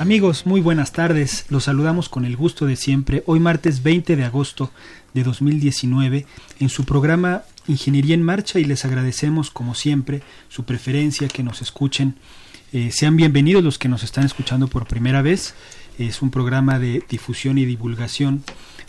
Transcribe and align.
Amigos, 0.00 0.46
muy 0.46 0.62
buenas 0.62 0.92
tardes. 0.92 1.44
Los 1.50 1.64
saludamos 1.64 2.08
con 2.08 2.24
el 2.24 2.34
gusto 2.34 2.64
de 2.64 2.76
siempre. 2.76 3.22
Hoy 3.26 3.38
martes 3.38 3.82
20 3.82 4.16
de 4.16 4.24
agosto 4.24 4.70
de 5.12 5.22
2019 5.24 6.24
en 6.58 6.68
su 6.70 6.86
programa 6.86 7.42
Ingeniería 7.68 8.14
en 8.14 8.22
Marcha 8.22 8.58
y 8.58 8.64
les 8.64 8.86
agradecemos 8.86 9.50
como 9.50 9.74
siempre 9.74 10.22
su 10.48 10.64
preferencia, 10.64 11.28
que 11.28 11.42
nos 11.42 11.60
escuchen. 11.60 12.14
Eh, 12.72 12.90
sean 12.92 13.14
bienvenidos 13.18 13.62
los 13.62 13.78
que 13.78 13.90
nos 13.90 14.02
están 14.02 14.24
escuchando 14.24 14.68
por 14.68 14.86
primera 14.86 15.20
vez. 15.20 15.52
Es 15.98 16.22
un 16.22 16.30
programa 16.30 16.78
de 16.78 17.04
difusión 17.06 17.58
y 17.58 17.66
divulgación 17.66 18.42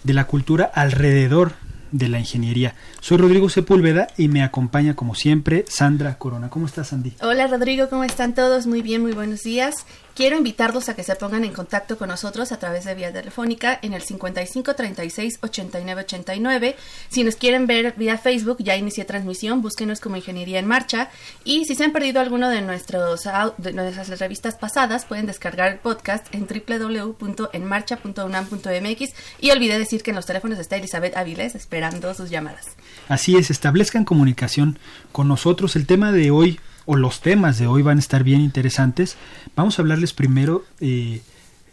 de 0.05 0.13
la 0.13 0.27
cultura 0.27 0.71
alrededor 0.73 1.55
de 1.91 2.07
la 2.07 2.19
ingeniería. 2.19 2.75
Soy 3.01 3.17
Rodrigo 3.17 3.49
Sepúlveda 3.49 4.07
y 4.17 4.27
me 4.27 4.43
acompaña 4.43 4.95
como 4.95 5.15
siempre 5.15 5.65
Sandra 5.67 6.17
Corona. 6.17 6.49
¿Cómo 6.49 6.65
estás, 6.65 6.89
Sandy? 6.89 7.13
Hola 7.21 7.47
Rodrigo, 7.47 7.89
¿cómo 7.89 8.03
están 8.03 8.33
todos? 8.33 8.65
Muy 8.65 8.81
bien, 8.81 9.01
muy 9.01 9.11
buenos 9.11 9.43
días. 9.43 9.85
Quiero 10.13 10.37
invitarlos 10.37 10.89
a 10.89 10.95
que 10.95 11.03
se 11.03 11.15
pongan 11.15 11.45
en 11.45 11.53
contacto 11.53 11.97
con 11.97 12.09
nosotros 12.09 12.51
a 12.51 12.59
través 12.59 12.85
de 12.85 12.93
vía 12.95 13.13
telefónica 13.13 13.77
en 13.81 13.93
el 13.93 14.01
55 14.01 14.75
36 14.75 15.39
89 15.41 16.01
89. 16.01 16.75
Si 17.09 17.23
nos 17.23 17.35
quieren 17.35 17.65
ver 17.65 17.93
vía 17.95 18.17
Facebook, 18.17 18.57
ya 18.59 18.75
inicié 18.75 19.05
transmisión, 19.05 19.61
búsquenos 19.61 20.01
como 20.01 20.17
Ingeniería 20.17 20.59
en 20.59 20.67
Marcha. 20.67 21.09
Y 21.45 21.63
si 21.65 21.75
se 21.75 21.85
han 21.85 21.93
perdido 21.93 22.19
alguno 22.19 22.49
de, 22.49 22.61
nuestros, 22.61 23.21
de 23.57 23.73
nuestras 23.73 24.19
revistas 24.19 24.55
pasadas, 24.55 25.05
pueden 25.05 25.27
descargar 25.27 25.71
el 25.71 25.79
podcast 25.79 26.27
en 26.33 26.45
www.enmarcha.unam.mx. 26.45 29.13
Y 29.39 29.51
olvidé 29.51 29.79
decir 29.79 30.03
que 30.03 30.09
en 30.11 30.17
los 30.17 30.25
teléfonos 30.25 30.59
está 30.59 30.75
Elizabeth 30.75 31.15
Avilés 31.15 31.55
esperando 31.55 32.13
sus 32.13 32.29
llamadas. 32.29 32.75
Así 33.07 33.37
es, 33.37 33.49
establezcan 33.49 34.03
comunicación 34.03 34.77
con 35.11 35.29
nosotros. 35.29 35.75
El 35.75 35.85
tema 35.85 36.11
de 36.11 36.31
hoy 36.31 36.59
o 36.85 36.95
los 36.95 37.21
temas 37.21 37.57
de 37.59 37.67
hoy 37.67 37.81
van 37.81 37.97
a 37.97 37.99
estar 37.99 38.23
bien 38.23 38.41
interesantes. 38.41 39.17
Vamos 39.55 39.77
a 39.77 39.81
hablarles 39.81 40.13
primero 40.13 40.63
eh, 40.79 41.21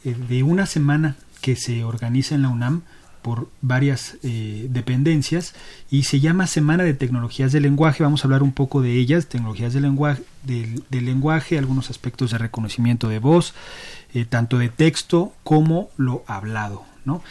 eh, 0.04 0.16
de 0.28 0.42
una 0.42 0.66
semana 0.66 1.16
que 1.40 1.56
se 1.56 1.84
organiza 1.84 2.34
en 2.34 2.42
la 2.42 2.48
UNAM 2.48 2.82
por 3.22 3.48
varias 3.60 4.16
eh, 4.22 4.66
dependencias 4.70 5.54
y 5.90 6.04
se 6.04 6.20
llama 6.20 6.46
Semana 6.46 6.84
de 6.84 6.94
Tecnologías 6.94 7.52
del 7.52 7.64
Lenguaje. 7.64 8.02
Vamos 8.02 8.22
a 8.22 8.26
hablar 8.26 8.42
un 8.42 8.52
poco 8.52 8.80
de 8.80 8.92
ellas, 8.92 9.26
tecnologías 9.26 9.72
del 9.72 9.82
lenguaje, 9.82 10.22
del, 10.44 10.84
lenguaje, 10.90 11.58
algunos 11.58 11.90
aspectos 11.90 12.30
de 12.30 12.38
reconocimiento 12.38 13.08
de 13.08 13.18
voz, 13.18 13.54
tanto 14.28 14.58
de 14.58 14.68
texto 14.68 15.32
como 15.42 15.90
lo 15.96 16.24
hablado. 16.26 16.84
¿no? 17.04 17.22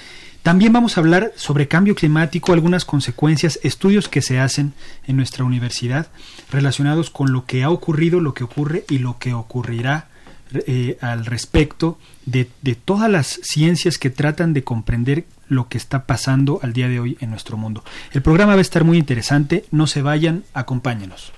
También 0.47 0.71
vamos 0.71 0.95
a 0.95 1.01
hablar 1.01 1.33
sobre 1.35 1.67
cambio 1.67 1.93
climático, 1.93 2.53
algunas 2.53 2.85
consecuencias, 2.85 3.59
estudios 3.63 4.07
que 4.07 4.21
se 4.21 4.39
hacen 4.39 4.71
en 5.05 5.17
nuestra 5.17 5.43
universidad 5.43 6.07
relacionados 6.49 7.09
con 7.09 7.33
lo 7.33 7.45
que 7.45 7.63
ha 7.63 7.69
ocurrido, 7.69 8.21
lo 8.21 8.33
que 8.33 8.45
ocurre 8.45 8.85
y 8.89 8.99
lo 8.99 9.19
que 9.19 9.33
ocurrirá 9.33 10.07
eh, 10.53 10.97
al 11.01 11.25
respecto 11.25 11.99
de, 12.25 12.49
de 12.61 12.75
todas 12.75 13.11
las 13.11 13.41
ciencias 13.43 13.97
que 13.97 14.09
tratan 14.09 14.53
de 14.53 14.63
comprender 14.63 15.25
lo 15.49 15.67
que 15.67 15.77
está 15.77 16.05
pasando 16.05 16.61
al 16.63 16.71
día 16.71 16.87
de 16.87 17.01
hoy 17.01 17.17
en 17.19 17.29
nuestro 17.29 17.57
mundo. 17.57 17.83
El 18.13 18.21
programa 18.21 18.53
va 18.53 18.59
a 18.59 18.61
estar 18.61 18.85
muy 18.85 18.97
interesante, 18.97 19.65
no 19.71 19.85
se 19.85 20.01
vayan, 20.01 20.45
acompáñenos. 20.53 21.33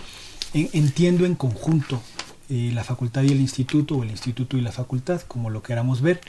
entiendo 0.52 1.24
en 1.24 1.34
conjunto, 1.34 2.02
eh, 2.48 2.70
la 2.74 2.84
facultad 2.84 3.22
y 3.22 3.32
el 3.32 3.40
instituto, 3.40 3.96
o 3.96 4.02
el 4.02 4.10
instituto 4.10 4.56
y 4.56 4.60
la 4.60 4.72
facultad, 4.72 5.22
como 5.22 5.50
lo 5.50 5.62
queramos 5.62 6.00
ver, 6.00 6.20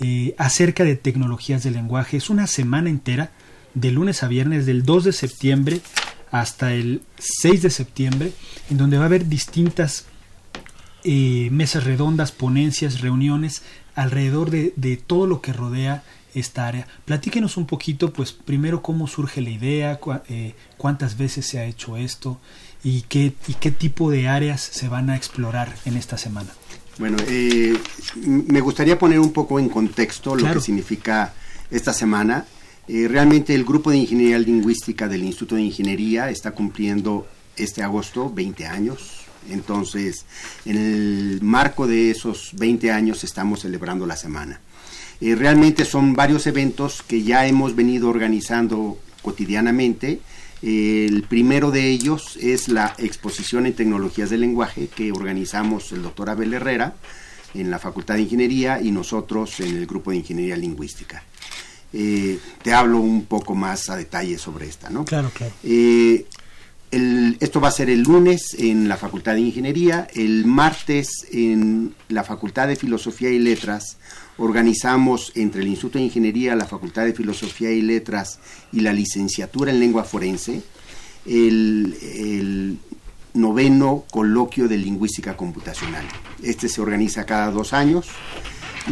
eh, 0.00 0.34
acerca 0.38 0.84
de 0.84 0.96
tecnologías 0.96 1.62
del 1.62 1.74
lenguaje. 1.74 2.16
Es 2.16 2.30
una 2.30 2.46
semana 2.46 2.90
entera 2.90 3.30
de 3.74 3.90
lunes 3.90 4.22
a 4.22 4.28
viernes 4.28 4.66
del 4.66 4.84
2 4.84 5.04
de 5.04 5.12
septiembre 5.12 5.80
hasta 6.30 6.72
el 6.72 7.02
6 7.18 7.62
de 7.62 7.70
septiembre, 7.70 8.32
en 8.70 8.76
donde 8.76 8.96
va 8.96 9.04
a 9.04 9.06
haber 9.06 9.28
distintas 9.28 10.06
eh, 11.04 11.48
mesas 11.50 11.84
redondas, 11.84 12.32
ponencias, 12.32 13.00
reuniones 13.00 13.62
alrededor 13.94 14.50
de, 14.50 15.02
todo 15.06 15.26
lo 15.26 15.40
que 15.40 15.52
rodea 15.52 16.02
esta 16.34 16.66
área. 16.66 16.86
Platíquenos 17.04 17.56
un 17.56 17.66
poquito, 17.66 18.12
pues 18.12 18.32
primero 18.32 18.82
cómo 18.82 19.06
surge 19.06 19.40
la 19.40 19.50
idea, 19.50 19.98
eh, 20.28 20.54
cuántas 20.76 21.18
veces 21.18 21.46
se 21.46 21.58
ha 21.58 21.64
hecho 21.64 21.96
esto 21.96 22.40
y 22.84 23.02
qué, 23.02 23.34
y 23.48 23.54
qué 23.54 23.70
tipo 23.70 24.10
de 24.10 24.28
áreas 24.28 24.60
se 24.60 24.88
van 24.88 25.10
a 25.10 25.16
explorar 25.16 25.74
en 25.84 25.96
esta 25.96 26.16
semana. 26.16 26.50
Bueno, 27.00 27.16
eh, 27.26 27.74
me 28.26 28.60
gustaría 28.60 28.98
poner 28.98 29.18
un 29.20 29.32
poco 29.32 29.58
en 29.58 29.70
contexto 29.70 30.36
lo 30.36 30.52
que 30.52 30.60
significa 30.60 31.32
esta 31.70 31.94
semana. 31.94 32.44
Eh, 32.86 33.08
realmente 33.08 33.54
el 33.54 33.64
grupo 33.64 33.90
de 33.90 33.96
ingeniería 33.96 34.38
lingüística 34.38 35.08
del 35.08 35.22
Instituto 35.24 35.54
de 35.54 35.62
Ingeniería 35.62 36.28
está 36.28 36.50
cumpliendo 36.50 37.26
este 37.56 37.82
agosto 37.82 38.30
20 38.30 38.66
años. 38.66 39.22
Entonces, 39.48 40.26
en 40.66 40.76
el 40.76 41.38
marco 41.40 41.86
de 41.86 42.10
esos 42.10 42.50
20 42.56 42.92
años 42.92 43.24
estamos 43.24 43.60
celebrando 43.60 44.04
la 44.04 44.16
semana. 44.16 44.60
Eh, 45.22 45.34
realmente 45.34 45.86
son 45.86 46.12
varios 46.12 46.46
eventos 46.46 47.02
que 47.02 47.22
ya 47.22 47.46
hemos 47.46 47.74
venido 47.74 48.10
organizando 48.10 48.98
cotidianamente. 49.22 50.20
El 50.62 51.22
primero 51.22 51.70
de 51.70 51.88
ellos 51.88 52.36
es 52.40 52.68
la 52.68 52.94
exposición 52.98 53.66
en 53.66 53.74
tecnologías 53.74 54.30
del 54.30 54.40
lenguaje 54.40 54.88
que 54.88 55.10
organizamos 55.12 55.92
el 55.92 56.02
doctor 56.02 56.30
Abel 56.30 56.52
Herrera 56.52 56.94
en 57.54 57.70
la 57.70 57.78
Facultad 57.78 58.14
de 58.14 58.22
Ingeniería 58.22 58.80
y 58.80 58.90
nosotros 58.90 59.60
en 59.60 59.76
el 59.76 59.86
grupo 59.86 60.10
de 60.10 60.18
Ingeniería 60.18 60.56
Lingüística. 60.56 61.24
Eh, 61.92 62.38
te 62.62 62.72
hablo 62.72 62.98
un 62.98 63.24
poco 63.24 63.54
más 63.54 63.90
a 63.90 63.96
detalle 63.96 64.38
sobre 64.38 64.68
esta, 64.68 64.90
¿no? 64.90 65.04
Claro, 65.04 65.30
claro. 65.34 65.52
Eh, 65.64 66.26
esto 66.90 67.60
va 67.60 67.68
a 67.68 67.72
ser 67.72 67.88
el 67.88 68.02
lunes 68.02 68.56
en 68.58 68.88
la 68.88 68.96
Facultad 68.96 69.34
de 69.34 69.40
Ingeniería, 69.40 70.08
el 70.14 70.44
martes 70.44 71.26
en 71.30 71.94
la 72.08 72.24
Facultad 72.24 72.66
de 72.66 72.74
Filosofía 72.74 73.30
y 73.30 73.38
Letras 73.38 73.98
organizamos 74.38 75.32
entre 75.36 75.60
el 75.60 75.68
Instituto 75.68 75.98
de 75.98 76.04
Ingeniería, 76.04 76.56
la 76.56 76.64
Facultad 76.64 77.04
de 77.04 77.12
Filosofía 77.12 77.70
y 77.70 77.82
Letras 77.82 78.40
y 78.72 78.80
la 78.80 78.92
licenciatura 78.92 79.70
en 79.70 79.78
lengua 79.78 80.02
forense 80.02 80.62
el, 81.26 82.78
noveno 83.32 84.04
coloquio 84.10 84.66
de 84.66 84.76
lingüística 84.76 85.36
computacional. 85.36 86.04
Este 86.42 86.68
se 86.68 86.80
organiza 86.80 87.26
cada 87.26 87.52
dos 87.52 87.72
años 87.72 88.08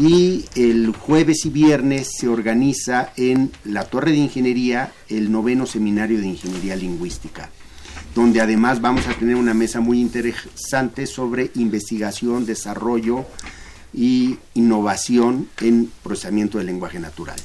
y 0.01 0.45
el 0.55 0.93
jueves 0.93 1.45
y 1.45 1.51
viernes 1.51 2.11
se 2.17 2.29
organiza 2.29 3.13
en 3.17 3.51
la 3.65 3.85
Torre 3.85 4.13
de 4.13 4.19
Ingeniería 4.19 4.93
el 5.09 5.33
noveno 5.33 5.67
seminario 5.67 6.21
de 6.21 6.29
Ingeniería 6.29 6.77
Lingüística 6.77 7.51
donde 8.19 8.41
además 8.41 8.81
vamos 8.81 9.07
a 9.07 9.15
tener 9.15 9.37
una 9.37 9.55
mesa 9.55 9.79
muy 9.79 10.01
interesante 10.01 11.07
sobre 11.07 11.53
investigación, 11.55 12.47
desarrollo 12.47 13.25
y 13.95 14.37
innovación 14.55 15.49
en 15.61 15.89
procesamiento 16.03 16.59
del 16.59 16.67
lenguaje 16.67 16.99
natural. 16.99 17.39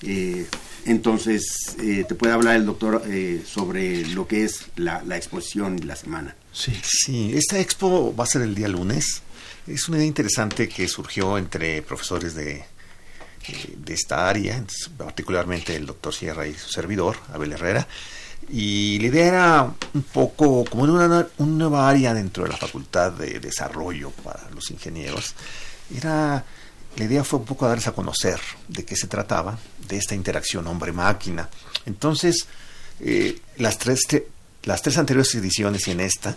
Eh, 0.00 0.46
entonces, 0.86 1.76
eh, 1.78 2.06
te 2.08 2.14
puede 2.14 2.32
hablar 2.32 2.56
el 2.56 2.64
doctor 2.64 3.02
eh, 3.06 3.42
sobre 3.46 4.06
lo 4.06 4.26
que 4.26 4.44
es 4.44 4.68
la, 4.76 5.02
exposición 5.18 5.76
de 5.76 5.84
la 5.84 5.96
semana. 5.96 6.34
Sí. 6.50 6.72
sí, 6.82 7.32
esta 7.34 7.60
expo 7.60 8.16
va 8.16 8.24
a 8.24 8.28
ser 8.28 8.40
el 8.40 8.54
día 8.54 8.68
lunes. 8.68 9.20
Es 9.66 9.86
una 9.86 9.98
idea 9.98 10.06
interesante 10.06 10.66
que 10.66 10.88
surgió 10.88 11.36
entre 11.36 11.82
profesores 11.82 12.34
de, 12.34 12.64
de 13.76 13.92
esta 13.92 14.30
área, 14.30 14.64
particularmente 14.96 15.76
el 15.76 15.84
doctor 15.84 16.14
Sierra 16.14 16.46
y 16.46 16.54
su 16.54 16.70
servidor, 16.70 17.18
Abel 17.34 17.52
Herrera, 17.52 17.86
y 18.48 18.98
la 18.98 19.06
idea 19.06 19.26
era 19.26 19.74
un 19.94 20.02
poco 20.02 20.64
como 20.64 20.82
una, 20.82 21.26
una 21.38 21.52
nueva 21.52 21.88
área 21.88 22.12
dentro 22.12 22.44
de 22.44 22.50
la 22.50 22.56
facultad 22.56 23.12
de 23.12 23.40
desarrollo 23.40 24.10
para 24.10 24.50
los 24.50 24.70
ingenieros. 24.70 25.34
Era, 25.94 26.44
la 26.96 27.04
idea 27.04 27.24
fue 27.24 27.38
un 27.38 27.44
poco 27.44 27.66
darles 27.66 27.86
a 27.86 27.92
conocer 27.92 28.40
de 28.68 28.84
qué 28.84 28.96
se 28.96 29.06
trataba, 29.06 29.58
de 29.88 29.96
esta 29.96 30.14
interacción 30.14 30.66
hombre-máquina. 30.66 31.48
Entonces, 31.86 32.46
eh, 33.00 33.40
las, 33.56 33.78
tres, 33.78 34.00
las 34.64 34.82
tres 34.82 34.98
anteriores 34.98 35.34
ediciones 35.34 35.88
y 35.88 35.92
en 35.92 36.00
esta, 36.00 36.36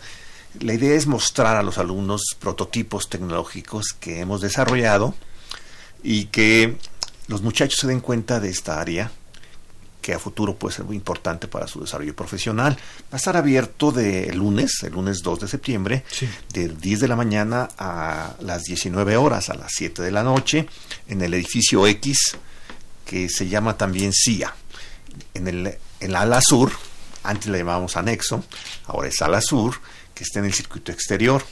la 0.60 0.74
idea 0.74 0.96
es 0.96 1.08
mostrar 1.08 1.58
a 1.58 1.64
los 1.64 1.78
alumnos 1.78 2.22
prototipos 2.40 3.10
tecnológicos 3.10 3.88
que 4.00 4.22
hemos 4.22 4.42
desarrollado 4.42 5.14
y 6.02 6.26
que 6.26 6.78
los 7.28 7.42
muchachos 7.42 7.80
se 7.82 7.88
den 7.88 8.00
cuenta 8.00 8.40
de 8.40 8.50
esta 8.50 8.80
área 8.80 9.12
que 10.06 10.14
a 10.14 10.20
futuro 10.20 10.56
puede 10.56 10.76
ser 10.76 10.86
muy 10.86 10.96
importante 10.96 11.48
para 11.48 11.66
su 11.68 11.82
desarrollo 11.82 12.16
profesional. 12.16 12.78
Va 13.06 13.14
a 13.14 13.16
estar 13.16 13.36
abierto 13.36 13.92
de 13.92 14.32
lunes, 14.36 14.84
el 14.84 14.94
lunes 14.94 15.24
2 15.24 15.40
de 15.40 15.48
septiembre, 15.48 16.04
de 16.54 16.68
10 16.70 17.00
de 17.00 17.08
la 17.08 17.16
mañana 17.16 17.70
a 17.80 18.36
las 18.40 18.62
19 18.66 19.18
horas, 19.18 19.50
a 19.50 19.56
las 19.56 19.72
7 19.76 20.04
de 20.04 20.12
la 20.12 20.22
noche, 20.22 20.68
en 21.08 21.24
el 21.24 21.34
edificio 21.34 21.88
X, 21.88 22.38
que 23.04 23.30
se 23.30 23.48
llama 23.48 23.80
también 23.80 24.14
CIA. 24.14 24.54
En, 25.34 25.48
el, 25.48 25.76
en 26.00 26.12
la 26.12 26.22
ala 26.22 26.40
sur, 26.40 26.72
antes 27.24 27.48
le 27.48 27.58
llamábamos 27.58 27.98
anexo, 27.98 28.44
ahora 28.86 29.08
es 29.08 29.20
ala 29.24 29.42
sur, 29.42 29.74
que 30.14 30.24
está 30.24 30.38
en 30.38 30.46
el 30.46 30.54
circuito 30.54 30.92
exterior. 30.92 31.44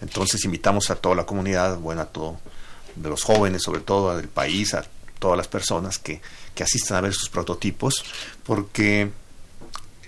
Entonces 0.00 0.44
invitamos 0.44 0.90
a 0.90 0.94
toda 0.94 1.16
la 1.16 1.26
comunidad, 1.26 1.76
bueno, 1.78 2.02
a 2.02 2.06
todos 2.06 2.36
de 2.94 3.08
los 3.08 3.24
jóvenes, 3.24 3.64
sobre 3.64 3.80
todo 3.80 4.16
del 4.16 4.28
país, 4.28 4.74
a 4.74 4.86
todas 5.18 5.36
las 5.36 5.48
personas 5.48 5.98
que 5.98 6.20
que 6.56 6.64
asistan 6.64 6.96
a 6.96 7.00
ver 7.02 7.14
sus 7.14 7.28
prototipos, 7.28 8.04
porque 8.42 9.10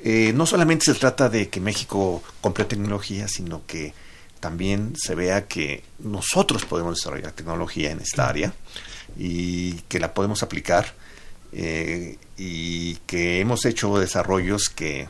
eh, 0.02 0.32
no 0.34 0.46
solamente 0.46 0.86
se 0.86 0.94
trata 0.94 1.28
de 1.28 1.48
que 1.48 1.60
México 1.60 2.22
compre 2.40 2.64
tecnología, 2.64 3.28
sino 3.28 3.64
que 3.66 3.92
también 4.40 4.94
se 4.96 5.14
vea 5.14 5.46
que 5.46 5.84
nosotros 5.98 6.64
podemos 6.64 6.96
desarrollar 6.96 7.32
tecnología 7.32 7.90
en 7.90 8.00
esta 8.00 8.28
área 8.28 8.52
y 9.16 9.74
que 9.88 10.00
la 10.00 10.14
podemos 10.14 10.42
aplicar 10.42 10.94
eh, 11.52 12.16
y 12.36 12.96
que 13.06 13.40
hemos 13.40 13.64
hecho 13.64 13.98
desarrollos 13.98 14.68
que 14.68 15.08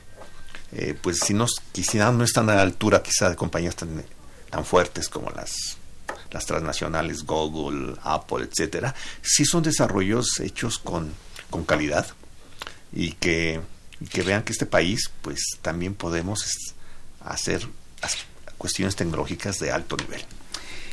eh, 0.73 0.95
pues 1.01 1.21
si 1.21 1.35
no, 1.35 1.47
no 1.47 2.25
están 2.25 2.51
a 2.51 2.57
la 2.57 2.63
altura 2.63 3.03
quizá 3.03 3.31
de 3.31 3.37
compañías 3.37 3.77
tan, 3.77 4.05
tan 4.51 4.65
fuertes 4.65 5.09
como 5.09 5.31
las 5.31 5.79
las 6.31 6.47
transnacionales 6.47 7.25
Google, 7.25 7.95
Apple, 8.03 8.45
etcétera, 8.45 8.95
sí 9.23 9.45
son 9.45 9.63
desarrollos 9.63 10.41
hechos 10.41 10.79
con 10.79 11.13
con 11.51 11.65
calidad 11.65 12.07
y 12.93 13.13
que, 13.13 13.61
que 14.11 14.23
vean 14.23 14.43
que 14.43 14.53
este 14.53 14.67
país 14.67 15.11
pues 15.23 15.41
también 15.63 15.95
podemos 15.95 16.75
hacer 17.21 17.67
cuestiones 18.57 18.97
tecnológicas 18.97 19.59
de 19.59 19.71
alto 19.71 19.97
nivel. 19.97 20.21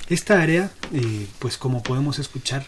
Esta 0.08 0.42
área, 0.42 0.72
eh, 0.94 1.28
pues 1.40 1.58
como 1.58 1.82
podemos 1.82 2.20
escuchar, 2.20 2.66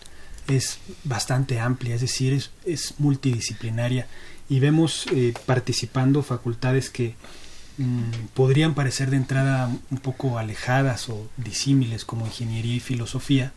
es 0.47 0.79
bastante 1.03 1.59
amplia, 1.59 1.95
es 1.95 2.01
decir, 2.01 2.41
es, 2.65 2.93
multidisciplinaria 2.97 4.07
y 4.49 4.59
vemos 4.59 5.05
eh, 5.13 5.33
participando 5.45 6.23
facultades 6.23 6.89
que 6.89 7.15
mm, 7.77 8.27
podrían 8.33 8.73
parecer 8.73 9.11
de 9.11 9.17
entrada 9.17 9.69
un 9.91 9.97
poco 9.97 10.39
alejadas 10.39 11.09
o 11.09 11.29
disímiles 11.37 12.05
como 12.05 12.25
ingeniería 12.25 12.75
y 12.75 12.79
filosofía, 12.79 13.53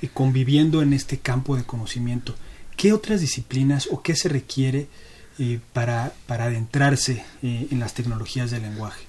y 0.00 0.06
conviviendo 0.08 0.80
en 0.80 0.92
este 0.92 1.18
campo 1.18 1.56
de 1.56 1.64
conocimiento. 1.64 2.36
¿Qué 2.76 2.92
otras 2.92 3.20
disciplinas 3.20 3.88
o 3.90 4.02
qué 4.02 4.14
se 4.14 4.28
requiere 4.28 4.88
eh, 5.38 5.60
para, 5.72 6.12
para, 6.26 6.44
adentrarse 6.44 7.24
eh, 7.42 7.68
en 7.70 7.80
las 7.80 7.94
tecnologías 7.94 8.50
del 8.50 8.62
lenguaje? 8.62 9.04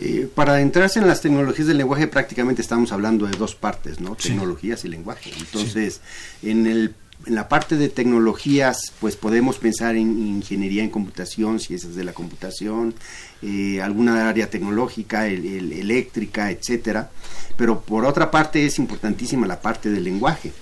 Eh, 0.00 0.28
para 0.34 0.54
adentrarse 0.54 0.98
en 0.98 1.06
las 1.06 1.20
tecnologías 1.20 1.68
del 1.68 1.78
lenguaje 1.78 2.08
prácticamente 2.08 2.62
estamos 2.62 2.90
hablando 2.92 3.26
de 3.26 3.36
dos 3.36 3.54
partes, 3.54 4.00
¿no? 4.00 4.16
Tecnologías 4.16 4.84
y 4.84 4.88
lenguaje. 4.88 5.30
Entonces, 5.38 6.00
en 6.42 6.66
el 6.66 6.94
en 7.26 7.34
la 7.34 7.48
parte 7.48 7.76
de 7.76 7.88
tecnologías, 7.88 8.92
pues 9.00 9.16
podemos 9.16 9.58
pensar 9.58 9.96
en 9.96 10.26
ingeniería 10.26 10.82
en 10.82 10.90
computación, 10.90 11.60
ciencias 11.60 11.94
de 11.94 12.04
la 12.04 12.12
computación, 12.12 12.94
eh, 13.42 13.80
alguna 13.82 14.28
área 14.28 14.50
tecnológica, 14.50 15.26
eléctrica, 15.26 16.50
etcétera. 16.50 17.10
Pero 17.56 17.80
por 17.80 18.04
otra 18.04 18.30
parte 18.30 18.66
es 18.66 18.78
importantísima 18.78 19.46
la 19.46 19.60
parte 19.60 19.90
del 19.90 20.04
lenguaje. 20.04 20.52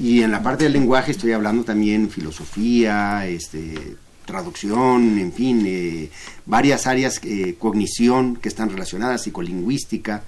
Y 0.00 0.22
en 0.22 0.30
la 0.30 0.42
parte 0.42 0.64
del 0.64 0.72
lenguaje 0.72 1.12
estoy 1.12 1.32
hablando 1.32 1.64
también 1.64 2.10
filosofía, 2.10 3.26
este, 3.26 3.96
traducción, 4.24 5.18
en 5.18 5.32
fin, 5.32 5.64
eh, 5.66 6.10
varias 6.46 6.86
áreas, 6.86 7.20
eh, 7.24 7.56
cognición 7.58 8.36
que 8.36 8.48
están 8.48 8.70
relacionadas, 8.70 9.22
psicolingüística. 9.22 10.22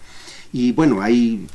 Y 0.52 0.72
bueno, 0.72 1.02
hay 1.02 1.46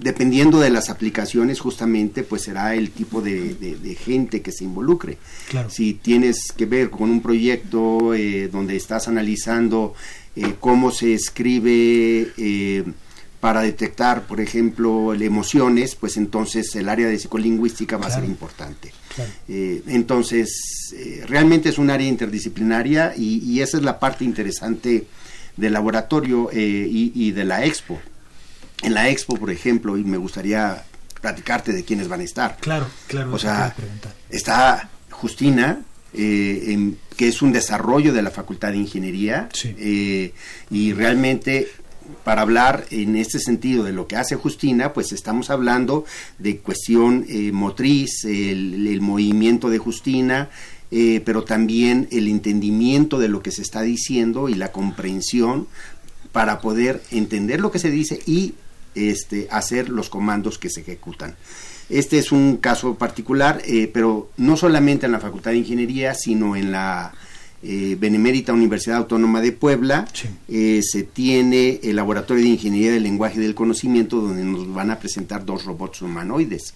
dependiendo 0.00 0.60
de 0.60 0.70
las 0.70 0.90
aplicaciones, 0.90 1.60
justamente, 1.60 2.22
pues 2.22 2.42
será 2.42 2.74
el 2.74 2.90
tipo 2.90 3.20
de, 3.20 3.96
gente 4.04 4.42
que 4.42 4.52
se 4.52 4.64
involucre. 4.64 5.18
Si 5.68 5.94
tienes 5.94 6.52
que 6.56 6.66
ver 6.66 6.90
con 6.90 7.10
un 7.10 7.20
proyecto 7.20 8.14
eh, 8.14 8.48
donde 8.48 8.76
estás 8.76 9.08
analizando 9.08 9.94
eh, 10.34 10.54
cómo 10.60 10.90
se 10.90 11.14
escribe 11.14 12.32
eh, 12.36 12.84
para 13.40 13.62
detectar, 13.62 14.26
por 14.26 14.40
ejemplo, 14.40 15.14
emociones, 15.14 15.94
pues 15.94 16.16
entonces 16.16 16.74
el 16.76 16.88
área 16.88 17.08
de 17.08 17.18
psicolingüística 17.18 17.96
va 17.96 18.06
a 18.06 18.10
ser 18.10 18.24
importante. 18.24 18.92
entonces, 19.48 20.94
realmente 21.26 21.68
es 21.68 21.78
un 21.78 21.90
área 21.90 22.08
interdisciplinaria 22.08 23.14
y, 23.16 23.60
esa 23.60 23.76
es 23.76 23.82
la 23.82 23.98
parte 23.98 24.24
interesante 24.24 25.06
del 25.56 25.72
laboratorio 25.72 26.50
y 26.52 27.30
de 27.30 27.44
la 27.44 27.64
expo 27.64 28.00
en 28.82 28.94
la 28.94 29.08
expo, 29.08 29.36
por 29.36 29.50
ejemplo, 29.50 29.96
y 29.96 30.04
me 30.04 30.16
gustaría 30.16 30.84
platicarte 31.20 31.72
de 31.72 31.84
quiénes 31.84 32.08
van 32.08 32.20
a 32.20 32.24
estar. 32.24 32.56
Claro, 32.58 32.86
claro. 33.08 33.32
O 33.32 33.38
sea, 33.38 33.74
está 34.30 34.90
Justina, 35.10 35.80
eh, 36.12 36.94
que 37.16 37.28
es 37.28 37.42
un 37.42 37.52
desarrollo 37.52 38.12
de 38.12 38.22
la 38.22 38.30
Facultad 38.30 38.70
de 38.70 38.78
Ingeniería, 38.78 39.48
eh, 39.64 40.32
y 40.70 40.92
realmente 40.92 41.68
para 42.22 42.42
hablar 42.42 42.86
en 42.90 43.16
este 43.16 43.40
sentido 43.40 43.82
de 43.82 43.92
lo 43.92 44.06
que 44.06 44.16
hace 44.16 44.36
Justina, 44.36 44.92
pues 44.92 45.12
estamos 45.12 45.50
hablando 45.50 46.04
de 46.38 46.58
cuestión 46.58 47.26
eh, 47.28 47.50
motriz, 47.50 48.24
el, 48.24 49.00
movimiento 49.00 49.68
de 49.68 49.78
Justina, 49.78 50.50
pero 50.88 51.42
también 51.42 52.06
el 52.12 52.28
entendimiento 52.28 53.18
de 53.18 53.28
lo 53.28 53.42
que 53.42 53.50
se 53.50 53.60
está 53.60 53.82
diciendo 53.82 54.48
y 54.48 54.54
la 54.54 54.70
comprensión 54.70 55.66
para 56.30 56.60
poder 56.60 57.02
entender 57.10 57.60
lo 57.60 57.72
que 57.72 57.80
se 57.80 57.90
dice 57.90 58.20
y 58.24 58.54
este, 58.96 59.46
hacer 59.50 59.88
los 59.88 60.08
comandos 60.08 60.58
que 60.58 60.70
se 60.70 60.80
ejecutan. 60.80 61.36
Este 61.88 62.18
es 62.18 62.32
un 62.32 62.56
caso 62.56 62.96
particular, 62.96 63.62
eh, 63.64 63.88
pero 63.92 64.30
no 64.36 64.56
solamente 64.56 65.06
en 65.06 65.12
la 65.12 65.20
Facultad 65.20 65.52
de 65.52 65.58
Ingeniería, 65.58 66.14
sino 66.14 66.56
en 66.56 66.72
la 66.72 67.14
eh, 67.62 67.96
Benemérita 67.98 68.52
Universidad 68.52 68.98
Autónoma 68.98 69.40
de 69.40 69.52
Puebla, 69.52 70.08
eh, 70.48 70.80
se 70.82 71.04
tiene 71.04 71.78
el 71.84 71.96
Laboratorio 71.96 72.42
de 72.42 72.50
Ingeniería 72.50 72.92
del 72.92 73.04
Lenguaje 73.04 73.38
y 73.38 73.42
del 73.42 73.54
Conocimiento, 73.54 74.20
donde 74.20 74.42
nos 74.42 74.72
van 74.72 74.90
a 74.90 74.98
presentar 74.98 75.44
dos 75.44 75.64
robots 75.64 76.02
humanoides. 76.02 76.74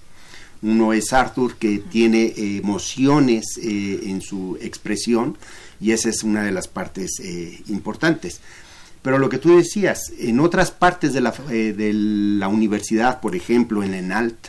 Uno 0.63 0.93
es 0.93 1.13
Arthur, 1.13 1.57
que 1.57 1.79
tiene 1.79 2.35
emociones 2.37 3.59
en 3.63 4.21
su 4.21 4.59
expresión, 4.61 5.39
y 5.81 5.93
esa 5.93 6.11
es 6.11 6.23
una 6.23 6.43
de 6.43 6.53
las 6.53 6.69
partes 6.69 7.19
importantes. 7.69 8.43
Pero 9.03 9.19
lo 9.19 9.29
que 9.29 9.39
tú 9.39 9.57
decías, 9.57 10.13
en 10.19 10.41
otras 10.41 10.71
partes 10.71 11.13
de 11.13 11.21
la, 11.21 11.31
de 11.31 11.93
la 11.93 12.49
universidad, 12.49 13.21
por 13.21 13.35
ejemplo 13.35 13.83
en 13.83 13.95
ENALT, 13.95 14.49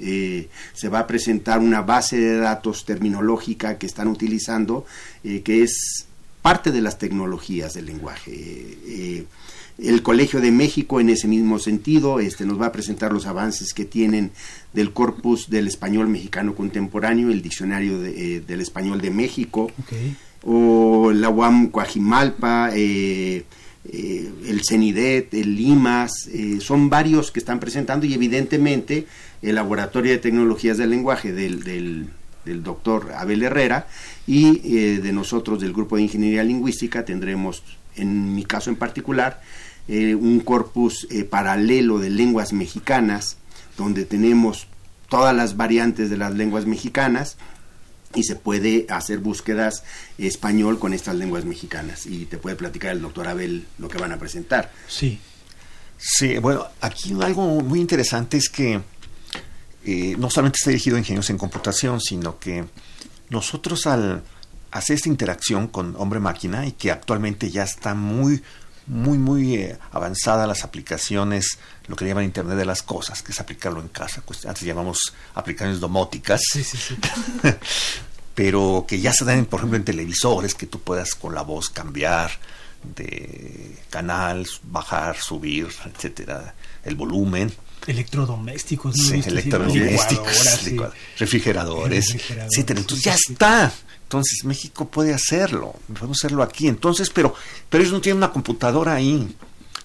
eh, 0.00 0.48
se 0.74 0.88
va 0.88 1.00
a 1.00 1.06
presentar 1.06 1.58
una 1.58 1.82
base 1.82 2.18
de 2.18 2.38
datos 2.38 2.84
terminológica 2.84 3.78
que 3.78 3.86
están 3.86 4.08
utilizando, 4.08 4.86
eh, 5.24 5.42
que 5.42 5.62
es 5.62 6.06
parte 6.42 6.70
de 6.70 6.80
las 6.80 6.98
tecnologías 6.98 7.74
del 7.74 7.86
lenguaje. 7.86 8.32
Eh, 8.32 9.24
el 9.78 10.02
Colegio 10.02 10.40
de 10.40 10.50
México, 10.50 11.00
en 11.00 11.08
ese 11.08 11.28
mismo 11.28 11.58
sentido, 11.58 12.20
este, 12.20 12.44
nos 12.44 12.60
va 12.60 12.66
a 12.66 12.72
presentar 12.72 13.12
los 13.12 13.26
avances 13.26 13.74
que 13.74 13.84
tienen 13.84 14.32
del 14.72 14.92
corpus 14.92 15.50
del 15.50 15.68
español 15.68 16.08
mexicano 16.08 16.54
contemporáneo, 16.54 17.30
el 17.30 17.42
diccionario 17.42 18.00
del 18.00 18.60
español 18.60 19.00
de 19.00 19.10
México, 19.10 19.70
o 20.42 21.12
la 21.12 21.28
UAM 21.28 21.68
Coajimalpa, 21.68 22.70
eh, 22.74 23.44
el 23.92 24.62
CENIDET, 24.64 25.32
el 25.34 25.56
LIMAS, 25.56 26.28
eh, 26.28 26.58
son 26.60 26.90
varios 26.90 27.30
que 27.30 27.38
están 27.38 27.60
presentando 27.60 28.06
y 28.06 28.14
evidentemente 28.14 29.06
el 29.42 29.54
Laboratorio 29.54 30.12
de 30.12 30.18
Tecnologías 30.18 30.78
del 30.78 30.90
Lenguaje 30.90 31.32
del, 31.32 31.64
del, 31.64 32.10
doctor 32.62 33.12
Abel 33.14 33.42
Herrera 33.42 33.88
y 34.26 34.60
eh, 34.64 35.00
de 35.02 35.12
nosotros 35.12 35.60
del 35.60 35.74
Grupo 35.74 35.96
de 35.96 36.02
Ingeniería 36.02 36.42
Lingüística 36.42 37.04
tendremos, 37.04 37.62
en 37.94 38.34
mi 38.34 38.44
caso 38.44 38.70
en 38.70 38.76
particular, 38.76 39.42
un 39.90 40.40
corpus 40.40 41.08
paralelo 41.30 41.98
de 41.98 42.10
lenguas 42.10 42.52
mexicanas, 42.52 43.38
donde 43.78 44.04
tenemos 44.04 44.66
todas 45.08 45.34
las 45.34 45.56
variantes 45.56 46.10
de 46.10 46.18
las 46.18 46.34
lenguas 46.34 46.66
mexicanas 46.66 47.38
y 48.14 48.24
se 48.24 48.36
puede 48.36 48.86
hacer 48.88 49.18
búsquedas 49.18 49.84
español 50.16 50.78
con 50.78 50.94
estas 50.94 51.14
lenguas 51.16 51.44
mexicanas 51.44 52.06
y 52.06 52.26
te 52.26 52.38
puede 52.38 52.56
platicar 52.56 52.92
el 52.92 53.02
doctor 53.02 53.28
Abel 53.28 53.66
lo 53.78 53.88
que 53.88 53.98
van 53.98 54.12
a 54.12 54.18
presentar. 54.18 54.72
Sí. 54.86 55.20
Sí, 55.98 56.38
bueno, 56.38 56.64
aquí 56.80 57.12
algo 57.20 57.60
muy 57.60 57.80
interesante 57.80 58.36
es 58.36 58.48
que 58.48 58.80
eh, 59.84 60.14
no 60.16 60.30
solamente 60.30 60.56
está 60.56 60.70
dirigido 60.70 60.96
a 60.96 61.00
ingenieros 61.00 61.28
en 61.30 61.38
computación, 61.38 62.00
sino 62.00 62.38
que 62.38 62.64
nosotros 63.30 63.86
al 63.86 64.22
hacer 64.70 64.96
esta 64.96 65.08
interacción 65.08 65.66
con 65.66 65.96
hombre-máquina 65.96 66.66
y 66.66 66.72
que 66.72 66.90
actualmente 66.90 67.50
ya 67.50 67.64
está 67.64 67.94
muy 67.94 68.42
muy, 68.88 69.18
muy 69.18 69.54
eh, 69.54 69.78
avanzada 69.92 70.46
las 70.46 70.64
aplicaciones, 70.64 71.58
lo 71.86 71.96
que 71.96 72.06
llaman 72.06 72.24
Internet 72.24 72.56
de 72.56 72.64
las 72.64 72.82
Cosas, 72.82 73.22
que 73.22 73.32
es 73.32 73.40
aplicarlo 73.40 73.80
en 73.80 73.88
casa. 73.88 74.22
Pues, 74.24 74.46
antes 74.46 74.62
llamamos 74.62 75.14
aplicaciones 75.34 75.80
domóticas. 75.80 76.40
pero 78.34 78.84
que 78.86 79.00
ya 79.00 79.12
se 79.12 79.24
dan, 79.24 79.46
por 79.46 79.60
ejemplo, 79.60 79.76
en 79.76 79.84
televisores, 79.84 80.54
que 80.54 80.66
tú 80.66 80.80
puedas 80.80 81.14
con 81.16 81.34
la 81.34 81.42
voz 81.42 81.70
cambiar 81.70 82.30
de 82.82 83.76
canal, 83.90 84.46
bajar, 84.62 85.16
subir, 85.16 85.68
etcétera, 85.84 86.54
el 86.84 86.94
volumen. 86.94 87.52
Electrodomésticos, 87.86 88.96
sí, 88.96 89.22
electrodomésticos, 89.24 90.92
refrigeradores, 91.18 92.16
etcétera. 92.30 92.80
Entonces 92.80 93.04
ya 93.04 93.14
está. 93.14 93.72
Entonces 94.02 94.44
México 94.44 94.88
puede 94.88 95.12
hacerlo, 95.12 95.74
podemos 95.86 96.18
hacerlo 96.18 96.42
aquí. 96.42 96.66
Entonces, 96.66 97.10
pero, 97.10 97.34
pero 97.68 97.82
ellos 97.82 97.92
no 97.92 98.00
tienen 98.00 98.16
una 98.18 98.32
computadora 98.32 98.94
ahí. 98.94 99.36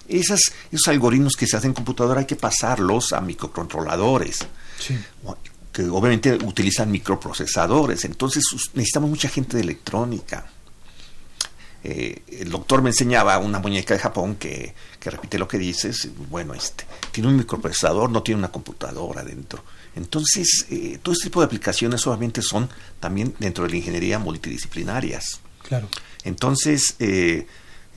Esas, 0.08 0.40
esos 0.70 0.88
algoritmos 0.88 1.36
que 1.36 1.46
se 1.46 1.56
hacen 1.56 1.70
en 1.70 1.74
computadora 1.74 2.20
hay 2.20 2.26
que 2.26 2.36
pasarlos 2.36 3.12
a 3.12 3.20
microcontroladores. 3.20 4.38
Que 5.72 5.82
obviamente 5.82 6.34
utilizan 6.34 6.90
microprocesadores. 6.90 8.04
Entonces 8.04 8.44
necesitamos 8.74 9.10
mucha 9.10 9.28
gente 9.28 9.56
de 9.56 9.62
electrónica. 9.62 10.46
Eh, 11.84 12.22
el 12.40 12.50
doctor 12.50 12.80
me 12.80 12.90
enseñaba 12.90 13.38
una 13.38 13.58
muñeca 13.58 13.92
de 13.94 14.00
Japón 14.00 14.36
que, 14.36 14.74
que 14.98 15.10
repite 15.10 15.38
lo 15.38 15.46
que 15.46 15.58
dices. 15.58 16.08
Bueno, 16.30 16.54
este 16.54 16.84
tiene 17.12 17.28
un 17.28 17.36
microprocesador, 17.36 18.10
no 18.10 18.22
tiene 18.22 18.38
una 18.38 18.50
computadora 18.50 19.22
dentro. 19.22 19.62
Entonces, 19.94 20.66
eh, 20.70 20.98
todo 21.02 21.12
este 21.12 21.26
tipo 21.26 21.40
de 21.40 21.46
aplicaciones 21.46 22.06
obviamente 22.06 22.42
son 22.42 22.68
también 22.98 23.34
dentro 23.38 23.64
de 23.64 23.70
la 23.70 23.76
ingeniería 23.76 24.18
multidisciplinarias. 24.18 25.40
Claro. 25.62 25.88
Entonces, 26.24 26.96
eh, 26.98 27.46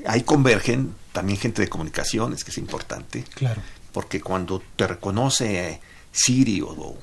ahí 0.05 0.21
convergen 0.21 0.93
también 1.11 1.39
gente 1.39 1.61
de 1.61 1.69
comunicaciones, 1.69 2.43
que 2.43 2.51
es 2.51 2.57
importante. 2.57 3.23
Claro. 3.33 3.61
Porque 3.91 4.21
cuando 4.21 4.61
te 4.75 4.85
reconoce 4.85 5.81
Siri 6.11 6.61
o, 6.61 6.97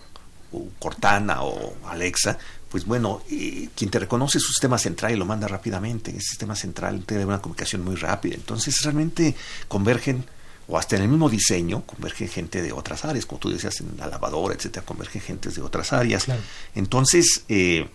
Cortana 0.79 1.43
o 1.43 1.75
Alexa, 1.89 2.39
pues 2.75 2.87
bueno, 2.87 3.23
eh, 3.31 3.69
quien 3.77 3.89
te 3.89 4.01
reconoce 4.01 4.39
es 4.39 4.43
su 4.43 4.51
sistema 4.51 4.79
central 4.79 5.13
y 5.13 5.17
lo 5.17 5.25
manda 5.25 5.47
rápidamente. 5.47 6.11
El 6.11 6.21
sistema 6.21 6.57
central 6.57 7.05
tiene 7.07 7.25
una 7.25 7.41
comunicación 7.41 7.85
muy 7.85 7.95
rápida. 7.95 8.35
Entonces, 8.35 8.83
realmente 8.83 9.37
convergen 9.69 10.25
o 10.67 10.77
hasta 10.77 10.97
en 10.97 11.03
el 11.03 11.09
mismo 11.09 11.31
diseño 11.31 11.87
convergen 11.87 12.27
gente 12.27 12.63
de 12.63 12.73
otras 12.73 13.05
áreas, 13.05 13.27
como 13.27 13.39
tú 13.39 13.51
decías, 13.51 13.81
en 13.81 13.97
la 13.97 14.09
lavadora, 14.09 14.57
etcétera, 14.57 14.85
convergen 14.85 15.23
gente 15.23 15.51
de 15.51 15.63
otras 15.63 15.93
áreas. 15.93 16.27
Entonces, 16.75 17.45
eh, 17.49 17.89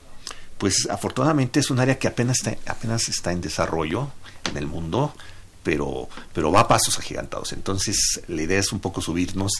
pues 0.58 0.88
afortunadamente 0.90 1.60
es 1.60 1.70
un 1.72 1.82
área 1.82 2.00
que 2.00 2.08
apenas 2.08 2.38
está, 2.38 2.72
apenas 2.72 3.10
está 3.10 3.34
en 3.34 3.42
desarrollo 3.42 4.14
en 4.50 4.56
el 4.56 4.66
mundo, 4.66 5.14
pero, 5.62 6.08
pero 6.32 6.54
va 6.54 6.62
a 6.62 6.68
pasos 6.70 6.98
agigantados. 6.98 7.52
Entonces, 7.52 8.22
la 8.30 8.44
idea 8.44 8.60
es 8.60 8.72
un 8.72 8.80
poco 8.80 9.02
subirnos 9.02 9.52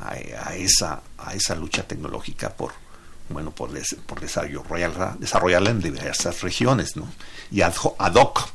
a, 0.00 0.16
esa, 0.56 1.00
a 1.16 1.34
esa 1.34 1.54
lucha 1.54 1.86
tecnológica 1.86 2.50
por, 2.50 2.72
bueno, 3.28 3.50
por, 3.50 3.70
por 4.06 4.20
desarrollarla, 4.20 5.16
desarrollarla 5.18 5.70
en 5.70 5.80
diversas 5.80 6.42
regiones, 6.42 6.96
¿no? 6.96 7.10
Y 7.50 7.60
ad, 7.62 7.74
ad 7.98 8.14
hoc. 8.14 8.48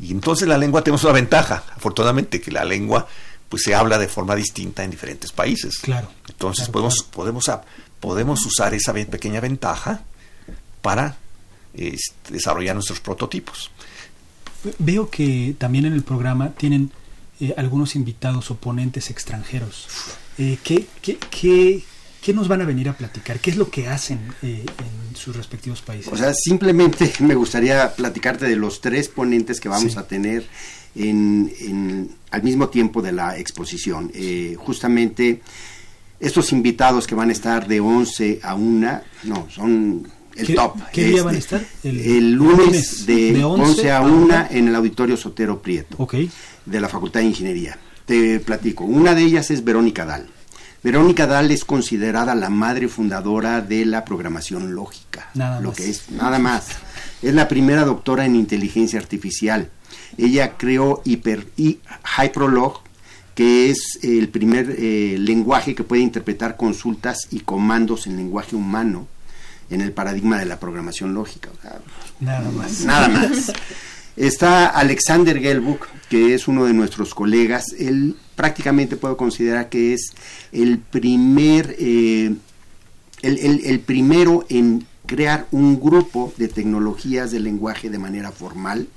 Y 0.00 0.12
entonces 0.12 0.46
la 0.46 0.58
lengua 0.58 0.82
tenemos 0.82 1.02
una 1.04 1.12
ventaja, 1.12 1.64
afortunadamente, 1.74 2.40
que 2.40 2.50
la 2.50 2.64
lengua 2.64 3.06
pues 3.48 3.62
se 3.62 3.74
habla 3.74 3.98
de 3.98 4.08
forma 4.08 4.34
distinta 4.36 4.84
en 4.84 4.90
diferentes 4.90 5.32
países. 5.32 5.78
Claro. 5.78 6.08
Entonces 6.28 6.68
podemos, 6.68 7.02
podemos, 7.02 7.50
podemos 8.00 8.44
usar 8.44 8.74
esa 8.74 8.92
pequeña 8.92 9.40
ventaja 9.40 10.02
para 10.82 11.16
desarrollar 12.28 12.74
nuestros 12.74 13.00
prototipos. 13.00 13.70
Veo 14.78 15.08
que 15.08 15.54
también 15.58 15.86
en 15.86 15.92
el 15.92 16.02
programa 16.02 16.50
tienen 16.50 16.90
eh, 17.40 17.54
algunos 17.56 17.94
invitados 17.94 18.50
o 18.50 18.56
ponentes 18.56 19.10
extranjeros. 19.10 19.86
Eh, 20.38 20.58
¿qué, 20.62 20.86
qué, 21.00 21.18
qué, 21.30 21.84
qué, 22.22 22.32
nos 22.32 22.48
van 22.48 22.62
a 22.62 22.64
venir 22.64 22.88
a 22.88 22.96
platicar? 22.96 23.40
¿Qué 23.40 23.50
es 23.50 23.56
lo 23.56 23.70
que 23.70 23.88
hacen 23.88 24.18
eh, 24.42 24.64
en 24.66 25.16
sus 25.16 25.36
respectivos 25.36 25.82
países? 25.82 26.12
O 26.12 26.16
sea, 26.16 26.32
simplemente 26.34 27.12
me 27.20 27.34
gustaría 27.34 27.94
platicarte 27.94 28.46
de 28.46 28.56
los 28.56 28.80
tres 28.80 29.08
ponentes 29.08 29.60
que 29.60 29.68
vamos 29.68 29.96
a 29.96 30.06
tener 30.06 30.46
en, 30.94 32.10
al 32.30 32.42
mismo 32.42 32.68
tiempo 32.68 33.02
de 33.02 33.12
la 33.12 33.38
exposición. 33.38 34.10
Eh, 34.14 34.56
justamente 34.58 35.40
estos 36.20 36.52
invitados 36.52 37.06
que 37.06 37.14
van 37.14 37.28
a 37.28 37.32
estar 37.32 37.68
de 37.68 37.80
11 37.80 38.40
a 38.42 38.54
1, 38.54 39.00
no, 39.24 39.46
son 39.50 40.08
el 40.36 40.54
top. 40.54 40.76
¿Qué 40.92 41.04
día 41.04 41.22
van 41.22 41.34
a 41.34 41.38
este, 41.38 41.56
estar? 41.56 41.70
El, 41.84 42.32
lunes, 42.32 43.06
de, 43.06 43.44
11, 43.44 43.90
a 43.90 44.00
1 44.02 44.46
en 44.50 44.68
el 44.68 44.74
Auditorio 44.74 45.16
Sotero 45.16 45.60
Prieto 45.60 46.08
de 46.64 46.80
la 46.80 46.88
Facultad 46.88 47.20
de 47.20 47.26
Ingeniería. 47.26 47.78
Te 48.04 48.40
platico. 48.40 48.84
Una 48.84 49.14
de 49.14 49.22
ellas 49.22 49.50
es 49.50 49.62
Verónica 49.62 50.04
Dal. 50.06 50.28
Verónica 50.82 51.26
Dahl 51.26 51.50
es 51.50 51.64
considerada 51.64 52.34
la 52.34 52.50
madre 52.50 52.88
fundadora 52.88 53.60
de 53.60 53.84
la 53.84 54.04
programación 54.04 54.74
lógica. 54.74 55.28
Nada 55.34 55.60
lo 55.60 55.72
que 55.72 55.90
es 55.90 56.10
nada 56.10 56.38
más. 56.38 56.68
Es 57.20 57.34
la 57.34 57.48
primera 57.48 57.84
doctora 57.84 58.24
en 58.24 58.36
inteligencia 58.36 59.00
artificial. 59.00 59.70
Ella 60.16 60.56
creó 60.56 61.02
Hyper, 61.04 61.48
Hyprolog, 61.56 62.82
que 63.34 63.70
es 63.70 63.98
el 64.02 64.28
primer 64.28 64.76
eh, 64.78 65.16
lenguaje 65.18 65.74
que 65.74 65.84
puede 65.84 66.02
interpretar 66.02 66.56
consultas 66.56 67.28
y 67.30 67.40
comandos 67.40 68.06
en 68.06 68.16
lenguaje 68.16 68.54
humano 68.54 69.06
en 69.70 69.80
el 69.80 69.92
paradigma 69.92 70.38
de 70.38 70.46
la 70.46 70.58
programación 70.58 71.14
lógica. 71.14 71.50
nada 72.20 72.50
más. 72.50 72.80
Nada 72.80 73.08
más. 73.08 73.52
Está 74.18 74.66
Alexander 74.66 75.38
Gelbuk, 75.38 75.86
que 76.08 76.34
es 76.34 76.48
uno 76.48 76.64
de 76.64 76.72
nuestros 76.72 77.14
colegas. 77.14 77.66
Él 77.78 78.16
prácticamente 78.34 78.96
puedo 78.96 79.16
considerar 79.16 79.68
que 79.68 79.94
es 79.94 80.12
el 80.50 80.78
primer, 80.78 81.76
eh, 81.78 82.34
el 83.22 83.80
primero 83.80 84.44
en 84.48 84.86
crear 85.06 85.46
un 85.52 85.80
grupo 85.80 86.32
de 86.36 86.48
tecnologías 86.48 87.30
de 87.30 87.38
lenguaje 87.38 87.90
de 87.90 87.98
manera 87.98 88.32
formal 88.32 88.88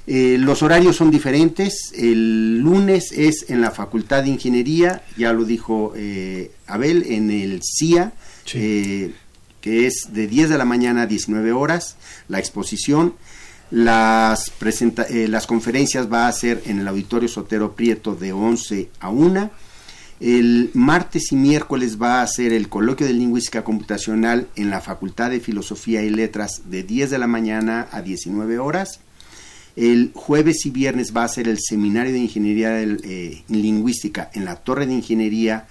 Eh, 0.07 0.37
los 0.39 0.63
horarios 0.63 0.97
son 0.97 1.11
diferentes. 1.11 1.93
El 1.97 2.59
lunes 2.59 3.13
es 3.13 3.47
en 3.49 3.61
la 3.61 3.71
Facultad 3.71 4.23
de 4.23 4.31
Ingeniería, 4.31 5.03
ya 5.17 5.33
lo 5.33 5.45
dijo 5.45 5.93
eh, 5.97 6.53
Abel, 6.67 7.05
en 7.09 7.31
el 7.31 7.61
CIA, 7.63 8.13
eh, 8.53 9.15
que 9.61 9.87
es 9.87 10.09
de 10.13 10.27
10 10.27 10.51
de 10.51 10.59
la 10.59 10.67
mañana 10.67 11.03
a 11.03 11.07
19 11.07 11.53
horas, 11.53 11.97
la 12.29 12.39
exposición. 12.39 13.15
Las, 13.71 14.53
las 15.09 15.47
conferencias 15.47 16.13
va 16.13 16.29
a 16.29 16.33
ser 16.33 16.63
en 16.67 16.81
el 16.81 16.89
Auditorio 16.89 17.29
Sotero 17.29 17.75
Prieto 17.75 18.15
de 18.15 18.33
11 18.33 18.91
a 19.01 19.09
1. 19.09 19.51
El 20.21 20.71
martes 20.75 21.33
y 21.33 21.37
miércoles 21.37 22.01
va 22.01 22.23
a 22.23 22.27
ser 22.27 22.53
el 22.53 22.69
coloquio 22.69 23.07
de 23.07 23.13
lingüística 23.13 23.65
computacional 23.65 24.49
en 24.55 24.71
la 24.71 24.81
Facultad 24.81 25.31
de 25.31 25.41
Filosofía 25.41 26.03
y 26.03 26.11
Letras 26.11 26.63
de 26.67 26.83
10 26.83 27.11
de 27.11 27.19
la 27.19 27.27
mañana 27.27 27.89
a 27.91 28.01
19 28.01 28.59
horas. 28.59 29.01
El 29.77 30.13
jueves 30.15 30.65
y 30.67 30.71
viernes 30.71 31.13
va 31.15 31.25
a 31.25 31.29
ser 31.29 31.49
el 31.49 31.59
seminario 31.61 32.13
de 32.13 32.21
ingeniería 32.21 32.81
eh, 32.81 33.43
lingüística 33.49 34.31
en 34.35 34.45
la 34.45 34.57
Torre 34.57 34.87
de 34.87 34.95
Ingeniería 34.95 35.67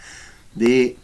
de 0.56 0.98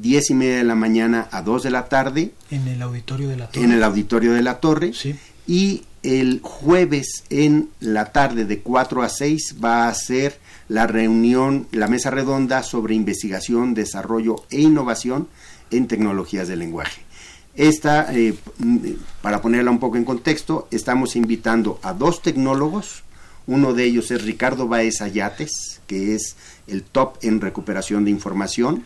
10 0.00 0.30
y 0.30 0.34
media 0.34 0.56
de 0.58 0.64
la 0.64 0.76
mañana 0.76 1.28
a 1.32 1.42
2 1.42 1.64
de 1.64 1.70
la 1.70 1.88
tarde. 1.88 2.32
En 2.50 2.68
el 2.68 2.80
auditorio 2.80 3.28
de 3.28 3.36
la 3.36 3.48
Torre. 3.48 3.64
En 3.64 3.72
el 3.72 3.82
auditorio 3.82 4.32
de 4.32 4.42
la 4.42 4.60
Torre. 4.60 4.92
Sí. 4.94 5.16
Y 5.48 5.82
el 6.04 6.40
jueves 6.42 7.24
en 7.30 7.70
la 7.80 8.12
tarde 8.12 8.44
de 8.44 8.60
4 8.60 9.02
a 9.02 9.08
6 9.08 9.56
va 9.64 9.88
a 9.88 9.94
ser 9.94 10.38
la 10.68 10.86
reunión, 10.86 11.66
la 11.72 11.88
mesa 11.88 12.10
redonda 12.10 12.62
sobre 12.62 12.94
investigación, 12.94 13.74
desarrollo 13.74 14.36
e 14.50 14.60
innovación 14.60 15.28
en 15.70 15.88
tecnologías 15.88 16.46
del 16.46 16.58
lenguaje. 16.58 17.02
Esta, 17.56 18.12
eh, 18.14 18.34
para 19.22 19.40
ponerla 19.40 19.70
un 19.70 19.80
poco 19.80 19.96
en 19.96 20.04
contexto, 20.04 20.68
estamos 20.70 21.16
invitando 21.16 21.78
a 21.82 21.94
dos 21.94 22.20
tecnólogos. 22.20 23.02
Uno 23.46 23.72
de 23.72 23.84
ellos 23.84 24.10
es 24.10 24.22
Ricardo 24.22 24.68
Baez 24.68 25.00
Ayates, 25.00 25.80
que 25.86 26.14
es 26.14 26.36
el 26.66 26.82
top 26.82 27.16
en 27.22 27.40
recuperación 27.40 28.04
de 28.04 28.10
información. 28.10 28.84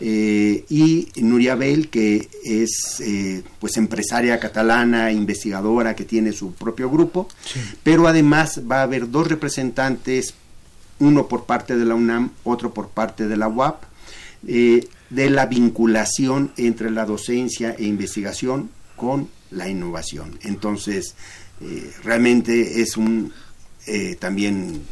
Eh, 0.00 0.64
y 0.68 1.08
Nuria 1.16 1.54
Bell, 1.54 1.88
que 1.88 2.28
es 2.44 3.00
eh, 3.00 3.42
pues 3.58 3.76
empresaria 3.76 4.38
catalana, 4.38 5.10
investigadora, 5.10 5.96
que 5.96 6.04
tiene 6.04 6.32
su 6.32 6.52
propio 6.52 6.90
grupo. 6.90 7.28
Pero 7.82 8.06
además 8.06 8.60
va 8.70 8.80
a 8.80 8.82
haber 8.82 9.10
dos 9.10 9.28
representantes, 9.28 10.34
uno 11.00 11.26
por 11.26 11.46
parte 11.46 11.76
de 11.76 11.84
la 11.84 11.94
UNAM, 11.94 12.30
otro 12.44 12.72
por 12.72 12.88
parte 12.88 13.26
de 13.26 13.36
la 13.36 13.48
UAP 13.48 13.84
de 15.10 15.30
la 15.30 15.46
vinculación 15.46 16.52
entre 16.56 16.90
la 16.90 17.06
docencia 17.06 17.74
e 17.78 17.84
investigación 17.84 18.70
con 18.96 19.28
la 19.50 19.68
innovación. 19.68 20.38
Entonces, 20.42 21.14
eh, 21.60 21.90
realmente 22.04 22.82
es 22.82 22.96
un 22.96 23.32
eh, 23.86 24.16
también 24.16 24.82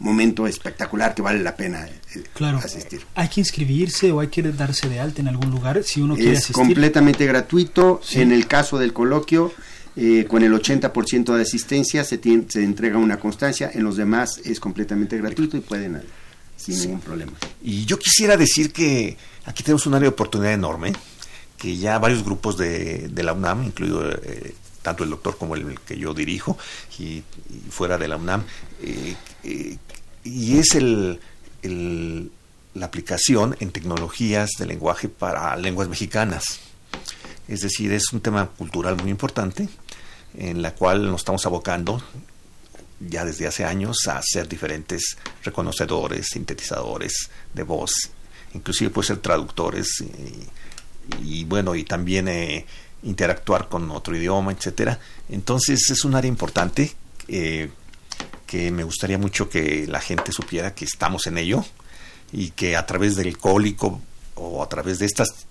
momento 0.00 0.46
espectacular 0.46 1.14
que 1.14 1.22
vale 1.22 1.40
la 1.40 1.54
pena 1.54 1.86
eh, 1.86 2.24
claro. 2.34 2.58
asistir. 2.58 3.02
¿Hay 3.14 3.28
que 3.28 3.40
inscribirse 3.40 4.10
o 4.12 4.20
hay 4.20 4.28
que 4.28 4.42
darse 4.42 4.88
de 4.88 4.98
alta 4.98 5.20
en 5.20 5.28
algún 5.28 5.50
lugar 5.50 5.82
si 5.84 6.00
uno 6.00 6.16
quiere 6.16 6.32
asistir? 6.32 6.50
Es 6.50 6.56
completamente 6.56 7.26
gratuito. 7.26 8.00
En 8.12 8.32
el 8.32 8.46
caso 8.46 8.78
del 8.78 8.92
coloquio, 8.92 9.52
con 10.28 10.42
el 10.42 10.52
80% 10.52 11.34
de 11.36 11.42
asistencia 11.42 12.04
se, 12.04 12.20
se 12.48 12.64
entrega 12.64 12.98
una 12.98 13.18
constancia. 13.18 13.70
En 13.72 13.84
los 13.84 13.96
demás 13.96 14.40
es 14.44 14.58
completamente 14.58 15.16
gratuito 15.18 15.56
y 15.56 15.60
pueden 15.60 16.02
sin 16.60 16.78
ningún 16.78 17.00
problema. 17.00 17.32
Y 17.62 17.84
yo 17.86 17.98
quisiera 17.98 18.36
decir 18.36 18.72
que 18.72 19.16
aquí 19.46 19.62
tenemos 19.62 19.86
un 19.86 19.94
área 19.94 20.08
de 20.08 20.14
oportunidad 20.14 20.52
enorme, 20.52 20.92
que 21.56 21.76
ya 21.76 21.98
varios 21.98 22.22
grupos 22.22 22.56
de, 22.58 23.08
de 23.08 23.22
la 23.22 23.32
UNAM, 23.32 23.64
incluido 23.64 24.10
eh, 24.10 24.54
tanto 24.82 25.04
el 25.04 25.10
doctor 25.10 25.36
como 25.38 25.54
el, 25.54 25.78
que 25.80 25.98
yo 25.98 26.12
dirijo, 26.12 26.58
y, 26.98 27.22
fuera 27.70 27.96
de 27.96 28.08
la 28.08 28.16
UNAM, 28.16 28.44
eh, 28.82 29.16
eh, 29.44 29.78
y 30.24 30.58
es 30.58 30.74
el, 30.74 31.20
la 32.74 32.86
aplicación 32.86 33.56
en 33.60 33.70
tecnologías 33.72 34.50
de 34.58 34.66
lenguaje 34.66 35.08
para 35.08 35.56
lenguas 35.56 35.88
mexicanas. 35.88 36.60
Es 37.48 37.60
decir, 37.60 37.92
es 37.92 38.12
un 38.12 38.20
tema 38.20 38.46
cultural 38.46 38.96
muy 39.00 39.10
importante 39.10 39.68
en 40.36 40.62
la 40.62 40.74
cual 40.74 41.10
nos 41.10 41.22
estamos 41.22 41.44
abocando 41.46 42.02
ya 43.00 43.24
desde 43.24 43.46
hace 43.46 43.64
años 43.64 43.96
a 44.08 44.20
ser 44.22 44.46
diferentes 44.46 45.16
reconocedores, 45.42 46.26
sintetizadores 46.28 47.30
de 47.54 47.62
voz, 47.62 48.10
inclusive 48.54 48.90
puede 48.90 49.08
ser 49.08 49.18
traductores 49.18 50.04
y, 51.24 51.44
bueno, 51.44 51.74
y 51.74 51.84
también 51.84 52.28
eh, 52.28 52.66
interactuar 53.02 53.68
con 53.68 53.90
otro 53.90 54.14
idioma, 54.14 54.52
etcétera. 54.52 54.98
Entonces 55.28 55.90
es 55.90 56.04
un 56.04 56.14
área 56.14 56.28
importante 56.28 56.92
eh, 57.26 57.70
que 58.50 58.72
me 58.72 58.82
gustaría 58.82 59.16
mucho 59.16 59.48
que 59.48 59.86
la 59.86 60.00
gente 60.00 60.32
supiera 60.32 60.74
que 60.74 60.84
estamos 60.84 61.28
en 61.28 61.38
ello 61.38 61.64
y 62.32 62.50
que 62.50 62.76
a 62.76 62.84
través 62.84 63.14
del 63.14 63.38
cólico 63.38 64.00
o 64.34 64.60
a 64.60 64.68
través 64.68 64.98
de 64.98 65.06
estas 65.06 65.46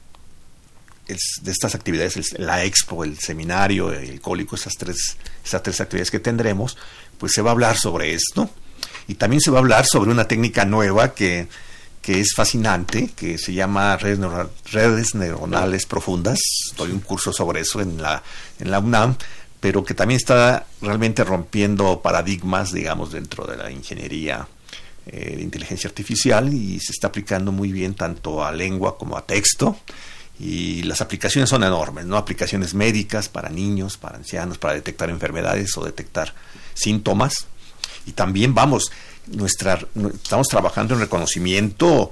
de 1.07 1.51
estas 1.51 1.73
actividades, 1.75 2.38
la 2.38 2.65
expo, 2.65 3.05
el 3.05 3.17
seminario, 3.17 3.93
el 3.93 4.19
cólico, 4.19 4.57
esas 4.57 4.73
tres, 4.77 5.15
esas 5.43 5.63
tres 5.63 5.79
actividades 5.79 6.12
que 6.12 6.19
tendremos, 6.19 6.77
pues 7.17 7.31
se 7.31 7.41
va 7.41 7.51
a 7.51 7.53
hablar 7.53 7.77
sobre 7.77 8.13
esto. 8.13 8.49
Y 9.07 9.15
también 9.15 9.39
se 9.41 9.49
va 9.49 9.57
a 9.57 9.62
hablar 9.62 9.85
sobre 9.88 10.12
una 10.12 10.27
técnica 10.27 10.65
nueva 10.65 11.15
que, 11.15 11.47
que 12.01 12.19
es 12.19 12.33
fascinante, 12.35 13.09
que 13.15 13.39
se 13.39 13.53
llama 13.53 13.97
redes, 13.97 14.19
redes 14.71 15.15
neuronales 15.15 15.88
profundas. 15.88 16.39
Doy 16.77 16.91
un 16.91 16.99
curso 16.99 17.33
sobre 17.33 17.62
eso 17.62 17.81
en 17.81 17.99
la, 17.99 18.21
en 18.59 18.69
la 18.69 18.77
UNAM, 18.77 19.15
pero 19.59 19.83
que 19.83 19.93
también 19.93 20.17
está 20.17 20.65
realmente 20.81 21.23
rompiendo 21.23 22.01
paradigmas, 22.01 22.71
digamos, 22.71 23.11
dentro 23.11 23.45
de 23.45 23.57
la 23.57 23.71
ingeniería 23.71 24.47
eh, 25.05 25.35
de 25.35 25.41
inteligencia 25.41 25.87
artificial 25.87 26.53
y 26.53 26.79
se 26.79 26.91
está 26.91 27.07
aplicando 27.07 27.51
muy 27.51 27.71
bien 27.71 27.95
tanto 27.95 28.43
a 28.45 28.51
lengua 28.51 28.97
como 28.97 29.17
a 29.17 29.25
texto 29.25 29.77
y 30.39 30.83
las 30.83 31.01
aplicaciones 31.01 31.49
son 31.49 31.63
enormes, 31.63 32.05
¿no? 32.05 32.15
Aplicaciones 32.15 32.73
médicas 32.73 33.27
para 33.27 33.49
niños, 33.49 33.97
para 33.97 34.15
ancianos, 34.15 34.57
para 34.57 34.73
detectar 34.73 35.09
enfermedades 35.09 35.75
o 35.77 35.83
detectar 35.83 36.33
síntomas. 36.73 37.47
Y 38.05 38.13
también 38.13 38.53
vamos, 38.53 38.91
nuestra, 39.27 39.79
estamos 40.13 40.47
trabajando 40.47 40.93
en 40.93 41.01
reconocimiento 41.01 42.11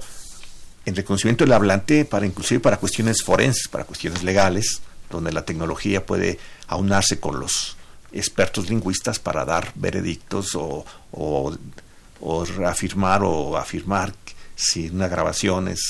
en 0.84 0.96
reconocimiento 0.96 1.44
del 1.44 1.52
hablante 1.52 2.04
para 2.04 2.26
inclusive 2.26 2.60
para 2.60 2.78
cuestiones 2.78 3.22
forenses, 3.22 3.68
para 3.68 3.84
cuestiones 3.84 4.22
legales, 4.22 4.80
donde 5.10 5.32
la 5.32 5.44
tecnología 5.44 6.04
puede 6.04 6.38
aunarse 6.68 7.18
con 7.18 7.40
los 7.40 7.76
expertos 8.12 8.70
lingüistas 8.70 9.18
para 9.18 9.44
dar 9.44 9.72
veredictos 9.74 10.54
o, 10.54 10.84
o, 11.12 11.56
o 12.20 12.44
reafirmar 12.44 13.22
o 13.22 13.56
afirmar 13.56 14.14
si 14.54 14.88
una 14.88 15.08
grabación 15.08 15.68
es 15.68 15.80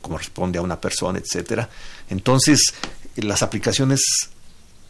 corresponde 0.00 0.58
a 0.58 0.62
una 0.62 0.80
persona, 0.80 1.18
etcétera. 1.18 1.68
Entonces, 2.08 2.74
las 3.16 3.42
aplicaciones 3.42 4.00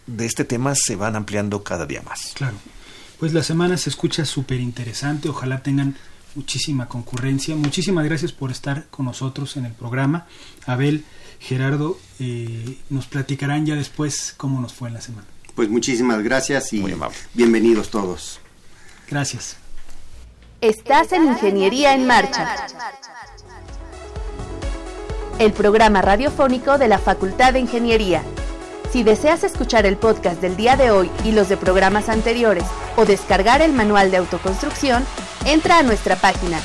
de 0.06 0.26
este 0.26 0.44
tema 0.44 0.74
se 0.74 0.96
van 0.96 1.16
ampliando 1.16 1.62
cada 1.62 1.86
día 1.86 2.02
más. 2.02 2.32
Claro. 2.34 2.56
Pues 3.18 3.32
la 3.32 3.42
semana 3.42 3.76
se 3.76 3.90
escucha 3.90 4.24
súper 4.24 4.60
interesante. 4.60 5.28
Ojalá 5.28 5.62
tengan 5.62 5.96
muchísima 6.34 6.86
concurrencia. 6.86 7.56
Muchísimas 7.56 8.04
gracias 8.04 8.32
por 8.32 8.50
estar 8.50 8.86
con 8.90 9.06
nosotros 9.06 9.56
en 9.56 9.66
el 9.66 9.72
programa. 9.72 10.26
Abel, 10.66 11.04
Gerardo, 11.40 11.98
eh, 12.20 12.78
nos 12.90 13.06
platicarán 13.06 13.66
ya 13.66 13.74
después 13.74 14.34
cómo 14.36 14.60
nos 14.60 14.72
fue 14.72 14.88
en 14.88 14.94
la 14.94 15.00
semana. 15.00 15.26
Pues 15.54 15.68
muchísimas 15.68 16.22
gracias 16.22 16.72
y 16.72 16.84
bienvenidos 17.34 17.90
todos. 17.90 18.40
Gracias. 19.10 19.56
Estás 20.60 21.12
en 21.12 21.24
Ingeniería 21.24 21.94
en 21.94 22.06
Marcha, 22.06 22.56
el 25.38 25.52
programa 25.52 26.02
radiofónico 26.02 26.78
de 26.78 26.88
la 26.88 26.98
Facultad 26.98 27.52
de 27.52 27.60
Ingeniería. 27.60 28.22
Si 28.92 29.02
deseas 29.02 29.44
escuchar 29.44 29.86
el 29.86 29.96
podcast 29.96 30.40
del 30.40 30.56
día 30.56 30.76
de 30.76 30.90
hoy 30.90 31.10
y 31.24 31.32
los 31.32 31.48
de 31.48 31.56
programas 31.56 32.08
anteriores 32.08 32.64
o 32.96 33.04
descargar 33.04 33.62
el 33.62 33.72
manual 33.72 34.10
de 34.10 34.16
autoconstrucción, 34.16 35.04
entra 35.44 35.78
a 35.78 35.82
nuestra 35.82 36.16
página 36.16 36.60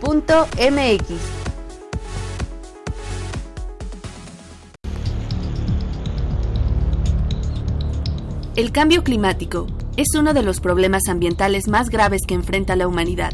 www.enmarcha.unam.mx. 0.00 1.14
El 8.56 8.72
cambio 8.72 9.04
climático 9.04 9.66
es 9.96 10.08
uno 10.18 10.34
de 10.34 10.42
los 10.42 10.60
problemas 10.60 11.02
ambientales 11.08 11.68
más 11.68 11.88
graves 11.88 12.22
que 12.26 12.34
enfrenta 12.34 12.76
la 12.76 12.88
humanidad. 12.88 13.32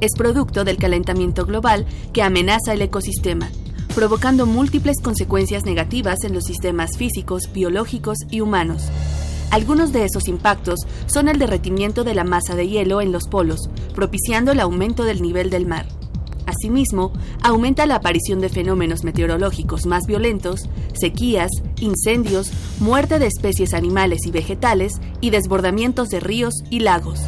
Es 0.00 0.12
producto 0.16 0.64
del 0.64 0.76
calentamiento 0.76 1.44
global 1.44 1.86
que 2.12 2.22
amenaza 2.22 2.72
el 2.72 2.82
ecosistema 2.82 3.50
provocando 3.94 4.46
múltiples 4.46 4.96
consecuencias 5.02 5.64
negativas 5.64 6.22
en 6.24 6.32
los 6.32 6.44
sistemas 6.44 6.96
físicos, 6.96 7.50
biológicos 7.52 8.18
y 8.30 8.40
humanos. 8.40 8.84
Algunos 9.50 9.92
de 9.92 10.04
esos 10.04 10.28
impactos 10.28 10.80
son 11.06 11.28
el 11.28 11.38
derretimiento 11.38 12.04
de 12.04 12.14
la 12.14 12.24
masa 12.24 12.54
de 12.54 12.68
hielo 12.68 13.00
en 13.00 13.10
los 13.10 13.26
polos, 13.26 13.68
propiciando 13.94 14.52
el 14.52 14.60
aumento 14.60 15.04
del 15.04 15.20
nivel 15.22 15.50
del 15.50 15.66
mar. 15.66 15.86
Asimismo, 16.60 17.10
aumenta 17.42 17.86
la 17.86 17.94
aparición 17.94 18.42
de 18.42 18.50
fenómenos 18.50 19.02
meteorológicos 19.02 19.86
más 19.86 20.04
violentos, 20.06 20.68
sequías, 20.92 21.48
incendios, 21.80 22.52
muerte 22.80 23.18
de 23.18 23.28
especies 23.28 23.72
animales 23.72 24.26
y 24.26 24.30
vegetales 24.30 25.00
y 25.22 25.30
desbordamientos 25.30 26.10
de 26.10 26.20
ríos 26.20 26.52
y 26.68 26.80
lagos. 26.80 27.20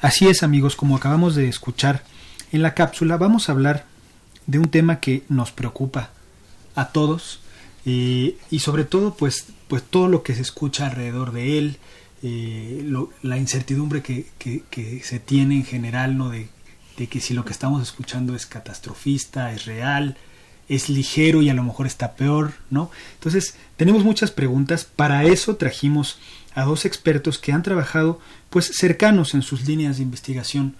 Así 0.00 0.26
es 0.26 0.42
amigos, 0.42 0.74
como 0.74 0.96
acabamos 0.96 1.36
de 1.36 1.48
escuchar 1.48 2.02
en 2.50 2.62
la 2.62 2.74
cápsula, 2.74 3.18
vamos 3.18 3.48
a 3.48 3.52
hablar 3.52 3.84
de 4.48 4.58
un 4.58 4.68
tema 4.68 4.98
que 4.98 5.22
nos 5.28 5.52
preocupa 5.52 6.10
a 6.74 6.88
todos 6.88 7.38
eh, 7.86 8.36
y 8.50 8.58
sobre 8.58 8.84
todo 8.84 9.14
pues, 9.14 9.51
pues 9.72 9.84
todo 9.84 10.06
lo 10.06 10.22
que 10.22 10.34
se 10.34 10.42
escucha 10.42 10.84
alrededor 10.84 11.32
de 11.32 11.56
él, 11.56 11.78
eh, 12.22 12.84
la 13.22 13.38
incertidumbre 13.38 14.02
que, 14.02 14.26
se 15.02 15.18
tiene 15.18 15.54
en 15.54 15.64
general, 15.64 16.18
¿no? 16.18 16.28
De, 16.28 16.48
de, 16.98 17.06
que 17.06 17.22
si 17.22 17.32
lo 17.32 17.46
que 17.46 17.54
estamos 17.54 17.80
escuchando 17.80 18.36
es 18.36 18.44
catastrofista, 18.44 19.50
es 19.54 19.64
real, 19.64 20.18
es 20.68 20.90
ligero 20.90 21.40
y 21.40 21.48
a 21.48 21.54
lo 21.54 21.62
mejor 21.62 21.86
está 21.86 22.16
peor, 22.16 22.52
¿no? 22.68 22.90
Entonces, 23.14 23.54
tenemos 23.78 24.04
muchas 24.04 24.30
preguntas, 24.30 24.84
para 24.84 25.24
eso 25.24 25.56
trajimos 25.56 26.18
a 26.54 26.64
dos 26.64 26.84
expertos 26.84 27.38
que 27.38 27.52
han 27.52 27.62
trabajado 27.62 28.20
pues 28.50 28.72
cercanos 28.74 29.32
en 29.32 29.40
sus 29.40 29.66
líneas 29.66 29.96
de 29.96 30.02
investigación 30.02 30.76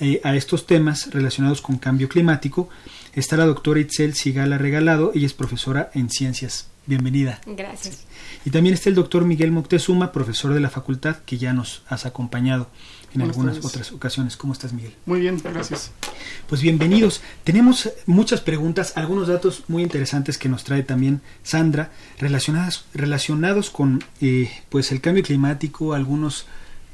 eh, 0.00 0.22
a 0.24 0.34
estos 0.34 0.66
temas 0.66 1.10
relacionados 1.10 1.60
con 1.60 1.76
cambio 1.76 2.08
climático. 2.08 2.70
Está 3.12 3.36
la 3.36 3.44
doctora 3.44 3.80
Itzel 3.80 4.14
Sigala 4.14 4.56
Regalado, 4.56 5.12
ella 5.14 5.26
es 5.26 5.34
profesora 5.34 5.90
en 5.92 6.08
ciencias. 6.08 6.69
Bienvenida. 6.90 7.40
Gracias. 7.46 8.00
Y 8.44 8.50
también 8.50 8.74
está 8.74 8.88
el 8.88 8.96
doctor 8.96 9.24
Miguel 9.24 9.52
Moctezuma, 9.52 10.10
profesor 10.10 10.52
de 10.52 10.58
la 10.58 10.70
facultad, 10.70 11.18
que 11.24 11.38
ya 11.38 11.52
nos 11.52 11.84
has 11.86 12.04
acompañado 12.04 12.68
en 13.14 13.22
algunas 13.22 13.64
otras 13.64 13.92
ocasiones. 13.92 14.36
¿Cómo 14.36 14.54
estás, 14.54 14.72
Miguel? 14.72 14.96
Muy 15.06 15.20
bien, 15.20 15.40
gracias. 15.40 15.92
Pues 16.48 16.62
bienvenidos. 16.62 17.22
Tenemos 17.44 17.92
muchas 18.06 18.40
preguntas, 18.40 18.94
algunos 18.96 19.28
datos 19.28 19.62
muy 19.68 19.84
interesantes 19.84 20.36
que 20.36 20.48
nos 20.48 20.64
trae 20.64 20.82
también 20.82 21.20
Sandra, 21.44 21.92
relacionadas, 22.18 22.86
relacionados 22.92 23.70
con 23.70 24.02
eh, 24.20 24.50
pues 24.68 24.90
el 24.90 25.00
cambio 25.00 25.22
climático, 25.22 25.94
algunos 25.94 26.46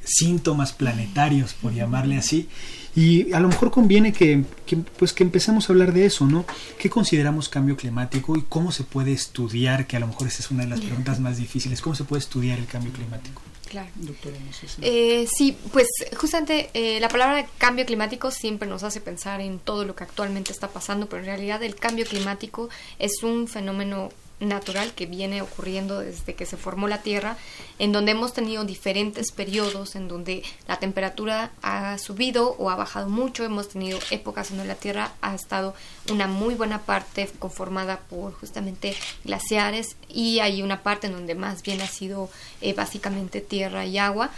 síntomas 0.04 0.74
planetarios, 0.74 1.54
por 1.54 1.72
llamarle 1.72 2.18
así. 2.18 2.50
Y 2.96 3.30
a 3.34 3.40
lo 3.40 3.48
mejor 3.48 3.70
conviene 3.70 4.12
que, 4.14 4.42
que, 4.64 4.78
pues 4.78 5.12
que 5.12 5.22
empecemos 5.22 5.68
a 5.68 5.72
hablar 5.74 5.92
de 5.92 6.06
eso, 6.06 6.26
¿no? 6.26 6.46
¿Qué 6.78 6.88
consideramos 6.88 7.50
cambio 7.50 7.76
climático 7.76 8.36
y 8.36 8.42
cómo 8.48 8.72
se 8.72 8.84
puede 8.84 9.12
estudiar? 9.12 9.86
Que 9.86 9.98
a 9.98 10.00
lo 10.00 10.06
mejor 10.06 10.28
esa 10.28 10.42
es 10.42 10.50
una 10.50 10.64
de 10.64 10.70
las 10.70 10.80
preguntas 10.80 11.20
más 11.20 11.36
difíciles. 11.36 11.82
¿Cómo 11.82 11.94
se 11.94 12.04
puede 12.04 12.20
estudiar 12.20 12.58
el 12.58 12.66
cambio 12.66 12.92
climático? 12.92 13.42
Claro. 13.68 13.88
Doctora, 13.96 14.36
eh, 14.80 15.26
sí, 15.30 15.56
pues 15.72 15.88
justamente 16.16 16.70
eh, 16.72 17.00
la 17.00 17.08
palabra 17.08 17.46
cambio 17.58 17.84
climático 17.84 18.30
siempre 18.30 18.68
nos 18.68 18.82
hace 18.84 19.00
pensar 19.00 19.40
en 19.40 19.58
todo 19.58 19.84
lo 19.84 19.94
que 19.94 20.04
actualmente 20.04 20.52
está 20.52 20.68
pasando, 20.68 21.08
pero 21.08 21.20
en 21.20 21.26
realidad 21.26 21.62
el 21.62 21.74
cambio 21.74 22.06
climático 22.06 22.70
es 22.98 23.22
un 23.22 23.48
fenómeno 23.48 24.10
natural 24.40 24.92
que 24.92 25.06
viene 25.06 25.42
ocurriendo 25.42 26.00
desde 26.00 26.34
que 26.34 26.46
se 26.46 26.56
formó 26.56 26.88
la 26.88 27.02
Tierra, 27.02 27.36
en 27.78 27.92
donde 27.92 28.12
hemos 28.12 28.32
tenido 28.32 28.64
diferentes 28.64 29.32
periodos 29.32 29.96
en 29.96 30.08
donde 30.08 30.42
la 30.68 30.78
temperatura 30.78 31.52
ha 31.62 31.96
subido 31.98 32.50
o 32.58 32.70
ha 32.70 32.76
bajado 32.76 33.08
mucho, 33.08 33.44
hemos 33.44 33.68
tenido 33.68 33.98
épocas 34.10 34.50
en 34.50 34.58
donde 34.58 34.74
la 34.74 34.78
Tierra 34.78 35.12
ha 35.22 35.34
estado 35.34 35.74
una 36.10 36.26
muy 36.26 36.54
buena 36.54 36.82
parte 36.82 37.30
conformada 37.38 38.00
por 38.10 38.34
justamente 38.34 38.94
glaciares 39.24 39.96
y 40.08 40.40
hay 40.40 40.62
una 40.62 40.82
parte 40.82 41.06
en 41.06 41.14
donde 41.14 41.34
más 41.34 41.62
bien 41.62 41.80
ha 41.80 41.88
sido 41.88 42.28
eh, 42.60 42.74
básicamente 42.74 43.40
tierra 43.40 43.86
y 43.86 43.98
agua. 43.98 44.30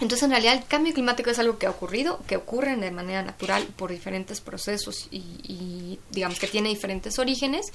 Entonces, 0.00 0.22
en 0.22 0.30
realidad, 0.30 0.54
el 0.54 0.64
cambio 0.64 0.94
climático 0.94 1.28
es 1.28 1.38
algo 1.38 1.58
que 1.58 1.66
ha 1.66 1.70
ocurrido, 1.70 2.20
que 2.26 2.36
ocurre 2.36 2.74
de 2.74 2.90
manera 2.90 3.22
natural 3.22 3.66
por 3.76 3.90
diferentes 3.90 4.40
procesos 4.40 5.08
y, 5.10 5.18
y 5.42 5.98
digamos 6.10 6.38
que 6.38 6.46
tiene 6.46 6.70
diferentes 6.70 7.18
orígenes, 7.18 7.66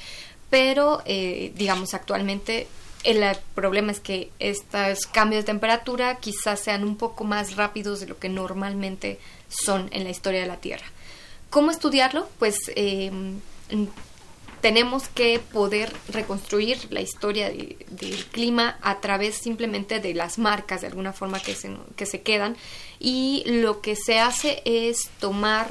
pero 0.56 1.02
eh, 1.04 1.52
digamos 1.58 1.94
actualmente 1.94 2.68
el 3.04 3.22
problema 3.56 3.92
es 3.92 4.00
que 4.00 4.32
estos 4.40 5.06
cambios 5.06 5.44
de 5.44 5.48
temperatura 5.48 6.16
quizás 6.16 6.62
sean 6.62 6.86
un 6.86 6.96
poco 6.96 7.26
más 7.26 7.58
rápidos 7.58 8.00
de 8.00 8.08
lo 8.08 8.20
que 8.20 8.30
normalmente 8.30 9.20
son 9.50 9.90
en 9.92 10.06
la 10.06 10.12
historia 10.12 10.40
de 10.40 10.48
la 10.48 10.56
Tierra. 10.62 10.86
¿Cómo 11.50 11.72
estudiarlo? 11.72 12.30
Pues 12.40 12.56
em, 12.78 13.42
tenemos 14.62 15.10
que 15.10 15.40
poder 15.40 15.92
reconstruir 16.08 16.88
la 16.90 17.02
historia 17.02 17.50
del 17.50 18.26
clima 18.32 18.78
a 18.82 19.02
través 19.02 19.36
simplemente 19.36 20.00
de 20.00 20.14
las 20.14 20.38
marcas 20.38 20.80
de 20.80 20.88
alguna 20.88 21.12
forma 21.12 21.42
que 21.42 21.54
se, 21.54 21.76
que 21.98 22.06
se 22.06 22.22
quedan 22.22 22.56
y 22.98 23.44
lo 23.46 23.82
que 23.82 23.98
se 23.98 24.20
hace 24.20 24.62
es 24.64 25.10
tomar 25.20 25.68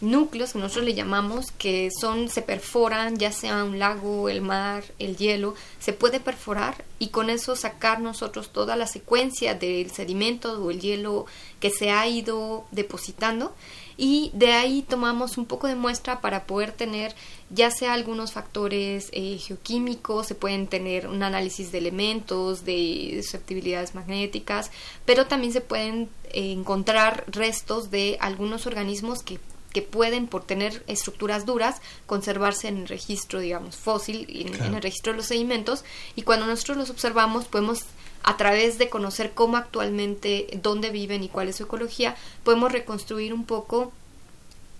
núcleos 0.00 0.52
que 0.52 0.58
nosotros 0.58 0.84
le 0.84 0.94
llamamos 0.94 1.50
que 1.52 1.90
son 1.90 2.28
se 2.28 2.42
perforan 2.42 3.18
ya 3.18 3.32
sea 3.32 3.64
un 3.64 3.78
lago 3.78 4.28
el 4.28 4.40
mar 4.40 4.84
el 4.98 5.16
hielo 5.16 5.54
se 5.80 5.92
puede 5.92 6.20
perforar 6.20 6.84
y 6.98 7.08
con 7.08 7.30
eso 7.30 7.54
sacar 7.54 8.00
nosotros 8.00 8.50
toda 8.50 8.76
la 8.76 8.86
secuencia 8.86 9.54
del 9.54 9.90
sedimento 9.90 10.62
o 10.62 10.70
el 10.70 10.80
hielo 10.80 11.26
que 11.60 11.70
se 11.70 11.90
ha 11.90 12.06
ido 12.06 12.66
depositando. 12.70 13.54
Y 13.96 14.30
de 14.32 14.52
ahí 14.52 14.82
tomamos 14.82 15.38
un 15.38 15.46
poco 15.46 15.66
de 15.66 15.74
muestra 15.74 16.20
para 16.20 16.44
poder 16.44 16.70
tener 16.70 17.14
ya 17.50 17.70
sea 17.70 17.94
algunos 17.94 18.32
factores 18.32 19.08
eh, 19.12 19.38
geoquímicos, 19.38 20.26
se 20.26 20.34
pueden 20.36 20.68
tener 20.68 21.08
un 21.08 21.22
análisis 21.22 21.72
de 21.72 21.78
elementos, 21.78 22.64
de 22.64 23.20
susceptibilidades 23.22 23.94
magnéticas, 23.94 24.70
pero 25.04 25.26
también 25.26 25.52
se 25.52 25.60
pueden 25.60 26.08
encontrar 26.32 27.24
restos 27.28 27.90
de 27.90 28.16
algunos 28.20 28.66
organismos 28.66 29.22
que 29.22 29.38
que 29.72 29.82
pueden, 29.82 30.28
por 30.28 30.44
tener 30.44 30.82
estructuras 30.86 31.44
duras, 31.44 31.82
conservarse 32.06 32.68
en 32.68 32.78
el 32.78 32.88
registro, 32.88 33.38
digamos, 33.38 33.76
fósil, 33.76 34.26
en, 34.30 34.62
en 34.62 34.74
el 34.74 34.82
registro 34.82 35.12
de 35.12 35.18
los 35.18 35.26
sedimentos, 35.26 35.84
y 36.16 36.22
cuando 36.22 36.46
nosotros 36.46 36.78
los 36.78 36.90
observamos 36.90 37.44
podemos 37.44 37.82
a 38.22 38.36
través 38.36 38.78
de 38.78 38.88
conocer 38.88 39.32
cómo 39.32 39.56
actualmente, 39.56 40.48
dónde 40.62 40.90
viven 40.90 41.22
y 41.22 41.28
cuál 41.28 41.48
es 41.48 41.56
su 41.56 41.64
ecología, 41.64 42.16
podemos 42.44 42.72
reconstruir 42.72 43.32
un 43.32 43.44
poco 43.44 43.92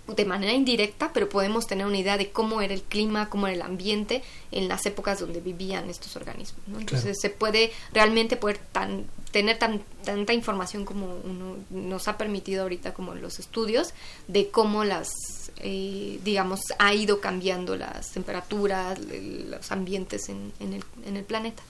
de 0.09 0.25
manera 0.25 0.53
indirecta, 0.53 1.13
pero 1.13 1.29
podemos 1.29 1.67
tener 1.67 1.87
una 1.87 1.99
idea 1.99 2.17
de 2.17 2.31
cómo 2.31 2.63
era 2.63 2.73
el 2.73 2.83
clima, 2.83 3.29
cómo 3.29 3.47
era 3.47 3.57
el 3.57 3.63
ambiente 3.63 4.23
en 4.51 4.67
las 4.67 4.87
épocas 4.87 5.21
donde 5.21 5.41
vivían 5.41 5.91
estos 5.91 6.17
organismos. 6.17 6.63
Entonces 6.79 7.19
se 7.21 7.29
puede 7.29 7.73
realmente 7.93 8.37
poder 8.37 8.59
tan, 8.73 9.05
tener 9.31 9.59
tan, 9.59 9.83
tanta 10.05 10.33
información 10.33 10.85
como 10.85 11.07
uno 11.25 11.57
nos 11.71 12.09
ha 12.09 12.17
permitido 12.17 12.63
ahorita 12.63 12.95
como 12.95 13.15
los 13.15 13.39
estudios 13.39 13.95
de 14.27 14.49
cómo 14.49 14.85
las 14.85 15.09
eh, 15.59 16.21
digamos 16.25 16.61
ha 16.79 16.95
ido 16.95 17.21
cambiando 17.21 17.77
las 17.77 18.11
temperaturas 18.11 18.99
los 18.99 19.71
ambientes 19.73 20.29
en, 20.29 20.53
en, 20.61 20.75
el, 20.75 20.85
en 21.05 21.17
el 21.17 21.25
planeta 21.25 21.63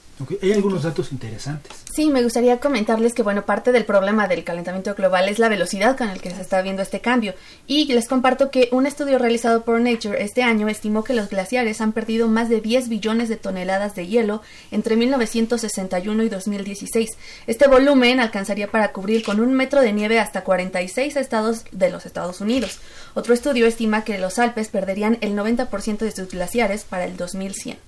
hay 0.43 0.53
algunos 0.53 0.83
datos 0.83 1.13
interesantes. 1.13 1.73
Sí, 1.93 2.11
me 2.11 2.23
gustaría 2.23 2.61
comentarles 2.61 3.15
que, 3.15 3.23
bueno, 3.23 3.45
parte 3.45 3.73
del 3.73 3.85
problema 3.85 4.29
del 4.29 4.45
calentamiento 4.45 4.95
global 4.95 5.29
es 5.29 5.39
la 5.39 5.49
velocidad 5.49 5.97
con 5.97 6.09
la 6.09 6.15
que 6.15 6.31
se 6.31 6.41
está 6.41 6.61
viendo 6.63 6.83
este 6.83 7.01
cambio. 7.01 7.35
Y 7.67 7.93
les 7.93 8.09
comparto 8.09 8.51
que 8.51 8.69
un 8.73 8.87
estudio 8.87 9.19
realizado 9.19 9.65
por 9.65 9.81
Nature 9.81 10.23
este 10.23 10.43
año 10.43 10.69
estimó 10.69 11.05
que 11.05 11.15
los 11.15 11.29
glaciares 11.29 11.81
han 11.81 11.93
perdido 11.93 12.29
más 12.29 12.49
de 12.49 12.61
10 12.61 12.89
billones 12.89 13.29
de 13.29 13.37
toneladas 13.37 13.95
de 13.95 14.07
hielo 14.07 14.43
entre 14.71 14.97
1961 14.97 16.23
y 16.23 16.29
2016. 16.29 17.11
Este 17.47 17.69
volumen 17.69 18.21
alcanzaría 18.21 18.71
para 18.71 18.93
cubrir 18.93 19.23
con 19.23 19.41
un 19.41 19.53
metro 19.53 19.81
de 19.81 19.93
nieve 19.93 20.19
hasta 20.19 20.45
46 20.45 21.17
estados 21.17 21.65
de 21.73 21.91
los 21.91 22.07
Estados 22.07 22.41
Unidos. 22.41 22.79
Otro 23.15 23.35
estudio 23.35 23.67
estima 23.67 24.05
que 24.05 24.19
los 24.19 24.39
Alpes 24.39 24.69
perderían 24.69 25.19
el 25.21 25.35
90% 25.35 25.99
de 25.99 26.13
sus 26.13 26.29
glaciares 26.29 26.85
para 26.85 27.05
el 27.05 27.17
2100. 27.17 27.79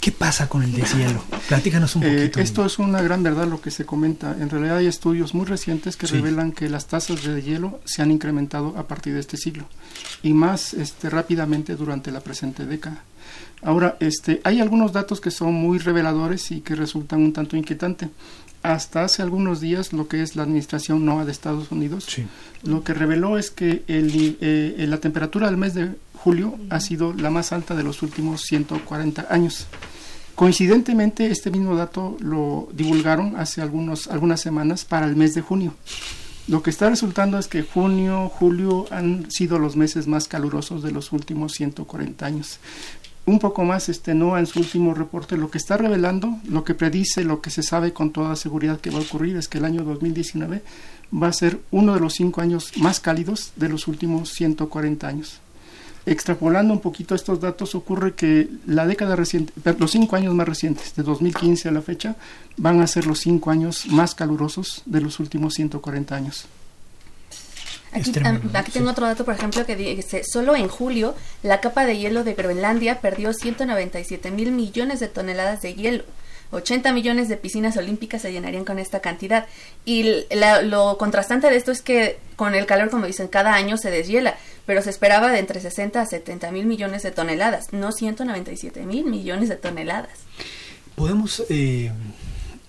¿Qué 0.00 0.12
pasa 0.12 0.48
con 0.48 0.62
el 0.62 0.72
deshielo? 0.72 1.22
Platícanos 1.48 1.94
un 1.94 2.04
eh, 2.04 2.16
poquito. 2.16 2.40
esto 2.40 2.64
es 2.64 2.78
una 2.78 3.02
gran 3.02 3.22
verdad 3.22 3.46
lo 3.46 3.60
que 3.60 3.70
se 3.70 3.84
comenta. 3.84 4.34
En 4.40 4.48
realidad 4.48 4.78
hay 4.78 4.86
estudios 4.86 5.34
muy 5.34 5.44
recientes 5.44 5.98
que 5.98 6.06
revelan 6.06 6.52
que 6.52 6.70
las 6.70 6.86
tasas 6.86 7.22
de 7.22 7.42
hielo 7.42 7.80
se 7.84 8.00
han 8.00 8.10
incrementado 8.10 8.74
a 8.78 8.88
partir 8.88 9.12
de 9.12 9.20
este 9.20 9.36
siglo 9.36 9.66
y 10.22 10.32
más 10.32 10.72
este, 10.72 11.10
rápidamente 11.10 11.76
durante 11.76 12.10
la 12.12 12.20
presente 12.20 12.64
década. 12.64 13.04
Ahora, 13.62 13.98
este, 14.00 14.40
hay 14.42 14.60
algunos 14.60 14.94
datos 14.94 15.20
que 15.20 15.30
son 15.30 15.52
muy 15.52 15.78
reveladores 15.78 16.50
y 16.50 16.62
que 16.62 16.74
resultan 16.74 17.20
un 17.20 17.34
tanto 17.34 17.58
inquietantes. 17.58 18.08
Hasta 18.62 19.04
hace 19.04 19.22
algunos 19.22 19.60
días, 19.60 19.92
lo 19.92 20.08
que 20.08 20.22
es 20.22 20.34
la 20.34 20.44
administración 20.44 21.04
NOAA 21.04 21.26
de 21.26 21.32
Estados 21.32 21.70
Unidos, 21.70 22.06
lo 22.62 22.84
que 22.84 22.94
reveló 22.94 23.38
es 23.38 23.50
que 23.50 23.84
el, 23.86 24.38
eh, 24.40 24.86
la 24.88 24.98
temperatura 24.98 25.46
del 25.46 25.56
mes 25.56 25.74
de 25.74 25.90
julio 26.14 26.58
ha 26.68 26.80
sido 26.80 27.12
la 27.14 27.30
más 27.30 27.52
alta 27.52 27.74
de 27.74 27.82
los 27.82 28.02
últimos 28.02 28.42
140 28.42 29.26
años. 29.30 29.66
Coincidentemente, 30.34 31.30
este 31.30 31.50
mismo 31.50 31.76
dato 31.76 32.16
lo 32.20 32.68
divulgaron 32.72 33.36
hace 33.36 33.60
algunos, 33.60 34.08
algunas 34.08 34.40
semanas 34.40 34.84
para 34.84 35.06
el 35.06 35.16
mes 35.16 35.34
de 35.34 35.42
junio. 35.42 35.74
Lo 36.48 36.62
que 36.62 36.70
está 36.70 36.88
resultando 36.88 37.38
es 37.38 37.46
que 37.46 37.62
junio, 37.62 38.28
julio 38.28 38.86
han 38.90 39.30
sido 39.30 39.58
los 39.58 39.76
meses 39.76 40.06
más 40.06 40.26
calurosos 40.26 40.82
de 40.82 40.90
los 40.90 41.12
últimos 41.12 41.52
140 41.52 42.26
años. 42.26 42.58
Un 43.26 43.38
poco 43.38 43.64
más, 43.64 43.88
este 43.88 44.14
NOAA 44.14 44.40
en 44.40 44.46
su 44.46 44.58
último 44.58 44.94
reporte 44.94 45.36
lo 45.36 45.50
que 45.50 45.58
está 45.58 45.76
revelando, 45.76 46.38
lo 46.48 46.64
que 46.64 46.74
predice, 46.74 47.22
lo 47.22 47.40
que 47.40 47.50
se 47.50 47.62
sabe 47.62 47.92
con 47.92 48.10
toda 48.10 48.34
seguridad 48.34 48.80
que 48.80 48.90
va 48.90 48.98
a 48.98 49.02
ocurrir 49.02 49.36
es 49.36 49.46
que 49.46 49.58
el 49.58 49.64
año 49.64 49.84
2019 49.84 50.62
va 51.14 51.28
a 51.28 51.32
ser 51.32 51.60
uno 51.70 51.94
de 51.94 52.00
los 52.00 52.14
cinco 52.14 52.40
años 52.40 52.72
más 52.76 52.98
cálidos 52.98 53.52
de 53.56 53.68
los 53.68 53.86
últimos 53.86 54.30
140 54.30 55.06
años. 55.06 55.40
Extrapolando 56.06 56.72
un 56.72 56.80
poquito 56.80 57.14
estos 57.14 57.40
datos, 57.40 57.74
ocurre 57.74 58.14
que 58.14 58.48
la 58.66 58.86
década 58.86 59.16
reciente, 59.16 59.52
los 59.78 59.90
cinco 59.90 60.16
años 60.16 60.34
más 60.34 60.48
recientes, 60.48 60.94
de 60.94 61.02
2015 61.02 61.68
a 61.68 61.72
la 61.72 61.82
fecha, 61.82 62.16
van 62.56 62.80
a 62.80 62.86
ser 62.86 63.06
los 63.06 63.20
cinco 63.20 63.50
años 63.50 63.86
más 63.86 64.14
calurosos 64.14 64.82
de 64.86 65.00
los 65.00 65.20
últimos 65.20 65.54
140 65.54 66.16
años. 66.16 66.46
Aquí, 67.92 68.12
aquí, 68.54 68.70
tengo 68.70 68.90
otro 68.90 69.06
dato, 69.06 69.24
por 69.24 69.34
ejemplo, 69.34 69.66
que 69.66 69.74
dice, 69.74 70.22
solo 70.24 70.54
en 70.54 70.68
julio 70.68 71.14
la 71.42 71.60
capa 71.60 71.86
de 71.86 71.98
hielo 71.98 72.22
de 72.22 72.34
Groenlandia 72.34 73.00
perdió 73.00 73.32
197 73.32 74.30
mil 74.30 74.52
millones 74.52 75.00
de 75.00 75.08
toneladas 75.08 75.60
de 75.60 75.74
hielo. 75.74 76.04
80 76.52 76.92
millones 76.92 77.28
de 77.28 77.36
piscinas 77.36 77.76
olímpicas 77.76 78.22
se 78.22 78.32
llenarían 78.32 78.64
con 78.64 78.78
esta 78.78 79.00
cantidad. 79.00 79.46
Y 79.84 80.24
lo 80.64 80.98
contrastante 80.98 81.48
de 81.48 81.56
esto 81.56 81.72
es 81.72 81.82
que 81.82 82.18
con 82.36 82.54
el 82.54 82.66
calor, 82.66 82.90
como 82.90 83.06
dicen, 83.06 83.28
cada 83.28 83.54
año 83.54 83.76
se 83.76 83.90
deshiela, 83.90 84.36
pero 84.70 84.82
se 84.82 84.90
esperaba 84.90 85.32
de 85.32 85.40
entre 85.40 85.60
60 85.60 86.00
a 86.00 86.06
70 86.06 86.52
mil 86.52 86.64
millones 86.64 87.02
de 87.02 87.10
toneladas, 87.10 87.72
no 87.72 87.90
197 87.90 88.86
mil 88.86 89.04
millones 89.04 89.48
de 89.48 89.56
toneladas. 89.56 90.16
Podemos 90.94 91.42
eh, 91.48 91.90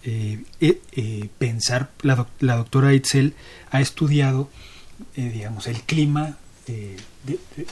eh, 0.03 0.39
eh, 0.59 1.29
pensar, 1.37 1.91
la, 2.01 2.25
la, 2.39 2.55
doctora 2.55 2.91
Itzel 2.95 3.35
ha 3.69 3.81
estudiado, 3.81 4.49
digamos, 5.15 5.67
el 5.67 5.79
clima 5.83 6.39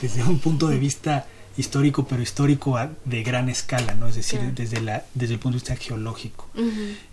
desde 0.00 0.22
un 0.22 0.38
punto 0.38 0.68
de 0.68 0.78
vista 0.78 1.26
histórico, 1.56 2.06
pero 2.06 2.22
histórico 2.22 2.78
de 3.04 3.24
gran 3.24 3.48
escala, 3.48 3.96
¿no? 3.96 4.06
Es 4.06 4.14
decir, 4.14 4.38
desde, 4.54 4.80
la, 4.80 5.06
desde 5.12 5.34
el 5.34 5.40
punto 5.40 5.58
de 5.58 5.62
vista 5.64 5.74
geológico. 5.74 6.48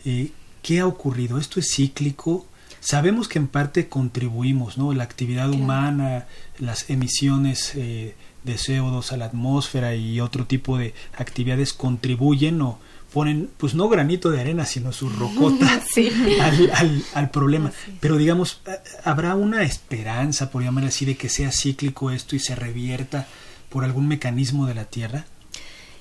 Eh, 0.06 0.30
¿Qué 0.62 0.82
ha 0.82 0.86
ocurrido? 0.86 1.40
¿Esto 1.40 1.60
es 1.60 1.72
cíclico? 1.74 2.46
Sabemos 2.80 3.28
que 3.28 3.40
en 3.40 3.48
parte 3.48 3.90
contribuimos, 3.90 4.78
¿no? 4.78 4.94
La 4.94 5.04
actividad 5.04 5.50
humana, 5.50 6.28
las 6.60 6.90
emisiones 6.90 7.74
eh, 7.76 8.16
de 8.44 8.56
CO2 8.56 9.12
a 9.12 9.18
la 9.18 9.26
atmósfera 9.26 9.96
y 9.96 10.22
otro 10.22 10.46
tipo 10.46 10.78
de 10.78 10.94
actividades 11.18 11.74
contribuyen 11.74 12.62
o 12.62 12.80
ponen, 13.12 13.50
pues 13.58 13.74
no 13.74 13.90
granito 13.90 14.30
de 14.30 14.42
arena, 14.42 14.66
sino 14.66 14.92
su 14.92 15.10
rocota 15.10 15.82
al, 16.42 17.04
al, 17.14 17.32
problema. 17.32 17.72
Pero 18.00 18.18
digamos, 18.18 18.62
¿habrá 19.04 19.36
una 19.36 19.64
esperanza, 19.64 20.52
por 20.52 20.64
llamar 20.64 20.86
así, 20.86 21.06
de 21.06 21.16
que 21.18 21.30
sea 21.30 21.52
cíclico 21.52 22.12
esto 22.12 22.36
y 22.36 22.40
se 22.40 22.56
revierta 22.56 23.28
por 23.70 23.84
algún 23.84 24.08
mecanismo 24.08 24.66
de 24.66 24.76
la 24.76 24.86
Tierra? 24.86 25.26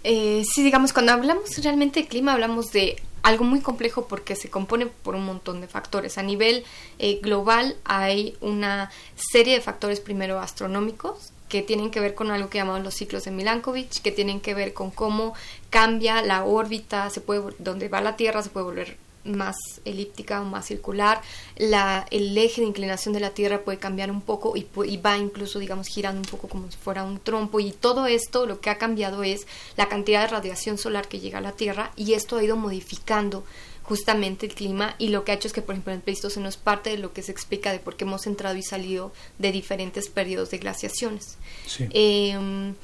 Eh, 0.05 0.45
sí, 0.49 0.63
digamos, 0.63 0.93
cuando 0.93 1.13
hablamos 1.13 1.57
realmente 1.63 2.03
de 2.03 2.07
clima, 2.07 2.33
hablamos 2.33 2.71
de 2.71 3.03
algo 3.27 3.43
muy 3.43 3.61
complejo 3.61 4.07
porque 4.07 4.37
se 4.37 4.51
compone 4.51 4.87
por 4.87 5.17
un 5.17 5.25
montón 5.27 5.61
de 5.61 5.67
factores. 5.67 6.17
A 6.17 6.23
nivel 6.23 6.65
eh, 7.01 7.19
global 7.21 7.77
hay 7.85 8.37
una 8.41 8.89
serie 9.17 9.55
de 9.55 9.61
factores 9.61 9.99
primero 9.99 10.39
astronómicos 10.39 11.33
que 11.49 11.63
tienen 11.63 11.91
que 11.91 11.99
ver 11.99 12.15
con 12.15 12.31
algo 12.31 12.49
que 12.49 12.59
llamamos 12.59 12.85
los 12.85 12.95
ciclos 12.95 13.25
de 13.25 13.33
Milankovitch, 13.33 14.01
que 14.01 14.13
tienen 14.13 14.41
que 14.41 14.55
ver 14.55 14.75
con 14.75 14.93
cómo 14.93 15.35
cambia 15.71 16.23
la 16.23 16.45
órbita, 16.45 17.11
se 17.11 17.21
puede 17.21 17.43
donde 17.59 17.89
va 17.89 18.01
la 18.01 18.15
Tierra 18.15 18.45
se 18.45 18.51
puede 18.51 18.67
volver 18.67 18.97
más 19.27 19.57
elíptica 19.85 20.41
o 20.41 20.45
más 20.45 20.67
circular, 20.67 21.21
la, 21.57 22.07
el 22.11 22.37
eje 22.37 22.61
de 22.61 22.67
inclinación 22.67 23.13
de 23.15 23.21
la 23.21 23.31
Tierra 23.31 23.63
puede 23.63 23.79
cambiar 23.79 24.11
un 24.11 24.21
poco 24.21 24.55
y, 24.57 24.97
va 24.99 25.19
incluso, 25.19 25.59
digamos, 25.59 25.89
girando 25.89 26.21
un 26.21 26.27
poco 26.27 26.49
como 26.49 26.71
si 26.71 26.77
fuera 26.77 27.05
un 27.05 27.19
trompo 27.19 27.61
y 27.61 27.73
todo 27.73 28.07
esto 28.07 28.47
lo 28.47 28.61
que 28.61 28.71
ha 28.71 28.79
cambiado 28.79 29.23
es 29.23 29.47
la 29.77 29.89
cantidad 29.89 30.23
de 30.23 30.29
radiación 30.29 30.79
solar 30.79 31.09
que 31.09 31.21
llega 31.21 31.39
a 31.39 31.43
la 31.43 31.53
Tierra 31.53 31.93
y 31.97 32.15
esto 32.15 32.37
ha 32.37 32.45
ido 32.45 32.57
modificando 32.57 33.45
justamente 33.83 34.47
el 34.47 34.55
clima 34.55 34.97
y 34.99 35.09
lo 35.09 35.25
que 35.25 35.33
ha 35.33 35.37
hecho 35.37 35.47
es 35.47 35.55
que, 35.55 35.63
por 35.63 35.75
ejemplo, 35.75 35.93
el 35.93 36.01
Pleistoceno 36.01 36.49
es 36.49 36.57
parte 36.57 36.91
de 36.91 36.99
lo 36.99 37.13
que 37.13 37.23
se 37.23 37.31
explica 37.31 37.71
de 37.71 37.79
por 37.79 37.97
qué 37.97 38.05
hemos 38.05 38.27
entrado 38.27 38.57
y 38.57 38.63
salido 38.63 39.13
de 39.39 39.53
diferentes 39.53 40.09
periodos 40.09 40.51
de 40.51 40.59
glaciaciones. 40.59 41.39
Em, 41.79 42.75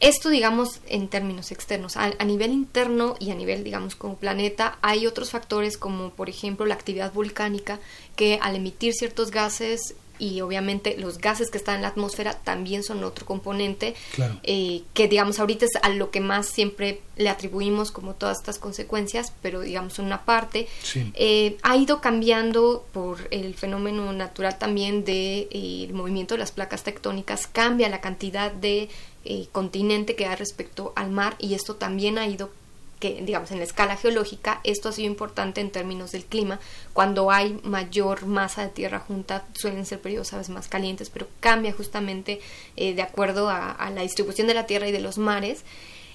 esto, 0.00 0.30
digamos, 0.30 0.80
en 0.86 1.08
términos 1.08 1.52
externos. 1.52 1.96
A, 1.96 2.08
nivel 2.24 2.52
interno 2.52 3.16
y 3.20 3.30
a 3.30 3.34
nivel, 3.34 3.62
digamos, 3.62 3.94
como 3.94 4.16
planeta, 4.16 4.78
hay 4.80 5.06
otros 5.06 5.30
factores 5.30 5.76
como, 5.76 6.10
por 6.10 6.30
ejemplo, 6.30 6.64
la 6.64 6.74
actividad 6.74 7.12
volcánica, 7.12 7.78
que 8.16 8.38
al 8.40 8.56
emitir 8.56 8.94
ciertos 8.94 9.30
gases 9.30 9.94
y 10.18 10.42
obviamente 10.42 10.96
los 10.98 11.18
gases 11.18 11.50
que 11.50 11.58
están 11.58 11.76
en 11.76 11.82
la 11.82 11.88
atmósfera 11.88 12.34
también 12.34 12.82
son 12.82 13.02
otro 13.02 13.24
componente 13.24 13.94
eh, 14.42 14.82
que 14.92 15.08
digamos 15.08 15.40
ahorita 15.40 15.64
es 15.64 15.72
a 15.82 15.88
lo 15.88 16.10
que 16.10 16.20
más 16.20 16.46
siempre 16.46 17.00
le 17.16 17.30
atribuimos 17.30 17.90
como 17.90 18.14
todas 18.14 18.38
estas 18.38 18.58
consecuencias 18.58 19.32
pero 19.40 19.62
digamos 19.62 19.98
una 19.98 20.26
parte 20.26 20.68
eh, 21.14 21.56
ha 21.62 21.76
ido 21.78 22.02
cambiando 22.02 22.86
por 22.92 23.28
el 23.30 23.54
fenómeno 23.54 24.12
natural 24.12 24.58
también 24.58 25.04
de 25.04 25.48
eh, 25.50 25.86
el 25.88 25.94
movimiento 25.94 26.34
de 26.34 26.40
las 26.40 26.52
placas 26.52 26.82
tectónicas 26.82 27.46
cambia 27.46 27.88
la 27.88 28.02
cantidad 28.02 28.52
de 28.52 28.90
eh, 29.24 29.48
continente 29.52 30.16
que 30.16 30.26
hay 30.26 30.36
respecto 30.36 30.92
al 30.96 31.10
mar 31.10 31.36
y 31.38 31.54
esto 31.54 31.76
también 31.76 32.18
ha 32.18 32.26
ido 32.26 32.50
que 33.00 33.22
digamos 33.22 33.50
en 33.50 33.58
la 33.58 33.64
escala 33.64 33.96
geológica 33.96 34.60
esto 34.62 34.90
ha 34.90 34.92
sido 34.92 35.08
importante 35.08 35.60
en 35.60 35.70
términos 35.70 36.12
del 36.12 36.24
clima. 36.24 36.60
Cuando 36.92 37.30
hay 37.30 37.58
mayor 37.64 38.26
masa 38.26 38.62
de 38.62 38.68
tierra 38.68 39.00
junta 39.00 39.46
suelen 39.54 39.86
ser 39.86 40.00
periodos 40.00 40.32
a 40.32 40.38
veces 40.38 40.54
más 40.54 40.68
calientes 40.68 41.10
pero 41.10 41.26
cambia 41.40 41.72
justamente 41.72 42.40
eh, 42.76 42.94
de 42.94 43.02
acuerdo 43.02 43.48
a, 43.50 43.90
la 43.92 44.02
distribución 44.02 44.46
de 44.46 44.54
la 44.54 44.66
tierra 44.66 44.88
y 44.88 44.92
de 44.92 45.00
los 45.00 45.18
mares. 45.18 45.64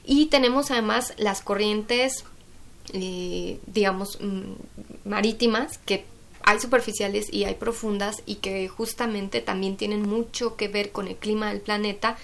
Y 0.06 0.28
tenemos 0.28 0.72
además 0.72 1.14
las 1.18 1.42
corrientes 1.42 2.24
eh, 2.94 3.60
digamos 3.66 4.20
mm, 4.22 5.10
marítimas 5.10 5.80
que 5.80 6.06
hay 6.44 6.60
superficiales 6.60 7.34
y 7.34 7.46
hay 7.46 7.56
profundas 7.56 8.22
y 8.28 8.36
que 8.36 8.68
justamente 8.68 9.42
también 9.42 9.78
tienen 9.78 10.08
mucho 10.08 10.56
que 10.56 10.68
ver 10.68 10.92
con 10.92 11.08
el 11.08 11.16
clima 11.16 11.50
del 11.50 11.62
planeta 11.62 12.18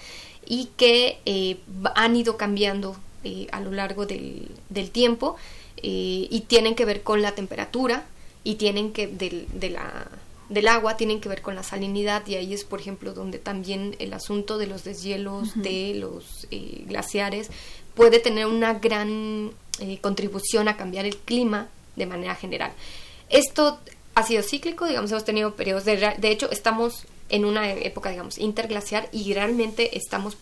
y 0.52 0.66
que 0.76 1.18
eh, 1.24 1.56
han 1.94 2.14
ido 2.14 2.36
cambiando 2.36 2.94
eh, 3.24 3.46
a 3.52 3.60
lo 3.62 3.70
largo 3.70 4.04
del, 4.04 4.50
del 4.68 4.90
tiempo 4.90 5.36
eh, 5.78 6.28
y 6.30 6.44
tienen 6.46 6.74
que 6.74 6.84
ver 6.84 7.02
con 7.02 7.22
la 7.22 7.32
temperatura 7.32 8.04
y 8.44 8.56
tienen 8.56 8.92
que 8.92 9.06
de, 9.06 9.70
la 9.70 10.08
del 10.50 10.68
agua 10.68 10.98
tienen 10.98 11.22
que 11.22 11.30
ver 11.30 11.40
con 11.40 11.54
la 11.54 11.62
salinidad 11.62 12.26
y 12.26 12.34
ahí 12.34 12.52
es, 12.52 12.64
por 12.64 12.80
ejemplo, 12.80 13.14
donde 13.14 13.38
también 13.38 13.96
el 13.98 14.12
asunto 14.12 14.58
de 14.58 14.66
los 14.66 14.84
deshielos 14.84 15.54
de 15.54 15.94
los 15.94 16.46
eh, 16.50 16.84
glaciares 16.86 17.48
puede 17.94 18.18
tener 18.18 18.44
una 18.44 18.74
gran 18.74 19.52
eh, 19.80 19.98
contribución 20.02 20.68
a 20.68 20.76
cambiar 20.76 21.06
el 21.06 21.16
clima 21.16 21.68
de 21.96 22.04
manera 22.04 22.34
general. 22.34 22.72
Esto 23.30 23.78
ha 24.14 24.22
sido 24.22 24.42
cíclico, 24.42 24.86
digamos, 24.86 25.10
hemos 25.12 25.24
tenido 25.24 25.54
periodos 25.54 25.86
de... 25.86 26.14
De 26.18 26.30
hecho, 26.30 26.50
estamos 26.50 27.06
en 27.32 27.46
una 27.46 27.72
época, 27.72 28.10
digamos, 28.10 28.36
interglaciar 28.38 29.08
y 29.10 29.32
realmente 29.32 29.96
estamos, 29.96 30.36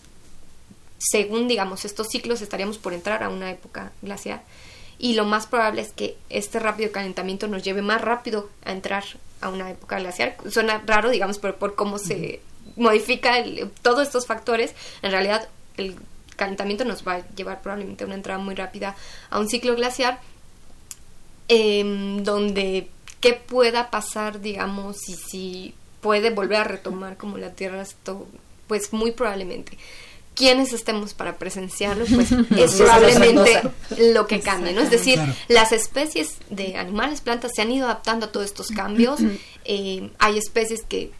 según, 0.99 1.47
digamos, 1.47 1.85
estos 1.85 2.07
ciclos, 2.09 2.41
estaríamos 2.41 2.77
por 2.77 2.93
entrar 2.93 3.23
a 3.23 3.29
una 3.29 3.49
época 3.49 3.93
glaciar. 4.01 4.43
Y 4.99 5.13
lo 5.13 5.23
más 5.23 5.47
probable 5.47 5.81
es 5.81 5.93
que 5.93 6.17
este 6.29 6.59
rápido 6.59 6.91
calentamiento 6.91 7.47
nos 7.47 7.63
lleve 7.63 7.81
más 7.81 8.01
rápido 8.01 8.49
a 8.65 8.73
entrar 8.73 9.05
a 9.39 9.47
una 9.47 9.71
época 9.71 9.99
glaciar. 9.99 10.35
Suena 10.49 10.83
raro, 10.85 11.09
digamos, 11.09 11.39
pero 11.39 11.57
por 11.57 11.75
cómo 11.75 11.97
se 11.97 12.41
modifica 12.75 13.35
todos 13.81 14.05
estos 14.05 14.27
factores, 14.27 14.75
en 15.01 15.11
realidad 15.11 15.47
el 15.77 15.95
calentamiento 16.35 16.83
nos 16.83 17.07
va 17.07 17.15
a 17.15 17.29
llevar 17.35 17.61
probablemente 17.61 18.03
a 18.03 18.07
una 18.07 18.15
entrada 18.15 18.37
muy 18.37 18.53
rápida 18.53 18.97
a 19.29 19.39
un 19.39 19.47
ciclo 19.47 19.75
glaciar, 19.77 20.19
em, 21.47 22.21
donde 22.23 22.89
qué 23.21 23.33
pueda 23.33 23.89
pasar, 23.91 24.41
digamos, 24.41 25.07
y 25.07 25.15
si 25.15 25.75
puede 26.01 26.31
volver 26.31 26.57
a 26.57 26.63
retomar 26.63 27.17
como 27.17 27.37
la 27.37 27.51
Tierra 27.51 27.81
esto, 27.81 28.27
pues 28.67 28.91
muy 28.93 29.11
probablemente. 29.11 29.77
Quienes 30.33 30.73
estemos 30.73 31.13
para 31.13 31.37
presenciarlo, 31.37 32.05
pues 32.05 32.31
es 32.57 32.73
probablemente 32.73 33.61
lo 33.97 34.27
que 34.27 34.39
cambie, 34.39 34.73
¿no? 34.73 34.81
Es 34.81 34.89
decir, 34.89 35.19
las 35.47 35.71
especies 35.71 36.37
de 36.49 36.77
animales, 36.77 37.21
plantas 37.21 37.51
se 37.53 37.61
han 37.61 37.71
ido 37.71 37.85
adaptando 37.85 38.27
a 38.27 38.31
todos 38.31 38.45
estos 38.45 38.67
cambios. 38.69 39.19
Eh, 39.63 40.09
hay 40.17 40.39
especies 40.39 40.81
que 40.81 41.11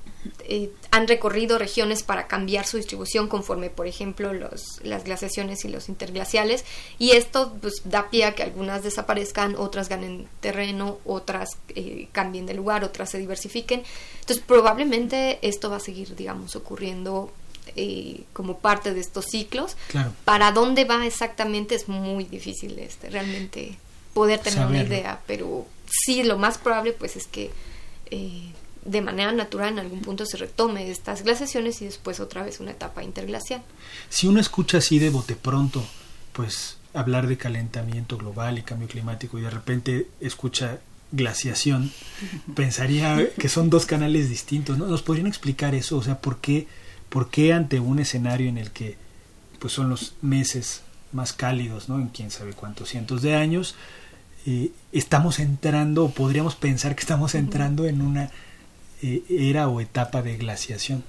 eh, 0.44 0.72
han 0.92 1.08
recorrido 1.08 1.58
regiones 1.58 2.04
para 2.04 2.28
cambiar 2.28 2.68
su 2.68 2.78
distribución 2.78 3.28
conforme, 3.28 3.70
por 3.70 3.88
ejemplo, 3.88 4.34
los, 4.34 4.80
las 4.84 5.04
glaciaciones 5.04 5.66
y 5.66 5.70
los 5.70 5.90
interglaciales. 5.90 6.64
Y 7.00 7.12
esto 7.12 7.56
pues, 7.60 7.82
da 7.86 8.10
pie 8.10 8.26
a 8.26 8.36
que 8.36 8.44
algunas 8.44 8.84
desaparezcan, 8.84 9.56
otras 9.56 9.90
ganen 9.90 10.28
terreno, 10.40 11.00
otras 11.06 11.58
eh, 11.70 12.08
cambien 12.12 12.46
de 12.46 12.54
lugar, 12.54 12.84
otras 12.84 13.10
se 13.10 13.18
diversifiquen. 13.18 13.84
Entonces, 14.20 14.44
probablemente 14.46 15.40
esto 15.42 15.70
va 15.70 15.78
a 15.78 15.82
seguir, 15.82 16.16
digamos, 16.16 16.56
ocurriendo 16.56 17.32
eh, 17.76 18.24
como 18.34 18.60
parte 18.60 18.94
de 18.94 19.00
estos 19.00 19.26
ciclos. 19.26 19.76
Para 20.26 20.52
dónde 20.52 20.86
va 20.86 21.06
exactamente 21.06 21.76
es 21.76 21.88
muy 21.88 22.26
difícil 22.26 22.78
este, 22.78 23.10
realmente 23.10 23.78
poder 24.14 24.40
tener 24.40 24.66
una 24.66 24.84
idea, 24.84 25.22
pero 25.26 25.66
sí, 25.88 26.24
lo 26.24 26.38
más 26.38 26.58
probable 26.58 26.92
pues 26.92 27.16
es 27.16 27.28
que 27.28 27.50
de 28.86 29.02
manera 29.02 29.32
natural 29.32 29.74
en 29.74 29.80
algún 29.80 30.02
punto 30.02 30.26
se 30.26 30.38
retome 30.38 30.90
estas 30.90 31.24
glaciaciones 31.24 31.82
y 31.82 31.86
después 31.86 32.20
otra 32.20 32.44
vez 32.44 32.60
una 32.60 32.72
etapa 32.72 33.04
interglacial. 33.04 33.62
Si 34.10 34.28
uno 34.28 34.40
escucha 34.40 34.80
así 34.80 35.00
de 35.00 35.10
bote 35.10 35.36
pronto, 35.36 35.84
pues 36.34 36.78
hablar 36.94 37.28
de 37.28 37.38
calentamiento 37.38 38.18
global 38.18 38.58
y 38.58 38.64
cambio 38.64 38.88
climático 38.88 39.38
y 39.38 39.42
de 39.42 39.50
repente 39.50 40.08
escucha 40.20 40.80
glaciación, 41.12 41.92
pensaría 42.56 43.32
que 43.38 43.50
son 43.50 43.70
dos 43.70 43.86
canales 43.86 44.30
distintos, 44.30 44.78
¿no? 44.78 44.88
¿Nos 44.88 45.04
podrían 45.04 45.28
explicar 45.28 45.76
eso? 45.76 45.98
O 45.98 46.04
sea, 46.04 46.20
¿por 46.20 46.40
qué, 46.40 46.68
por 47.10 47.30
qué 47.30 47.54
ante 47.54 47.80
un 47.80 48.00
escenario 48.00 48.50
en 48.50 48.58
el 48.58 48.72
que 48.72 48.98
pues 49.60 49.74
son 49.74 49.90
los 49.90 50.16
meses 50.24 50.82
más 51.12 51.34
cálidos, 51.34 51.88
¿no? 51.88 52.00
En 52.00 52.08
quién 52.08 52.32
sabe 52.32 52.54
cuántos 52.54 52.90
cientos 52.90 53.22
de 53.22 53.36
años, 53.36 53.76
eh, 54.48 54.72
estamos 54.92 55.40
entrando, 55.40 56.06
o 56.06 56.12
podríamos 56.12 56.56
pensar 56.56 56.96
que 56.96 57.02
estamos 57.02 57.36
entrando 57.36 57.86
en 57.86 58.02
una 58.02 58.32
eh, 59.04 59.24
era 59.30 59.68
o 59.68 59.82
etapa 59.82 60.22
de 60.22 60.38
glaciación. 60.38 61.04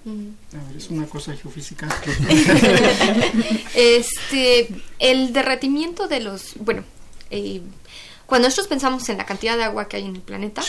es 0.77 0.89
una 0.89 1.07
cosa 1.07 1.37
geofísica. 1.37 1.89
este, 3.75 4.69
el 4.99 5.33
derretimiento 5.33 6.09
de 6.09 6.21
los, 6.21 6.55
bueno, 6.57 6.85
eh, 7.31 7.61
cuando 8.27 8.49
nosotros 8.49 8.69
pensamos 8.69 9.09
en 9.11 9.19
la 9.19 9.27
cantidad 9.27 9.57
de 9.57 9.65
agua 9.65 9.89
que 9.89 9.99
hay 9.99 10.05
en 10.05 10.17
el 10.17 10.23
planeta, 10.23 10.63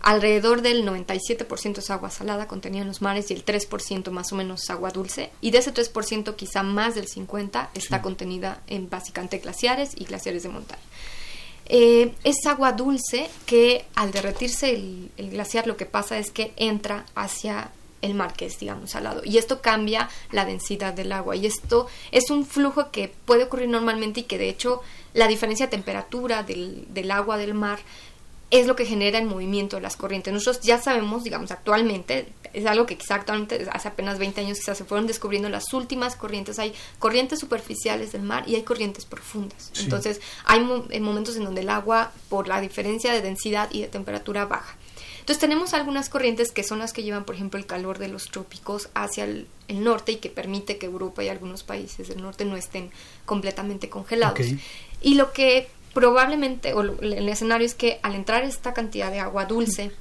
alrededor 0.00 0.62
del 0.62 0.86
97% 0.86 1.78
es 1.78 1.90
agua 1.90 2.10
salada 2.10 2.48
contenida 2.48 2.82
en 2.82 2.88
los 2.88 3.02
mares 3.02 3.30
y 3.30 3.34
el 3.34 3.44
3% 3.44 4.10
más 4.10 4.32
o 4.32 4.36
menos 4.36 4.70
agua 4.70 4.90
dulce. 4.90 5.30
Y 5.40 5.50
de 5.50 5.58
ese 5.58 5.74
3% 5.74 6.34
quizá 6.36 6.62
más 6.62 6.94
del 6.94 7.06
50% 7.06 7.68
está 7.74 8.00
contenida 8.00 8.62
en 8.66 8.88
básicamente 8.88 9.38
glaciares 9.38 9.92
y 9.94 10.04
glaciares 10.04 10.42
de 10.42 10.48
montaña. 10.48 10.82
Eh, 11.74 12.14
es 12.22 12.44
agua 12.44 12.72
dulce 12.72 13.30
que 13.46 13.86
al 13.94 14.12
derretirse 14.12 14.74
el, 14.74 15.30
glaciar 15.30 15.66
lo 15.66 15.78
que 15.78 15.86
pasa 15.86 16.18
es 16.18 16.30
que 16.30 16.52
entra 16.56 17.06
hacia 17.14 17.70
el 18.02 18.12
mar 18.12 18.34
que 18.34 18.44
es 18.44 18.58
digamos 18.58 18.90
salado 18.90 19.22
y 19.24 19.38
esto 19.38 19.62
cambia 19.62 20.10
la 20.32 20.44
densidad 20.44 20.92
del 20.92 21.12
agua. 21.12 21.34
Y 21.34 21.46
esto 21.46 21.86
es 22.10 22.28
un 22.28 22.44
flujo 22.44 22.90
que 22.90 23.10
puede 23.24 23.44
ocurrir 23.44 23.70
normalmente 23.70 24.20
y 24.20 24.24
que 24.24 24.36
de 24.36 24.50
hecho 24.50 24.82
la 25.14 25.28
diferencia 25.28 25.64
de 25.64 25.70
temperatura 25.70 26.42
del, 26.42 26.92
del 26.92 27.10
agua 27.10 27.38
del 27.38 27.54
mar 27.54 27.78
es 28.52 28.66
lo 28.66 28.76
que 28.76 28.84
genera 28.84 29.18
el 29.18 29.24
movimiento 29.24 29.76
de 29.76 29.82
las 29.82 29.96
corrientes. 29.96 30.30
Nosotros 30.30 30.62
ya 30.62 30.80
sabemos, 30.80 31.24
digamos, 31.24 31.50
actualmente, 31.50 32.28
es 32.52 32.66
algo 32.66 32.84
que 32.84 32.92
exactamente 32.92 33.66
hace 33.72 33.88
apenas 33.88 34.18
20 34.18 34.42
años 34.42 34.58
quizás 34.58 34.76
se 34.76 34.84
fueron 34.84 35.06
descubriendo 35.06 35.48
las 35.48 35.72
últimas 35.72 36.16
corrientes. 36.16 36.58
Hay 36.58 36.74
corrientes 36.98 37.38
superficiales 37.38 38.12
del 38.12 38.20
mar 38.20 38.44
y 38.46 38.54
hay 38.56 38.62
corrientes 38.62 39.06
profundas. 39.06 39.72
Entonces, 39.80 40.20
hay 40.44 40.60
momentos 40.60 41.34
en 41.36 41.44
donde 41.44 41.62
el 41.62 41.70
agua, 41.70 42.12
por 42.28 42.46
la 42.46 42.60
diferencia 42.60 43.14
de 43.14 43.22
densidad 43.22 43.70
y 43.72 43.80
de 43.80 43.88
temperatura, 43.88 44.44
baja. 44.44 44.76
Entonces 45.20 45.38
tenemos 45.38 45.72
algunas 45.72 46.10
corrientes 46.10 46.52
que 46.52 46.62
son 46.62 46.80
las 46.80 46.92
que 46.92 47.04
llevan, 47.04 47.24
por 47.24 47.36
ejemplo, 47.36 47.58
el 47.58 47.64
calor 47.64 47.98
de 47.98 48.08
los 48.08 48.26
trópicos 48.26 48.90
hacia 48.92 49.24
el, 49.24 49.46
norte 49.68 50.12
y 50.12 50.16
que 50.16 50.28
permite 50.28 50.76
que 50.76 50.84
Europa 50.84 51.24
y 51.24 51.30
algunos 51.30 51.62
países 51.62 52.08
del 52.08 52.20
norte 52.20 52.44
no 52.44 52.58
estén 52.58 52.90
completamente 53.24 53.88
congelados. 53.88 54.46
Y 55.00 55.14
lo 55.14 55.32
que 55.32 55.68
probablemente, 55.94 56.74
o 56.74 56.80
el 56.80 57.28
escenario 57.28 57.66
es 57.66 57.74
que 57.74 58.00
al 58.02 58.14
entrar 58.14 58.44
esta 58.44 58.72
cantidad 58.74 59.10
de 59.10 59.20
agua 59.20 59.44
dulce 59.44 59.92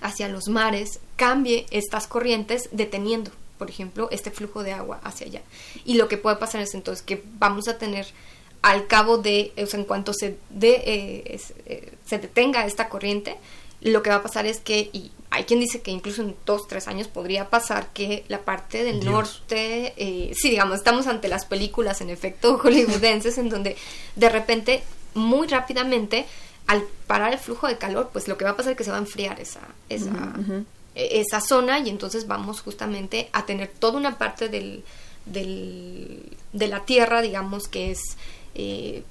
hacia 0.00 0.28
los 0.28 0.48
mares, 0.48 1.00
cambie 1.16 1.66
estas 1.70 2.06
corrientes 2.06 2.68
deteniendo, 2.72 3.30
por 3.58 3.70
ejemplo, 3.70 4.08
este 4.10 4.30
flujo 4.30 4.62
de 4.62 4.72
agua 4.72 5.00
hacia 5.02 5.26
allá. 5.26 5.42
Y 5.84 5.94
lo 5.94 6.08
que 6.08 6.18
puede 6.18 6.36
pasar 6.36 6.60
es 6.60 6.74
entonces 6.74 7.02
que 7.02 7.22
vamos 7.38 7.68
a 7.68 7.78
tener 7.78 8.06
al 8.62 8.86
cabo 8.86 9.18
de, 9.18 9.52
o 9.62 9.66
sea, 9.66 9.80
en 9.80 9.86
cuanto 9.86 10.12
se, 10.14 10.38
de, 10.50 10.70
eh, 10.86 11.40
eh, 11.66 11.92
se 12.04 12.18
detenga 12.18 12.66
esta 12.66 12.88
corriente, 12.88 13.36
lo 13.80 14.02
que 14.02 14.10
va 14.10 14.16
a 14.16 14.22
pasar 14.22 14.46
es 14.46 14.60
que, 14.60 14.88
y 14.92 15.10
hay 15.30 15.44
quien 15.44 15.60
dice 15.60 15.82
que 15.82 15.90
incluso 15.90 16.22
en 16.22 16.34
dos, 16.46 16.66
tres 16.66 16.88
años 16.88 17.08
podría 17.08 17.50
pasar 17.50 17.88
que 17.92 18.24
la 18.28 18.40
parte 18.40 18.82
del 18.84 19.04
norte, 19.04 19.92
eh, 19.96 20.32
sí, 20.34 20.48
digamos, 20.48 20.76
estamos 20.76 21.06
ante 21.06 21.28
las 21.28 21.44
películas 21.44 22.00
en 22.00 22.08
efecto 22.08 22.56
hollywoodenses 22.62 23.36
en 23.36 23.50
donde 23.50 23.76
de 24.16 24.28
repente 24.28 24.82
muy 25.14 25.46
rápidamente, 25.46 26.26
al 26.66 26.82
parar 27.06 27.32
el 27.32 27.38
flujo 27.38 27.66
de 27.66 27.78
calor, 27.78 28.10
pues 28.12 28.28
lo 28.28 28.38
que 28.38 28.44
va 28.44 28.52
a 28.52 28.56
pasar 28.56 28.72
es 28.72 28.78
que 28.78 28.84
se 28.84 28.90
va 28.90 28.96
a 28.96 29.00
enfriar 29.00 29.40
esa, 29.40 29.60
esa, 29.88 30.34
e, 30.94 31.20
esa 31.20 31.40
zona 31.40 31.78
y 31.78 31.90
entonces 31.90 32.26
vamos 32.26 32.60
justamente 32.60 33.28
a 33.32 33.44
tener 33.44 33.68
toda 33.68 33.98
una 33.98 34.18
parte 34.18 34.48
del, 34.48 34.82
del 35.26 36.36
de 36.52 36.68
la 36.68 36.80
Tierra, 36.84 37.20
digamos, 37.20 37.68
que 37.68 37.90
es 37.90 38.16
eh, 38.54 39.02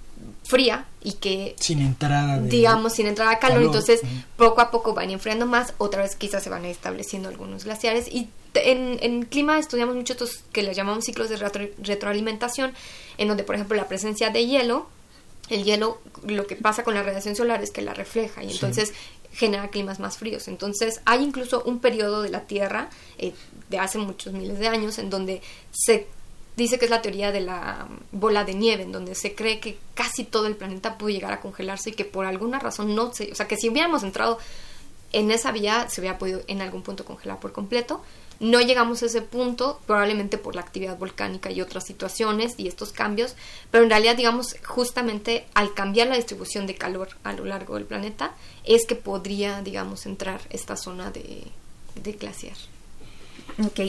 fría 0.43 0.85
y 1.01 1.13
que 1.13 1.55
sin 1.59 1.79
entrada 1.79 2.39
digamos 2.39 2.93
sin 2.93 3.07
entrada 3.07 3.31
de 3.31 3.39
calor, 3.39 3.61
entonces 3.63 4.01
poco 4.37 4.61
a 4.61 4.71
poco 4.71 4.93
van 4.93 5.09
enfriando 5.09 5.45
más 5.45 5.73
otra 5.77 6.01
vez 6.01 6.15
quizás 6.15 6.43
se 6.43 6.49
van 6.49 6.65
estableciendo 6.65 7.29
algunos 7.29 7.65
glaciares. 7.65 8.07
Y 8.07 8.29
en, 8.53 8.99
en 9.01 9.23
clima 9.25 9.57
estudiamos 9.59 9.95
mucho 9.95 10.13
estos 10.13 10.43
que 10.51 10.63
le 10.63 10.73
llamamos 10.73 11.05
ciclos 11.05 11.29
de 11.29 11.37
retroalimentación 11.37 12.73
en 13.17 13.27
donde 13.27 13.43
por 13.43 13.55
ejemplo 13.55 13.75
la 13.75 13.87
presencia 13.87 14.29
de 14.29 14.45
hielo 14.45 14.87
el 15.49 15.63
hielo, 15.63 15.99
lo 16.25 16.47
que 16.47 16.55
pasa 16.55 16.83
con 16.83 16.93
la 16.93 17.03
radiación 17.03 17.35
solar 17.35 17.61
es 17.61 17.71
que 17.71 17.81
la 17.81 17.93
refleja 17.93 18.43
y 18.43 18.51
entonces 18.51 18.93
genera 19.33 19.69
climas 19.69 19.99
más 19.99 20.17
fríos. 20.17 20.47
Entonces 20.47 21.01
hay 21.05 21.23
incluso 21.23 21.63
un 21.63 21.79
periodo 21.79 22.21
de 22.21 22.29
la 22.29 22.41
Tierra 22.41 22.89
eh, 23.17 23.33
de 23.69 23.79
hace 23.79 23.97
muchos 23.97 24.33
miles 24.33 24.59
de 24.59 24.67
años 24.67 24.99
en 24.99 25.09
donde 25.09 25.41
se 25.71 26.07
dice 26.55 26.77
que 26.77 26.85
es 26.85 26.91
la 26.91 27.01
teoría 27.01 27.31
de 27.31 27.41
la 27.41 27.87
bola 28.11 28.43
de 28.43 28.53
nieve, 28.53 28.83
en 28.83 28.91
donde 28.91 29.15
se 29.15 29.33
cree 29.33 29.59
que 29.59 29.77
casi 29.95 30.23
todo 30.23 30.45
el 30.45 30.55
planeta 30.55 30.97
puede 30.97 31.15
llegar 31.15 31.33
a 31.33 31.41
congelarse 31.41 31.89
y 31.89 31.93
que 31.93 32.05
por 32.05 32.25
alguna 32.25 32.59
razón 32.59 32.95
no 32.95 33.11
se, 33.13 33.31
o 33.31 33.35
sea, 33.35 33.47
que 33.47 33.57
si 33.57 33.69
hubiéramos 33.69 34.03
entrado 34.03 34.37
en 35.13 35.31
esa 35.31 35.51
vía 35.51 35.87
se 35.89 36.01
hubiera 36.01 36.17
podido 36.17 36.41
en 36.47 36.61
algún 36.61 36.83
punto 36.83 37.05
congelar 37.05 37.39
por 37.39 37.53
completo, 37.53 38.03
no 38.39 38.59
llegamos 38.59 39.01
a 39.01 39.05
ese 39.05 39.21
punto, 39.21 39.79
probablemente 39.85 40.37
por 40.37 40.55
la 40.55 40.61
actividad 40.61 40.97
volcánica 40.97 41.51
y 41.51 41.61
otras 41.61 41.85
situaciones 41.85 42.55
y 42.57 42.67
estos 42.67 42.91
cambios, 42.91 43.35
pero 43.71 43.83
en 43.83 43.89
realidad, 43.89 44.17
digamos, 44.17 44.55
justamente 44.65 45.45
al 45.53 45.73
cambiar 45.73 46.07
la 46.07 46.15
distribución 46.15 46.67
de 46.67 46.75
calor 46.75 47.09
a 47.23 47.33
lo 47.33 47.45
largo 47.45 47.75
del 47.75 47.85
planeta, 47.85 48.35
es 48.65 48.85
que 48.85 48.95
podría, 48.95 49.61
digamos, 49.61 50.05
entrar 50.05 50.41
esta 50.49 50.75
zona 50.75 51.11
de, 51.11 51.43
glaciar. 52.19 52.57
Ok, 53.61 53.79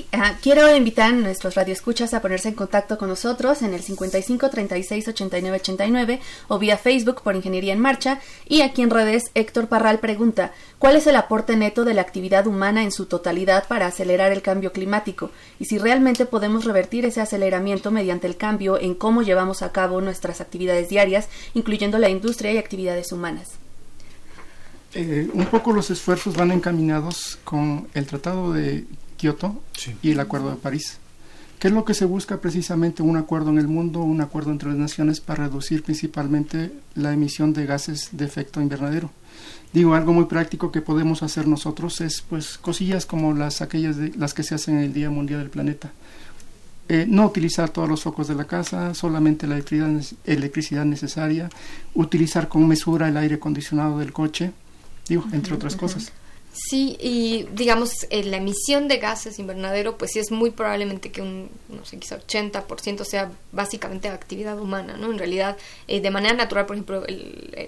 quiero 0.43 0.77
invitar 0.77 1.09
a 1.11 1.17
nuestros 1.17 1.55
radioescuchas 1.55 2.13
a 2.13 2.21
ponerse 2.21 2.49
en 2.49 2.55
contacto 2.55 2.99
con 2.99 3.09
nosotros 3.09 3.63
en 3.63 3.73
el 3.73 3.81
55 3.81 4.51
36 4.51 5.09
89 5.09 5.57
89 5.57 6.21
o 6.49 6.59
vía 6.59 6.77
Facebook 6.77 7.23
por 7.23 7.35
Ingeniería 7.35 7.73
en 7.73 7.81
Marcha 7.81 8.21
y 8.47 8.61
aquí 8.61 8.83
en 8.83 8.91
redes 8.91 9.31
Héctor 9.35 9.69
Parral 9.69 10.01
pregunta 10.01 10.53
¿cuál 10.79 10.97
es 10.97 11.07
el 11.07 11.17
aporte 11.17 11.57
neto 11.57 11.85
de 11.85 11.95
la 11.95 12.03
actividad 12.03 12.47
humana 12.47 12.83
en 12.83 12.93
su 12.93 13.07
totalidad 13.07 13.67
para 13.67 13.87
acelerar 13.87 14.33
el 14.33 14.43
cambio 14.43 14.71
climático? 14.71 15.31
y 15.59 15.65
si 15.65 15.79
realmente 15.79 16.27
podemos 16.27 16.65
revertir 16.65 17.07
ese 17.07 17.21
aceleramiento 17.21 17.91
mediante 17.91 18.27
el 18.27 18.37
cambio 18.37 18.79
en 18.79 18.95
cómo 18.95 19.23
llevamos 19.23 19.63
a 19.63 19.73
cabo 19.73 20.01
nuestras 20.01 20.41
actividades 20.41 20.89
diarias, 20.89 21.29
incluyendo 21.55 21.99
la 21.99 22.11
industria 22.11 22.53
y 22.53 22.59
actividades 22.59 23.13
humanas. 23.13 23.53
Eh, 24.95 25.29
un 25.33 25.47
poco 25.47 25.73
los 25.73 25.91
esfuerzos 25.91 26.37
van 26.37 26.53
encaminados 26.53 27.39
con 27.45 27.89
el 27.95 28.07
Tratado 28.07 28.53
de 28.53 28.85
Kioto 29.25 29.63
y 30.03 30.11
el 30.11 30.21
Acuerdo 30.21 30.51
de 30.51 30.57
París. 30.57 30.99
¿Qué 31.59 31.69
es 31.69 31.75
lo 31.75 31.87
que 31.87 31.95
se 31.95 32.05
busca 32.05 32.43
precisamente? 32.43 33.03
Un 33.03 33.17
acuerdo 33.17 33.49
en 33.49 33.57
el 33.57 33.69
mundo, 33.69 34.01
un 34.01 34.21
acuerdo 34.21 34.51
entre 34.51 34.69
las 34.69 34.77
naciones 34.77 35.21
para 35.21 35.47
reducir 35.47 35.83
principalmente 35.83 36.73
la 36.95 37.11
emisión 37.11 37.55
de 37.55 37.65
gases 37.65 38.11
de 38.13 38.27
efecto 38.27 38.61
invernadero. 38.61 39.11
Digo, 39.73 39.95
algo 39.95 40.13
muy 40.13 40.27
práctico 40.27 40.71
que 40.71 40.83
podemos 40.83 41.23
hacer 41.23 41.49
nosotros 41.49 42.03
es 42.03 42.21
pues 42.21 42.59
cosillas 42.59 43.07
como 43.07 43.33
las 43.33 43.63
aquellas 43.63 43.97
de, 43.97 44.11
las 44.11 44.35
que 44.35 44.43
se 44.43 44.57
hacen 44.57 44.77
en 44.77 44.85
el 44.85 44.93
Día 44.93 45.09
Mundial 45.09 45.41
del 45.41 45.49
Planeta. 45.49 45.91
Eh, 46.91 47.07
no 47.09 47.25
utilizar 47.25 47.71
todos 47.71 47.89
los 47.89 48.03
focos 48.03 48.29
de 48.29 48.35
la 48.35 48.45
casa, 48.45 48.93
solamente 48.93 49.47
la 49.47 49.55
electricidad, 49.55 50.03
electricidad 50.27 50.85
necesaria, 50.85 51.49
utilizar 51.95 52.49
con 52.49 52.69
mesura 52.69 53.09
el 53.09 53.17
aire 53.17 53.37
acondicionado 53.37 54.01
del 54.01 54.13
coche, 54.13 54.53
digo, 55.09 55.25
entre 55.33 55.55
otras 55.55 55.77
cosas. 55.77 56.13
Sí, 56.57 56.97
y 57.01 57.49
digamos, 57.53 57.91
eh, 58.11 58.23
la 58.23 58.37
emisión 58.37 58.87
de 58.87 58.99
gases 58.99 59.41
invernadero, 59.41 59.99
pues 59.99 60.13
sí 60.13 60.21
es 60.21 60.31
muy 60.31 60.51
probablemente 60.51 61.11
que 61.11 61.21
un, 61.21 61.51
no 61.69 61.85
sé, 61.85 61.99
quizá 61.99 62.21
80% 62.21 63.05
sea 63.05 63.33
básicamente 63.51 64.07
actividad 64.09 64.61
humana, 64.61 64.97
¿no? 64.97 65.11
En 65.11 65.19
realidad, 65.19 65.57
eh, 65.89 66.01
de 66.01 66.11
manera 66.13 66.33
natural, 66.35 66.67
por 66.67 66.77
ejemplo, 66.77 67.05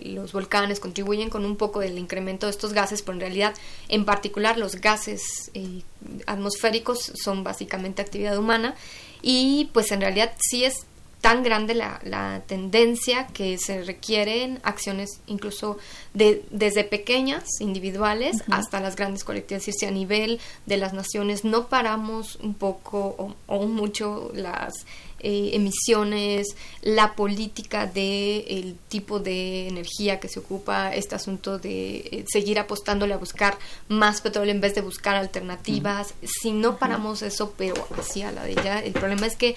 los 0.04 0.32
volcanes 0.32 0.78
contribuyen 0.78 1.30
con 1.30 1.44
un 1.44 1.56
poco 1.56 1.80
del 1.80 1.98
incremento 1.98 2.46
de 2.46 2.52
estos 2.52 2.72
gases, 2.72 3.02
pero 3.02 3.14
en 3.14 3.20
realidad, 3.22 3.54
en 3.88 4.04
particular, 4.04 4.56
los 4.56 4.76
gases 4.76 5.50
eh, 5.54 5.82
atmosféricos 6.26 7.12
son 7.20 7.42
básicamente 7.42 8.02
actividad 8.02 8.38
humana 8.38 8.76
y 9.20 9.68
pues 9.72 9.90
en 9.90 10.00
realidad 10.00 10.32
sí 10.38 10.64
es 10.64 10.86
tan 11.26 11.42
grande 11.42 11.74
la, 11.74 11.98
la, 12.04 12.40
tendencia 12.46 13.26
que 13.26 13.58
se 13.58 13.82
requieren 13.82 14.60
acciones 14.62 15.18
incluso 15.26 15.76
de, 16.14 16.44
desde 16.52 16.84
pequeñas, 16.84 17.42
individuales, 17.58 18.36
hasta 18.48 18.78
las 18.78 18.94
grandes 18.94 19.24
colectivas. 19.24 19.66
Y 19.66 19.86
a 19.86 19.90
nivel 19.90 20.38
de 20.66 20.76
las 20.76 20.92
naciones 20.92 21.44
no 21.44 21.66
paramos 21.66 22.36
un 22.36 22.54
poco 22.54 23.34
o, 23.48 23.66
mucho 23.66 24.30
las 24.34 24.86
eh, 25.18 25.50
emisiones, 25.54 26.46
la 26.82 27.16
política 27.16 27.88
de 27.88 28.44
el 28.46 28.76
tipo 28.88 29.18
de 29.18 29.66
energía 29.66 30.20
que 30.20 30.28
se 30.28 30.38
ocupa, 30.38 30.94
este 30.94 31.16
asunto 31.16 31.58
de 31.58 31.96
eh, 31.96 32.24
seguir 32.28 32.60
apostándole 32.60 33.14
a 33.14 33.16
buscar 33.16 33.58
más 33.88 34.20
petróleo 34.20 34.54
en 34.54 34.60
vez 34.60 34.76
de 34.76 34.80
buscar 34.80 35.16
alternativas. 35.16 36.14
Si 36.22 36.52
no 36.52 36.78
paramos 36.78 37.22
eso, 37.22 37.52
pero 37.58 37.74
hacia 37.98 38.30
la 38.30 38.44
de 38.44 38.52
ella, 38.52 38.78
el 38.78 38.92
problema 38.92 39.26
es 39.26 39.34
que 39.34 39.56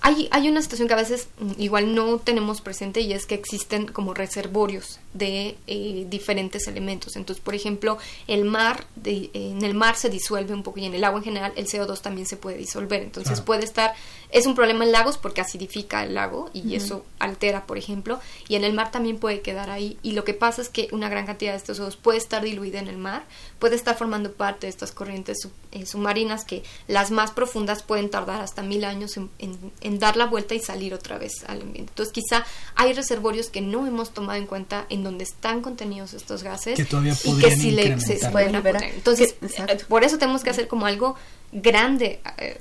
hay, 0.00 0.28
hay 0.30 0.48
una 0.48 0.62
situación 0.62 0.88
que 0.88 0.94
a 0.94 0.98
veces 0.98 1.28
mm, 1.38 1.52
igual 1.58 1.94
no 1.94 2.18
tenemos 2.18 2.60
presente 2.60 3.00
y 3.00 3.12
es 3.12 3.26
que 3.26 3.34
existen 3.34 3.86
como 3.86 4.14
reservorios 4.14 5.00
de 5.14 5.56
eh, 5.66 6.06
diferentes 6.08 6.68
elementos. 6.68 7.16
Entonces, 7.16 7.42
por 7.42 7.54
ejemplo, 7.54 7.98
el 8.26 8.44
mar, 8.44 8.86
de, 8.96 9.30
en 9.32 9.64
el 9.64 9.74
mar 9.74 9.96
se 9.96 10.10
disuelve 10.10 10.54
un 10.54 10.62
poco 10.62 10.80
y 10.80 10.86
en 10.86 10.94
el 10.94 11.04
agua 11.04 11.18
en 11.18 11.24
general 11.24 11.52
el 11.56 11.66
CO2 11.66 12.00
también 12.00 12.26
se 12.26 12.36
puede 12.36 12.58
disolver. 12.58 13.02
Entonces 13.02 13.40
puede 13.40 13.64
estar, 13.64 13.94
es 14.30 14.46
un 14.46 14.54
problema 14.54 14.84
en 14.84 14.92
lagos 14.92 15.18
porque 15.18 15.40
acidifica 15.40 16.02
el 16.04 16.14
lago 16.14 16.50
y 16.52 16.74
eso 16.74 17.04
altera, 17.18 17.66
por 17.66 17.78
ejemplo, 17.78 18.20
y 18.48 18.56
en 18.56 18.64
el 18.64 18.72
mar 18.72 18.90
también 18.90 19.18
puede 19.18 19.40
quedar 19.40 19.70
ahí. 19.70 19.98
Y 20.02 20.12
lo 20.12 20.24
que 20.24 20.34
pasa 20.34 20.62
es 20.62 20.68
que 20.68 20.88
una 20.92 21.08
gran 21.08 21.26
cantidad 21.26 21.52
de 21.52 21.58
estos 21.58 21.80
CO2 21.80 21.96
puede 21.96 22.18
estar 22.18 22.42
diluida 22.42 22.78
en 22.78 22.88
el 22.88 22.98
mar, 22.98 23.24
puede 23.58 23.76
estar 23.76 23.96
formando 23.96 24.32
parte 24.32 24.66
de 24.66 24.70
estas 24.70 24.92
corrientes 24.92 25.48
eh, 25.72 25.86
submarinas 25.86 26.44
que 26.44 26.62
las 26.86 27.10
más 27.10 27.30
profundas 27.30 27.82
pueden 27.82 28.10
tardar 28.10 28.40
hasta 28.40 28.62
mil 28.62 28.84
años 28.84 29.16
en, 29.16 29.30
en, 29.38 29.98
dar 29.98 30.16
la 30.16 30.26
vuelta 30.26 30.54
y 30.54 30.60
salir 30.60 30.94
otra 30.94 31.18
vez 31.18 31.44
al 31.46 31.62
ambiente. 31.62 31.90
Entonces 31.90 32.12
quizá 32.12 32.44
hay 32.74 32.92
reservorios 32.92 33.50
que 33.50 33.60
no 33.60 33.86
hemos 33.86 34.10
tomado 34.10 34.38
en 34.38 34.46
cuenta 34.46 34.86
en 34.88 34.97
donde 35.04 35.24
están 35.24 35.62
contenidos 35.62 36.14
estos 36.14 36.42
gases 36.42 36.78
y 36.78 37.38
que 37.38 37.56
si 37.56 37.70
le, 37.70 38.00
se 38.00 38.28
pueden 38.30 38.52
liberar. 38.52 38.82
Entonces, 38.82 39.34
eh, 39.42 39.78
por 39.88 40.04
eso 40.04 40.18
tenemos 40.18 40.42
que 40.42 40.50
hacer 40.50 40.68
como 40.68 40.86
algo 40.86 41.16
grande 41.52 42.20
eh, 42.38 42.58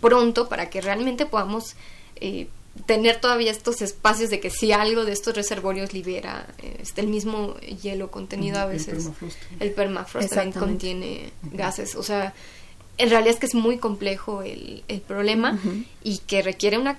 pronto 0.00 0.48
para 0.48 0.70
que 0.70 0.80
realmente 0.80 1.26
podamos 1.26 1.76
tener 2.86 3.20
todavía 3.20 3.50
estos 3.50 3.82
espacios 3.82 4.30
de 4.30 4.38
que 4.38 4.48
si 4.48 4.72
algo 4.72 5.04
de 5.04 5.12
estos 5.12 5.34
reservorios 5.34 5.92
libera 5.92 6.46
este, 6.80 7.00
el 7.00 7.08
mismo 7.08 7.56
hielo 7.56 8.10
contenido 8.10 8.60
a 8.60 8.66
veces 8.66 9.10
el 9.58 9.72
permafrost, 9.72 10.32
también 10.32 10.52
contiene 10.52 11.32
gases. 11.52 11.96
O 11.96 12.02
sea 12.02 12.32
en 12.98 13.10
realidad 13.10 13.34
es 13.34 13.40
que 13.40 13.46
es 13.46 13.54
muy 13.54 13.78
complejo 13.78 14.42
el, 14.42 14.84
el 14.88 15.00
problema 15.00 15.58
y 16.02 16.18
que 16.18 16.42
requiere 16.42 16.78
una 16.78 16.98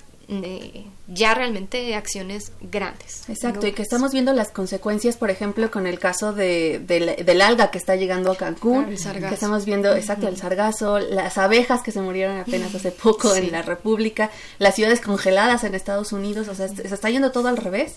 ya 1.07 1.33
realmente 1.35 1.95
acciones 1.95 2.53
grandes. 2.61 3.29
Exacto, 3.29 3.67
y 3.67 3.73
que 3.73 3.81
estamos 3.81 4.13
viendo 4.13 4.33
las 4.33 4.49
consecuencias, 4.49 5.17
por 5.17 5.29
ejemplo, 5.29 5.69
con 5.69 5.85
el 5.85 5.99
caso 5.99 6.33
de, 6.33 6.79
del 6.79 7.41
alga 7.41 7.71
que 7.71 7.77
está 7.77 7.95
llegando 7.95 8.31
a 8.31 8.37
Cancún, 8.37 8.85
que 8.85 9.33
estamos 9.33 9.65
viendo, 9.65 9.95
exacto, 9.95 10.27
el 10.27 10.37
sargazo, 10.37 10.99
las 10.99 11.37
abejas 11.37 11.81
que 11.81 11.91
se 11.91 12.01
murieron 12.01 12.37
apenas 12.37 12.73
hace 12.73 12.91
poco 12.91 13.35
en 13.35 13.51
la 13.51 13.61
República, 13.61 14.31
las 14.59 14.75
ciudades 14.75 15.01
congeladas 15.01 15.63
en 15.63 15.75
Estados 15.75 16.13
Unidos, 16.13 16.47
o 16.47 16.55
sea, 16.55 16.67
se 16.67 16.83
está 16.83 17.09
yendo 17.09 17.31
todo 17.31 17.49
al 17.49 17.57
revés. 17.57 17.95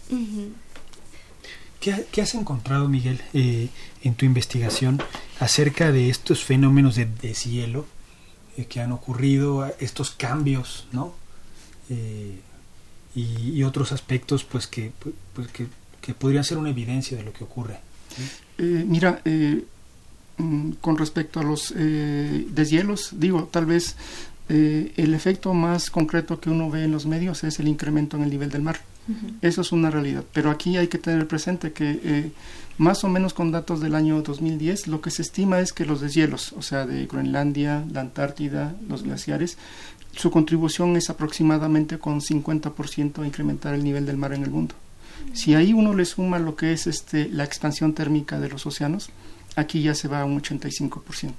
¿Qué, 1.81 2.21
has 2.21 2.35
encontrado, 2.35 2.89
Miguel, 2.89 3.23
eh, 3.33 3.69
en 4.03 4.15
tu 4.15 4.25
investigación 4.25 5.01
acerca 5.39 5.93
de 5.93 6.11
estos 6.11 6.43
fenómenos 6.43 6.97
de 6.97 7.07
deshielo 7.07 7.87
eh, 8.57 8.65
que 8.65 8.81
han 8.81 8.91
ocurrido, 8.91 9.73
estos 9.79 10.11
cambios, 10.11 10.89
¿no? 10.91 11.15
Eh, 11.91 12.41
y, 13.15 13.63
otros 13.63 13.93
aspectos 13.93 14.45
pues 14.45 14.67
que, 14.67 14.93
pues, 15.35 15.49
que, 15.49 16.15
podrían 16.15 16.45
ser 16.45 16.59
una 16.59 16.71
evidencia 16.71 17.17
de 17.17 17.25
lo 17.25 17.33
que 17.33 17.45
ocurre. 17.45 17.79
Eh, 18.59 18.85
mira, 18.87 19.23
eh, 19.25 19.65
mm, 20.37 20.73
con 20.81 20.99
respecto 20.99 21.41
a 21.41 21.43
los 21.43 21.73
deshielos, 21.75 23.11
digo, 23.19 23.49
tal 23.51 23.67
vez 23.67 23.97
el 24.49 25.15
efecto 25.15 25.55
más 25.55 25.91
concreto 25.91 26.39
que 26.39 26.51
uno 26.51 26.71
ve 26.71 26.85
en 26.85 26.93
los 26.93 27.07
medios 27.07 27.43
es 27.43 27.59
el 27.59 27.67
incremento 27.67 28.17
en 28.17 28.23
el 28.25 28.31
nivel 28.31 28.51
del 28.51 28.63
mar. 28.63 28.81
Eso 29.41 29.63
es 29.63 29.73
una 29.73 29.91
realidad. 29.91 30.25
Pero 30.33 30.51
aquí 30.51 30.77
hay 30.77 30.89
que 30.89 30.99
tener 30.99 31.27
presente 31.27 31.73
que 31.73 32.33
más 32.79 33.05
o 33.05 33.09
menos 33.09 33.33
con 33.33 33.51
datos 33.51 33.81
del 33.81 33.95
año 33.95 34.21
2010, 34.21 34.87
lo 34.89 35.01
que 35.01 35.11
se 35.11 35.23
estima 35.23 35.61
es 35.61 35.73
que 35.73 35.87
los 35.87 36.01
deshielos, 36.03 36.53
o 36.53 36.63
sea, 36.63 36.85
de 36.85 37.07
Groenlandia, 37.07 37.85
la 37.91 38.03
Antártida, 38.03 38.77
los 38.87 39.03
glaciares, 39.03 39.57
su 40.17 40.31
contribución 40.31 40.97
es 40.97 41.11
aproximadamente 41.11 41.99
con 41.99 42.21
50% 42.21 43.23
a 43.23 43.27
incrementar 43.27 43.75
el 43.75 43.85
nivel 43.85 44.07
del 44.07 44.17
mar 44.17 44.33
en 44.33 44.43
el 44.43 44.51
mundo. 44.51 44.75
Si 45.33 45.55
ahí 45.55 45.73
uno 45.73 45.95
le 45.95 46.05
suma 46.05 46.39
lo 46.39 46.57
que 46.57 46.73
es 46.73 46.87
este, 46.87 47.29
la 47.29 47.45
expansión 47.45 47.93
térmica 47.93 48.41
de 48.41 48.49
los 48.49 48.67
océanos, 48.67 49.11
aquí 49.57 49.83
ya 49.83 49.95
se 49.95 50.09
va 50.09 50.23
a 50.23 50.25
un 50.25 50.41
85%. 50.41 51.33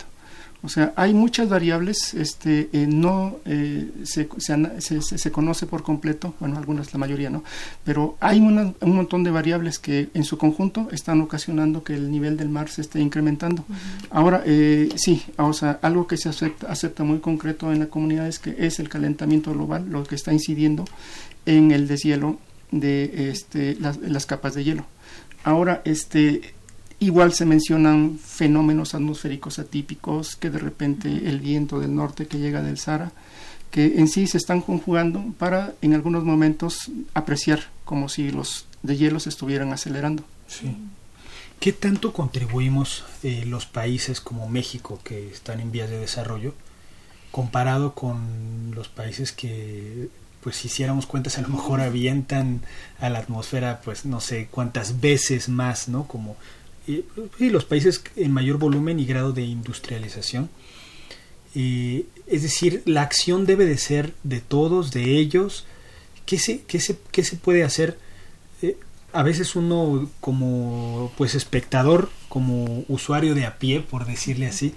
O 0.64 0.70
sea, 0.70 0.92
hay 0.96 1.14
muchas 1.14 1.50
variables, 1.50 2.16
este, 2.16 2.70
eh, 2.74 2.88
no 2.88 3.38
eh, 3.46 3.92
se, 4.04 4.28
se, 4.40 5.02
se, 5.02 5.32
conoce 5.32 5.68
por 5.68 5.84
completo, 5.84 6.34
bueno, 6.40 6.58
algunas, 6.58 6.92
la 6.92 7.00
mayoría 7.00 7.30
no, 7.30 7.44
pero 7.84 8.18
hay 8.20 8.40
un 8.40 8.76
montón 8.82 9.24
de 9.24 9.30
variables 9.30 9.78
que 9.78 10.10
en 10.16 10.24
su 10.24 10.40
conjunto 10.40 10.88
están 10.92 11.22
ocasionando 11.22 11.84
que 11.84 11.94
el 11.94 12.10
nivel 12.10 12.38
del 12.38 12.50
mar 12.50 12.70
se 12.70 12.82
esté 12.82 13.00
incrementando. 13.00 13.66
Ahora, 14.10 14.42
eh, 14.46 14.90
sí, 14.96 15.24
o 15.38 15.54
sea, 15.54 15.80
algo 15.84 16.08
que 16.08 16.18
se 16.18 16.30
acepta, 16.30 16.72
acepta 16.72 17.04
muy 17.04 17.20
concreto 17.20 17.72
en 17.72 17.80
la 17.80 17.88
comunidad 17.88 18.28
es 18.28 18.40
que 18.40 18.56
es 18.58 18.80
el 18.80 18.90
calentamiento 18.90 19.54
global 19.54 19.86
lo 19.90 20.04
que 20.04 20.16
está 20.16 20.34
incidiendo 20.34 20.86
en 21.46 21.72
el 21.72 21.88
deshielo 21.88 22.40
de 22.72 23.30
este, 23.30 23.76
las, 23.76 23.98
las 23.98 24.26
capas 24.26 24.56
de 24.56 24.64
hielo. 24.64 24.86
Ahora, 25.44 25.82
este, 25.86 26.56
Igual 27.00 27.34
se 27.34 27.46
mencionan 27.46 28.18
fenómenos 28.18 28.96
atmosféricos 28.96 29.60
atípicos, 29.60 30.36
que 30.36 30.50
de 30.50 30.58
repente 30.58 31.10
el 31.10 31.40
viento 31.40 31.80
del 31.80 31.96
norte 31.96 32.28
que 32.28 32.40
llega 32.40 32.64
del 32.64 32.80
Sahara, 32.80 33.12
que 33.70 34.00
en 34.00 34.08
sí 34.08 34.26
se 34.26 34.38
están 34.38 34.62
conjugando 34.62 35.24
para 35.38 35.76
en 35.82 35.94
algunos 35.94 36.24
momentos 36.24 36.90
apreciar 37.14 37.70
como 37.86 38.10
si 38.10 38.32
los 38.32 38.66
de 38.82 38.98
hielo 38.98 39.20
se 39.20 39.30
estuvieran 39.30 39.74
acelerando. 39.74 40.24
Sí. 40.48 40.76
¿Qué 41.60 41.74
tanto 41.74 42.14
contribuimos 42.14 43.04
eh, 43.24 43.44
los 43.46 43.66
países 43.66 44.22
como 44.22 44.48
México 44.48 45.00
que 45.04 45.30
están 45.30 45.60
en 45.60 45.72
vías 45.72 45.90
de 45.90 46.00
desarrollo 46.00 46.54
comparado 47.32 47.94
con 47.94 48.72
los 48.74 48.88
países 48.88 49.32
que 49.32 50.10
pues 50.42 50.56
si 50.56 50.68
hiciéramos 50.68 51.08
cuentas 51.08 51.38
a 51.38 51.42
lo 51.42 51.50
mejor 51.50 51.82
avientan 51.82 52.62
a 53.00 53.10
la 53.10 53.20
atmósfera 53.20 53.82
pues 53.84 54.06
no 54.06 54.22
sé 54.22 54.48
cuántas 54.50 55.02
veces 55.02 55.50
más, 55.50 55.90
¿no? 55.90 56.08
Como 56.08 56.38
y, 56.88 57.50
los 57.50 57.66
países 57.66 58.02
en 58.16 58.32
mayor 58.32 58.58
volumen 58.58 59.00
y 59.00 59.06
grado 59.06 59.34
de 59.34 59.44
industrialización. 59.44 60.50
Eh, 61.56 62.06
es 62.28 62.44
decir, 62.44 62.84
la 62.86 63.02
acción 63.02 63.46
debe 63.46 63.66
de 63.66 63.78
ser 63.78 64.14
de 64.24 64.42
todos, 64.42 64.92
de 64.92 65.18
ellos. 65.18 65.66
¿Qué 66.26 66.40
se, 66.40 66.62
qué 66.62 66.80
se, 66.80 66.98
qué 67.12 67.24
se 67.24 67.36
puede 67.36 67.64
hacer? 67.64 67.98
Eh, 68.62 68.78
a 69.14 69.24
veces 69.24 69.56
uno 69.56 70.10
como 70.20 71.12
pues 71.18 71.36
espectador, 71.36 72.10
como 72.30 72.86
usuario 72.88 73.36
de 73.36 73.46
a 73.46 73.58
pie, 73.58 73.82
por 73.82 74.06
decirle 74.06 74.48
así, 74.48 74.74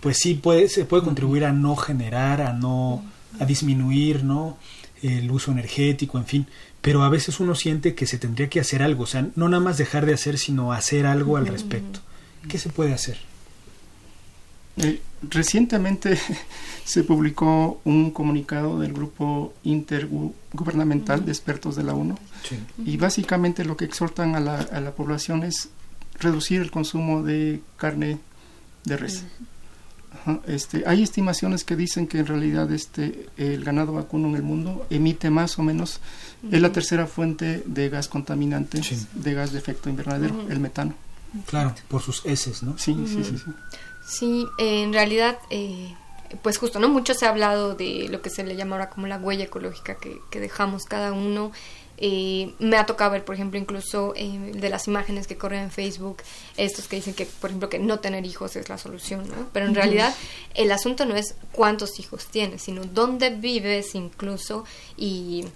pues 0.00 0.18
sí 0.18 0.34
puede, 0.34 0.68
se 0.68 0.84
puede 0.84 1.04
contribuir 1.04 1.44
a 1.44 1.52
no 1.52 1.76
generar, 1.76 2.40
a 2.40 2.52
no, 2.52 3.04
a 3.38 3.44
disminuir, 3.44 4.24
¿no? 4.24 4.56
el 5.02 5.30
uso 5.30 5.52
energético, 5.52 6.18
en 6.18 6.26
fin, 6.26 6.46
pero 6.86 7.02
a 7.02 7.08
veces 7.08 7.40
uno 7.40 7.56
siente 7.56 7.96
que 7.96 8.06
se 8.06 8.16
tendría 8.16 8.48
que 8.48 8.60
hacer 8.60 8.80
algo, 8.80 9.02
o 9.02 9.06
sea, 9.08 9.28
no 9.34 9.48
nada 9.48 9.60
más 9.60 9.76
dejar 9.76 10.06
de 10.06 10.14
hacer, 10.14 10.38
sino 10.38 10.72
hacer 10.72 11.04
algo 11.04 11.36
al 11.36 11.48
respecto. 11.48 11.98
¿Qué 12.48 12.60
se 12.60 12.68
puede 12.68 12.94
hacer? 12.94 13.18
Eh, 14.76 15.02
recientemente 15.28 16.16
se 16.84 17.02
publicó 17.02 17.80
un 17.82 18.12
comunicado 18.12 18.78
del 18.78 18.92
grupo 18.92 19.52
intergubernamental 19.64 21.24
de 21.24 21.32
expertos 21.32 21.74
de 21.74 21.82
la 21.82 21.92
ONU 21.92 22.16
y 22.84 22.96
básicamente 22.98 23.64
lo 23.64 23.76
que 23.76 23.84
exhortan 23.84 24.36
a 24.36 24.40
la, 24.40 24.60
a 24.60 24.80
la, 24.80 24.92
población 24.92 25.42
es 25.42 25.70
reducir 26.20 26.60
el 26.60 26.70
consumo 26.70 27.24
de 27.24 27.62
carne 27.78 28.18
de 28.84 28.96
res. 28.96 29.24
Este, 30.46 30.84
hay 30.86 31.02
estimaciones 31.02 31.64
que 31.64 31.76
dicen 31.76 32.06
que 32.06 32.18
en 32.18 32.26
realidad 32.26 32.70
este, 32.72 33.28
el 33.36 33.64
ganado 33.64 33.92
vacuno 33.92 34.28
en 34.28 34.36
el 34.36 34.42
mundo 34.42 34.86
emite 34.90 35.30
más 35.30 35.58
o 35.58 35.62
menos, 35.62 36.00
es 36.50 36.60
la 36.60 36.72
tercera 36.72 37.06
fuente 37.06 37.62
de 37.66 37.88
gas 37.88 38.08
contaminante, 38.08 38.80
de 39.14 39.34
gas 39.34 39.52
de 39.52 39.58
efecto 39.58 39.88
invernadero, 39.88 40.46
el 40.48 40.60
metano. 40.60 40.94
Claro, 41.46 41.74
por 41.88 42.02
sus 42.02 42.24
heces, 42.24 42.62
¿no? 42.62 42.78
Sí, 42.78 42.96
sí, 43.06 43.24
sí, 43.24 43.38
sí. 43.38 43.50
Sí, 44.06 44.46
en 44.58 44.92
realidad, 44.92 45.38
eh, 45.50 45.94
pues 46.42 46.58
justo, 46.58 46.78
¿no? 46.78 46.88
Mucho 46.88 47.14
se 47.14 47.26
ha 47.26 47.30
hablado 47.30 47.74
de 47.74 48.08
lo 48.08 48.22
que 48.22 48.30
se 48.30 48.44
le 48.44 48.56
llama 48.56 48.76
ahora 48.76 48.90
como 48.90 49.06
la 49.06 49.18
huella 49.18 49.44
ecológica 49.44 49.96
que, 49.96 50.18
que 50.30 50.40
dejamos 50.40 50.84
cada 50.84 51.12
uno 51.12 51.52
eh, 51.98 52.52
me 52.58 52.76
ha 52.76 52.86
tocado 52.86 53.12
ver, 53.12 53.24
por 53.24 53.34
ejemplo, 53.34 53.58
incluso 53.58 54.12
eh, 54.16 54.52
de 54.54 54.68
las 54.68 54.86
imágenes 54.86 55.26
que 55.26 55.36
corren 55.36 55.64
en 55.64 55.70
Facebook, 55.70 56.18
estos 56.56 56.88
que 56.88 56.96
dicen 56.96 57.14
que, 57.14 57.26
por 57.26 57.50
ejemplo, 57.50 57.68
que 57.68 57.78
no 57.78 58.00
tener 58.00 58.26
hijos 58.26 58.56
es 58.56 58.68
la 58.68 58.78
solución, 58.78 59.26
¿no? 59.28 59.48
Pero 59.52 59.66
en 59.66 59.74
realidad 59.74 60.14
el 60.54 60.70
asunto 60.72 61.06
no 61.06 61.16
es 61.16 61.34
cuántos 61.52 61.98
hijos 61.98 62.26
tienes, 62.26 62.62
sino 62.62 62.84
dónde 62.84 63.30
vives 63.30 63.94
incluso 63.94 64.64
y 64.96 65.46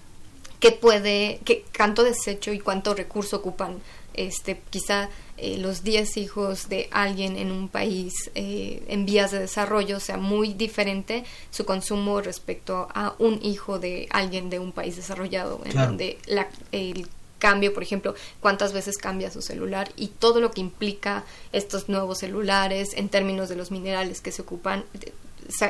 qué 0.61 0.73
puede, 0.73 1.41
qué 1.45 1.65
cuánto 1.77 2.05
desecho 2.05 2.53
y 2.53 2.61
cuánto 2.61 2.95
recurso 2.95 3.39
ocupan 3.39 3.79
este, 4.15 4.61
quizá 4.71 5.09
eh, 5.37 5.59
los 5.59 5.83
10 5.85 6.17
hijos 6.19 6.69
de 6.69 6.89
alguien 6.91 7.37
en 7.37 7.51
un 7.51 7.69
país 7.69 8.13
eh, 8.35 8.83
en 8.89 9.07
vías 9.07 9.31
de 9.31 9.39
desarrollo 9.39 9.99
sea 10.01 10.19
muy 10.19 10.53
diferente 10.53 11.25
su 11.51 11.65
consumo 11.65 12.21
respecto 12.21 12.89
a 12.95 13.15
un 13.19 13.41
hijo 13.43 13.79
de 13.79 14.07
alguien 14.11 14.51
de 14.51 14.59
un 14.59 14.73
país 14.73 14.97
desarrollado, 14.97 15.61
en 15.65 15.77
donde 15.77 16.19
la, 16.27 16.49
el 16.73 17.09
cambio, 17.41 17.75
por 17.75 17.83
ejemplo, 17.83 18.15
cuántas 18.39 18.73
veces 18.73 18.99
cambia 18.99 19.33
su 19.33 19.43
celular 19.43 19.91
y 19.97 20.09
todo 20.09 20.41
lo 20.41 20.53
que 20.53 20.61
implica 20.61 21.25
estos 21.53 21.89
nuevos 21.89 22.19
celulares 22.19 22.91
en 22.95 23.09
términos 23.09 23.49
de 23.49 23.57
los 23.57 23.73
minerales 23.73 24.21
que 24.21 24.31
se 24.31 24.43
ocupan. 24.43 24.85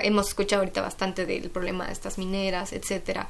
hemos 0.03 0.29
escuchado 0.29 0.61
ahorita 0.61 0.83
bastante 0.83 1.25
del 1.25 1.49
problema 1.49 1.87
de 1.87 1.93
estas 1.93 2.19
mineras, 2.19 2.75
etcétera. 2.75 3.29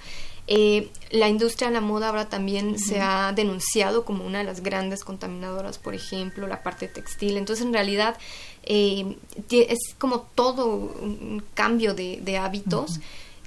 Eh, 0.53 0.88
la 1.12 1.28
industria 1.28 1.68
de 1.68 1.74
la 1.74 1.80
moda 1.80 2.09
ahora 2.09 2.28
también 2.28 2.76
se 2.76 3.01
ha 3.01 3.32
denunciado 3.32 4.05
como 4.05 4.26
una 4.26 4.38
de 4.38 4.44
las 4.44 4.64
grandes 4.64 5.05
contaminadoras, 5.05 5.78
por 5.78 5.94
ejemplo, 5.94 6.48
la 6.48 6.64
parte 6.64 6.88
textil. 6.88 7.36
Entonces, 7.36 7.64
en 7.64 7.72
realidad, 7.72 8.18
eh, 8.64 9.16
es 9.48 9.94
como 9.96 10.22
todo 10.34 10.66
un 10.66 11.40
cambio 11.55 11.94
de, 11.94 12.36
hábitos. 12.36 12.98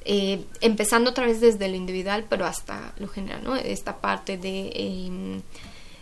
Eh, 0.05 0.45
empezando 0.61 1.09
otra 1.09 1.25
vez 1.25 1.41
desde 1.41 1.67
lo 1.67 1.75
individual, 1.75 2.25
pero 2.29 2.45
hasta 2.45 2.93
lo 2.97 3.09
general, 3.09 3.43
¿no? 3.43 3.57
Esta 3.57 3.97
parte 3.97 4.37
de... 4.37 4.71
Em, 4.73 5.41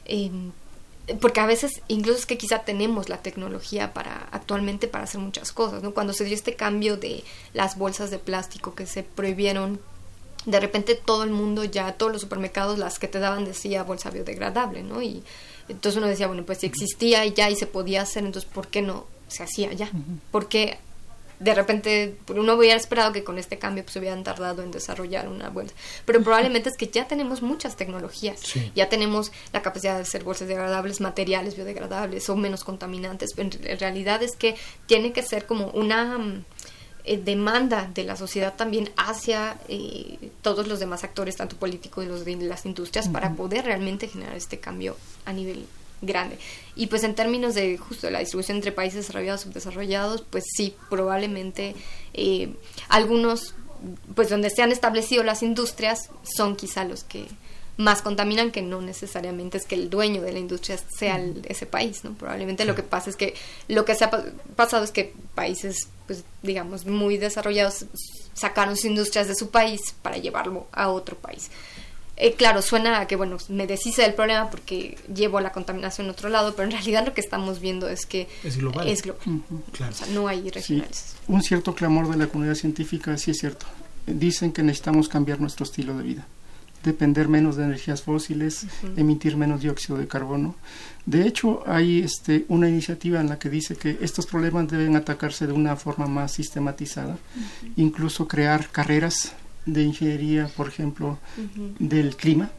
em, 0.06 0.52
porque 1.20 1.40
a 1.40 1.48
veces 1.48 1.82
incluso 1.88 2.20
es 2.20 2.26
que 2.28 2.38
quizá 2.38 2.60
tenemos 2.60 3.10
la 3.10 3.18
tecnología 3.18 3.92
para 3.92 4.28
actualmente 4.32 4.88
para 4.88 5.06
hacer 5.06 5.20
muchas 5.20 5.52
cosas, 5.52 5.82
¿no? 5.82 5.96
Cuando 5.96 6.14
se 6.14 6.26
dio 6.26 6.36
este 6.36 6.56
cambio 6.56 6.96
de 6.96 7.24
las 7.54 7.76
bolsas 7.76 8.12
de 8.12 8.20
plástico 8.20 8.76
que 8.76 8.86
se 8.86 9.02
prohibieron 9.02 9.80
de 10.46 10.60
repente 10.60 10.96
todo 10.96 11.24
el 11.24 11.30
mundo 11.30 11.64
ya, 11.64 11.94
todos 11.94 12.12
los 12.12 12.22
supermercados, 12.22 12.80
las 12.80 13.00
que 13.00 13.08
te 13.08 13.20
daban 13.20 13.46
decía 13.46 13.84
bolsa 13.84 14.10
biodegradable, 14.10 14.84
¿no? 14.84 15.02
Y 15.02 15.24
entonces 15.70 15.98
uno 15.98 16.08
decía, 16.08 16.28
bueno, 16.28 16.44
pues 16.46 16.60
si 16.60 16.66
existía 16.66 17.26
ya 17.26 17.50
y 17.50 17.56
se 17.56 17.68
podía 17.68 18.02
hacer, 18.02 18.26
entonces 18.26 18.50
¿por 18.52 18.68
qué 18.68 18.82
no 18.82 19.06
se 19.28 19.44
hacía 19.44 19.72
ya? 19.74 19.90
Porque 20.32 20.78
de 21.42 21.56
repente 21.56 22.18
uno 22.30 22.54
hubiera 22.54 22.76
esperado 22.76 23.12
que 23.12 23.24
con 23.24 23.40
este 23.40 23.58
cambio 23.58 23.84
pues 23.84 23.96
hubieran 23.96 24.24
tardado 24.24 24.62
en 24.62 24.70
desarrollar 24.70 25.28
una 25.28 25.50
bolsa. 25.50 25.74
Pero 26.06 26.22
probablemente 26.22 26.70
es 26.70 26.78
que 26.78 26.88
ya 26.88 27.08
tenemos 27.08 27.42
muchas 27.42 27.76
tecnologías, 27.76 28.42
ya 28.76 28.90
tenemos 28.90 29.32
la 29.52 29.64
capacidad 29.64 29.96
de 29.96 30.04
hacer 30.04 30.24
bolsas 30.24 30.48
degradables, 30.48 31.02
materiales 31.02 31.56
biodegradables 31.56 32.30
o 32.30 32.36
menos 32.36 32.64
contaminantes. 32.64 33.32
En 33.38 33.80
realidad 33.80 34.22
es 34.22 34.36
que 34.36 34.56
tiene 34.86 35.14
que 35.14 35.24
ser 35.24 35.48
como 35.48 35.68
una 35.72 36.20
mm, 36.20 36.44
eh, 37.04 37.18
demanda 37.18 37.90
de 37.94 38.04
la 38.04 38.16
sociedad 38.16 38.56
también 38.56 38.92
hacia 38.98 39.58
eh, 39.68 40.32
todos 40.42 40.68
los 40.68 40.80
demás 40.80 41.04
actores, 41.04 41.36
tanto 41.36 41.56
políticos 41.56 42.06
y 42.06 42.08
los 42.08 42.26
de 42.26 42.36
las 42.38 42.66
industrias, 42.66 43.10
para 43.10 43.34
poder 43.34 43.66
realmente 43.66 44.08
generar 44.08 44.36
este 44.36 44.60
cambio 44.60 44.96
a 45.26 45.34
nivel 45.34 45.66
grande. 46.02 46.38
Y 46.76 46.88
pues 46.88 47.04
en 47.04 47.16
términos 47.16 47.56
de 47.56 47.78
justo 47.78 48.10
la 48.10 48.20
distribución 48.20 48.58
entre 48.58 48.72
países 48.72 49.06
desarrollados 49.06 49.42
y 49.42 49.44
subdesarrollados, 49.46 50.24
pues 50.30 50.44
sí, 50.56 50.76
probablemente 50.90 51.76
eh, 52.14 52.54
algunos, 52.90 53.56
pues 54.16 54.30
donde 54.30 54.50
se 54.50 54.62
han 54.62 54.72
establecido 54.72 55.24
las 55.24 55.44
industrias, 55.44 56.10
son 56.24 56.56
quizá 56.56 56.84
los 56.84 57.04
que 57.04 57.28
más 57.82 58.02
contaminan 58.02 58.52
que 58.52 58.62
no 58.62 58.82
necesariamente 58.82 59.58
es 59.58 59.66
que 59.66 59.76
el 59.76 59.90
dueño 59.90 60.22
de 60.22 60.32
la 60.32 60.40
industria 60.40 60.78
sea 60.98 61.20
ese 61.44 61.66
país, 61.66 62.04
¿no? 62.04 62.14
Probablemente 62.14 62.66
lo 62.66 62.76
que 62.76 62.84
pasa 62.84 63.10
es 63.10 63.16
que 63.16 63.34
lo 63.68 63.86
que 63.86 63.96
se 63.96 64.06
ha 64.06 64.12
pasado 64.56 64.84
es 64.84 64.92
que 64.92 65.14
países, 65.36 65.90
pues 66.08 66.24
digamos, 66.44 66.86
muy 66.86 67.18
desarrollados 67.18 67.86
sacaron 68.34 68.76
sus 68.76 68.86
industrias 68.86 69.28
de 69.28 69.36
su 69.36 69.50
país 69.50 69.82
para 70.02 70.18
llevarlo 70.18 70.68
a 70.72 70.90
otro 70.90 71.18
país. 71.18 71.50
Eh, 72.18 72.36
claro, 72.36 72.62
suena 72.62 73.00
a 73.00 73.08
que, 73.08 73.16
bueno, 73.16 73.38
me 73.50 73.66
deshice 73.66 74.04
del 74.04 74.14
problema 74.14 74.50
porque 74.52 74.98
llevo 75.14 75.40
la 75.40 75.52
contaminación 75.52 76.08
a 76.08 76.12
otro 76.12 76.30
lado, 76.30 76.54
pero 76.56 76.66
en 76.66 76.72
realidad 76.72 77.04
lo 77.04 77.16
que 77.16 77.22
estamos 77.22 77.60
viendo 77.60 77.90
es 77.90 78.06
que 78.06 78.28
es 78.44 78.58
global. 78.58 78.88
Es 78.88 79.02
global. 79.02 79.42
O 79.50 79.94
sea, 79.94 80.08
no 80.14 80.28
hay 80.28 80.48
regionales. 80.50 81.16
Un 81.28 81.42
cierto 81.42 81.74
clamor 81.74 82.10
de 82.12 82.18
la 82.18 82.28
comunidad 82.28 82.56
científica, 82.56 83.18
sí 83.18 83.32
es 83.32 83.40
cierto. 83.40 83.66
Dicen 84.06 84.52
que 84.52 84.62
necesitamos 84.62 85.10
cambiar 85.10 85.40
nuestro 85.40 85.66
estilo 85.66 85.98
de 85.98 86.04
vida 86.04 86.28
depender 86.84 87.28
menos 87.28 87.56
de 87.56 87.64
energías 87.64 88.02
fósiles, 88.02 88.66
emitir 88.96 89.38
menos 89.38 89.62
dióxido 89.62 89.98
de 89.98 90.08
carbono. 90.08 90.56
De 91.06 91.26
hecho, 91.28 91.64
hay 91.66 92.00
este, 92.00 92.46
una 92.48 92.70
iniciativa 92.70 93.20
en 93.20 93.30
la 93.30 93.40
que 93.40 93.50
dice 93.50 93.76
que 93.76 93.98
estos 94.02 94.26
problemas 94.26 94.68
deben 94.68 94.96
atacarse 94.96 95.48
de 95.48 95.54
una 95.54 95.76
forma 95.76 96.08
más 96.08 96.32
sistematizada, 96.34 97.18
incluso 97.76 98.28
crear 98.28 98.70
carreras 98.70 99.34
de 99.66 99.84
ingeniería, 99.84 100.48
por 100.56 100.68
ejemplo, 100.68 101.20
del 101.80 102.16
clima, 102.16 102.52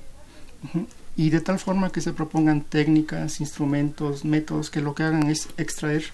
y 1.17 1.31
de 1.31 1.41
tal 1.41 1.59
forma 1.59 1.91
que 1.91 2.01
se 2.01 2.13
propongan 2.13 2.63
técnicas, 2.63 3.41
instrumentos, 3.41 4.25
métodos 4.25 4.71
que 4.71 4.81
lo 4.81 4.95
que 4.95 5.03
hagan 5.03 5.29
es 5.31 5.49
extraer 5.57 6.05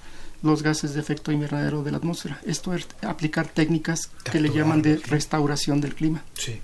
los 0.43 0.63
gases 0.63 0.95
de 0.95 1.01
efecto 1.01 1.33
invernadero 1.33 1.83
de 1.83 1.91
la 1.91 1.99
atmósfera. 1.99 2.41
Esto 2.47 2.73
es 2.75 2.87
aplicar 3.03 3.49
técnicas 3.49 4.11
que 4.31 4.41
le 4.41 4.51
llaman 4.51 4.83
de 4.83 4.97
restauración 4.97 5.81
del 5.81 5.95
clima. 5.95 6.23
Sí 6.35 6.61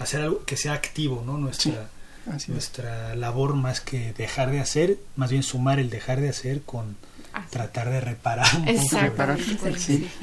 hacer 0.00 0.22
algo 0.22 0.44
que 0.44 0.56
sea 0.56 0.72
activo, 0.72 1.22
¿no? 1.24 1.38
Nuestra, 1.38 1.90
nuestra 2.48 3.14
labor 3.14 3.54
más 3.54 3.80
que 3.80 4.12
dejar 4.14 4.50
de 4.50 4.60
hacer, 4.60 4.98
más 5.14 5.30
bien 5.30 5.42
sumar 5.42 5.78
el 5.78 5.90
dejar 5.90 6.20
de 6.20 6.30
hacer 6.30 6.62
con 6.62 6.96
tratar 7.50 7.90
de 7.90 8.00
reparar. 8.00 8.46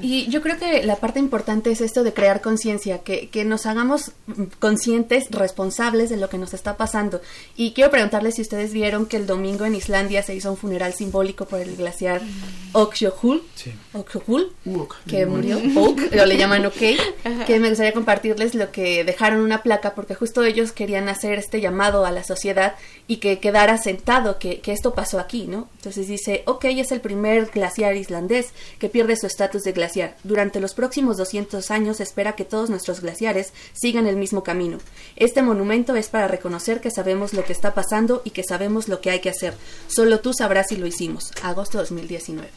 Y 0.02 0.28
yo 0.30 0.42
creo 0.42 0.58
que 0.58 0.84
la 0.84 0.98
parte 0.98 1.20
importante 1.20 1.72
es 1.72 1.82
esto 1.82 2.04
de 2.04 2.14
crear 2.14 2.42
conciencia, 2.42 3.00
que, 3.00 3.30
que 3.30 3.46
nos 3.46 3.66
hagamos 3.66 4.12
conscientes, 4.60 5.26
responsables 5.32 6.10
de 6.10 6.18
lo 6.18 6.30
que 6.30 6.38
nos 6.38 6.54
está 6.54 6.78
pasando. 6.78 7.22
Y 7.56 7.72
quiero 7.72 7.92
preguntarles 7.92 8.36
si 8.36 8.42
ustedes 8.42 8.74
vieron 8.74 9.06
que 9.06 9.18
el 9.18 9.26
domingo 9.28 9.66
en 9.66 9.76
Islandia 9.76 10.24
se 10.24 10.36
hizo 10.36 10.52
un 10.52 10.58
funeral 10.58 10.94
simbólico 10.94 11.46
por 11.46 11.60
el 11.60 11.76
glaciar 11.76 12.22
Oksjohul, 12.74 13.44
sí. 13.56 13.74
que 15.08 15.26
murió, 15.26 15.60
Oak, 15.76 16.14
o 16.22 16.26
le 16.26 16.38
llaman 16.38 16.66
OK, 16.66 16.82
que 17.46 17.60
me 17.60 17.70
gustaría 17.70 17.94
compartirles 17.94 18.56
lo 18.56 18.72
que 18.72 19.04
dejaron 19.04 19.42
una 19.42 19.64
placa, 19.64 19.96
porque 19.96 20.16
justo 20.16 20.44
ellos 20.44 20.72
querían 20.72 21.10
hacer 21.10 21.40
este 21.40 21.62
llamado 21.62 22.06
a 22.06 22.12
la 22.12 22.24
sociedad 22.24 22.76
y 23.08 23.18
que 23.18 23.40
quedara 23.40 23.78
sentado 23.78 24.40
que, 24.40 24.60
que 24.60 24.72
esto 24.72 24.94
pasó 24.94 25.20
aquí, 25.20 25.48
¿no? 25.48 25.70
Entonces 25.78 26.08
dice, 26.08 26.44
OK 26.46 26.66
es 26.66 26.92
el 26.92 27.02
primer 27.08 27.46
glaciar 27.46 27.96
islandés 27.96 28.48
que 28.80 28.90
pierde 28.90 29.16
su 29.16 29.28
estatus 29.28 29.64
de 29.64 29.72
glaciar. 29.72 30.18
Durante 30.26 30.60
los 30.60 30.74
próximos 30.74 31.16
200 31.16 31.72
años 31.72 32.02
espera 32.02 32.36
que 32.36 32.44
todos 32.44 32.70
nuestros 32.70 33.00
glaciares 33.00 33.54
sigan 33.72 34.08
el 34.08 34.18
mismo 34.18 34.44
camino. 34.44 34.80
Este 35.16 35.42
monumento 35.42 35.96
es 35.96 36.10
para 36.10 36.28
reconocer 36.28 36.82
que 36.82 36.92
sabemos 36.92 37.34
lo 37.34 37.46
que 37.46 37.54
está 37.54 37.74
pasando 37.74 38.22
y 38.26 38.32
que 38.32 38.44
sabemos 38.44 38.90
lo 38.90 39.00
que 39.00 39.10
hay 39.10 39.22
que 39.22 39.30
hacer. 39.30 39.54
Solo 39.88 40.20
tú 40.20 40.34
sabrás 40.34 40.68
si 40.68 40.76
lo 40.76 40.86
hicimos. 40.86 41.32
Agosto 41.44 41.78
2019. 41.78 42.50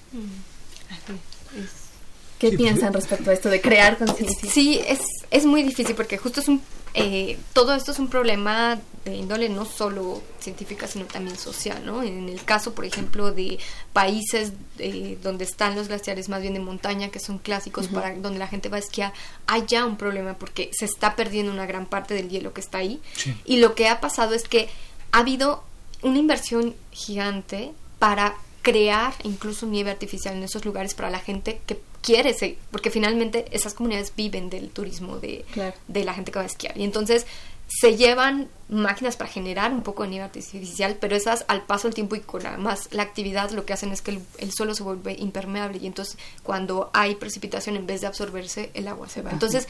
¿Qué 2.40 2.48
pues, 2.48 2.56
piensan 2.56 2.92
respecto 2.92 3.30
a 3.30 3.34
esto 3.34 3.48
de 3.48 3.60
crear 3.60 3.98
conciencia? 3.98 4.50
Sí, 4.50 4.80
es, 4.84 5.00
es 5.30 5.46
muy 5.46 5.62
difícil 5.62 5.94
porque 5.94 6.18
justo 6.18 6.40
es 6.40 6.48
un 6.48 6.60
eh, 6.92 7.38
todo 7.52 7.74
esto 7.74 7.92
es 7.92 8.00
un 8.00 8.08
problema 8.08 8.80
de 9.04 9.14
índole 9.14 9.48
no 9.48 9.64
solo 9.64 10.20
científica, 10.40 10.88
sino 10.88 11.04
también 11.04 11.38
social, 11.38 11.84
¿no? 11.86 12.02
En 12.02 12.28
el 12.28 12.42
caso, 12.44 12.74
por 12.74 12.84
ejemplo, 12.84 13.30
de 13.30 13.58
países 13.92 14.52
eh, 14.78 15.16
donde 15.22 15.44
están 15.44 15.76
los 15.76 15.86
glaciares 15.86 16.28
más 16.28 16.42
bien 16.42 16.54
de 16.54 16.60
montaña, 16.60 17.10
que 17.10 17.20
son 17.20 17.38
clásicos 17.38 17.86
para 17.88 18.14
donde 18.16 18.40
la 18.40 18.48
gente 18.48 18.68
va 18.68 18.76
a 18.76 18.80
esquiar, 18.80 19.12
hay 19.46 19.64
ya 19.68 19.84
un 19.84 19.96
problema 19.96 20.34
porque 20.34 20.70
se 20.72 20.84
está 20.84 21.14
perdiendo 21.14 21.52
una 21.52 21.66
gran 21.66 21.86
parte 21.86 22.14
del 22.14 22.28
hielo 22.28 22.52
que 22.52 22.60
está 22.60 22.78
ahí. 22.78 23.00
Y 23.44 23.58
lo 23.58 23.74
que 23.74 23.88
ha 23.88 24.00
pasado 24.00 24.34
es 24.34 24.48
que 24.48 24.68
ha 25.12 25.20
habido 25.20 25.62
una 26.02 26.18
inversión 26.18 26.74
gigante 26.90 27.72
para 28.00 28.34
crear 28.62 29.14
incluso 29.22 29.66
nieve 29.66 29.90
artificial 29.90 30.36
en 30.36 30.42
esos 30.42 30.64
lugares 30.64 30.94
para 30.94 31.10
la 31.10 31.20
gente 31.20 31.60
que 31.66 31.80
quiere 32.02 32.34
seguir, 32.34 32.58
porque 32.70 32.90
finalmente 32.90 33.44
esas 33.50 33.74
comunidades 33.74 34.12
viven 34.16 34.50
del 34.50 34.70
turismo 34.70 35.18
de, 35.18 35.44
de 35.88 36.04
la 36.04 36.14
gente 36.14 36.32
que 36.32 36.38
va 36.38 36.44
a 36.44 36.48
esquiar. 36.48 36.76
Y 36.76 36.84
entonces 36.84 37.26
se 37.70 37.96
llevan 37.96 38.48
máquinas 38.68 39.16
para 39.16 39.30
generar 39.30 39.72
un 39.72 39.82
poco 39.82 40.02
de 40.02 40.08
nieve 40.08 40.24
artificial, 40.24 40.96
pero 41.00 41.14
esas 41.14 41.44
al 41.46 41.62
paso 41.62 41.86
del 41.86 41.94
tiempo 41.94 42.16
y 42.16 42.20
con 42.20 42.42
la, 42.42 42.56
más 42.56 42.88
la 42.92 43.04
actividad 43.04 43.50
lo 43.52 43.64
que 43.64 43.72
hacen 43.72 43.92
es 43.92 44.02
que 44.02 44.18
el, 44.38 44.52
suelo 44.52 44.74
se 44.74 44.82
vuelve 44.82 45.14
impermeable 45.18 45.78
y 45.80 45.86
entonces 45.86 46.18
cuando 46.42 46.90
hay 46.92 47.14
precipitación 47.14 47.76
en 47.76 47.86
vez 47.86 48.00
de 48.00 48.08
absorberse 48.08 48.70
el 48.74 48.88
agua 48.88 49.08
se 49.08 49.22
va. 49.22 49.30
Entonces, 49.30 49.68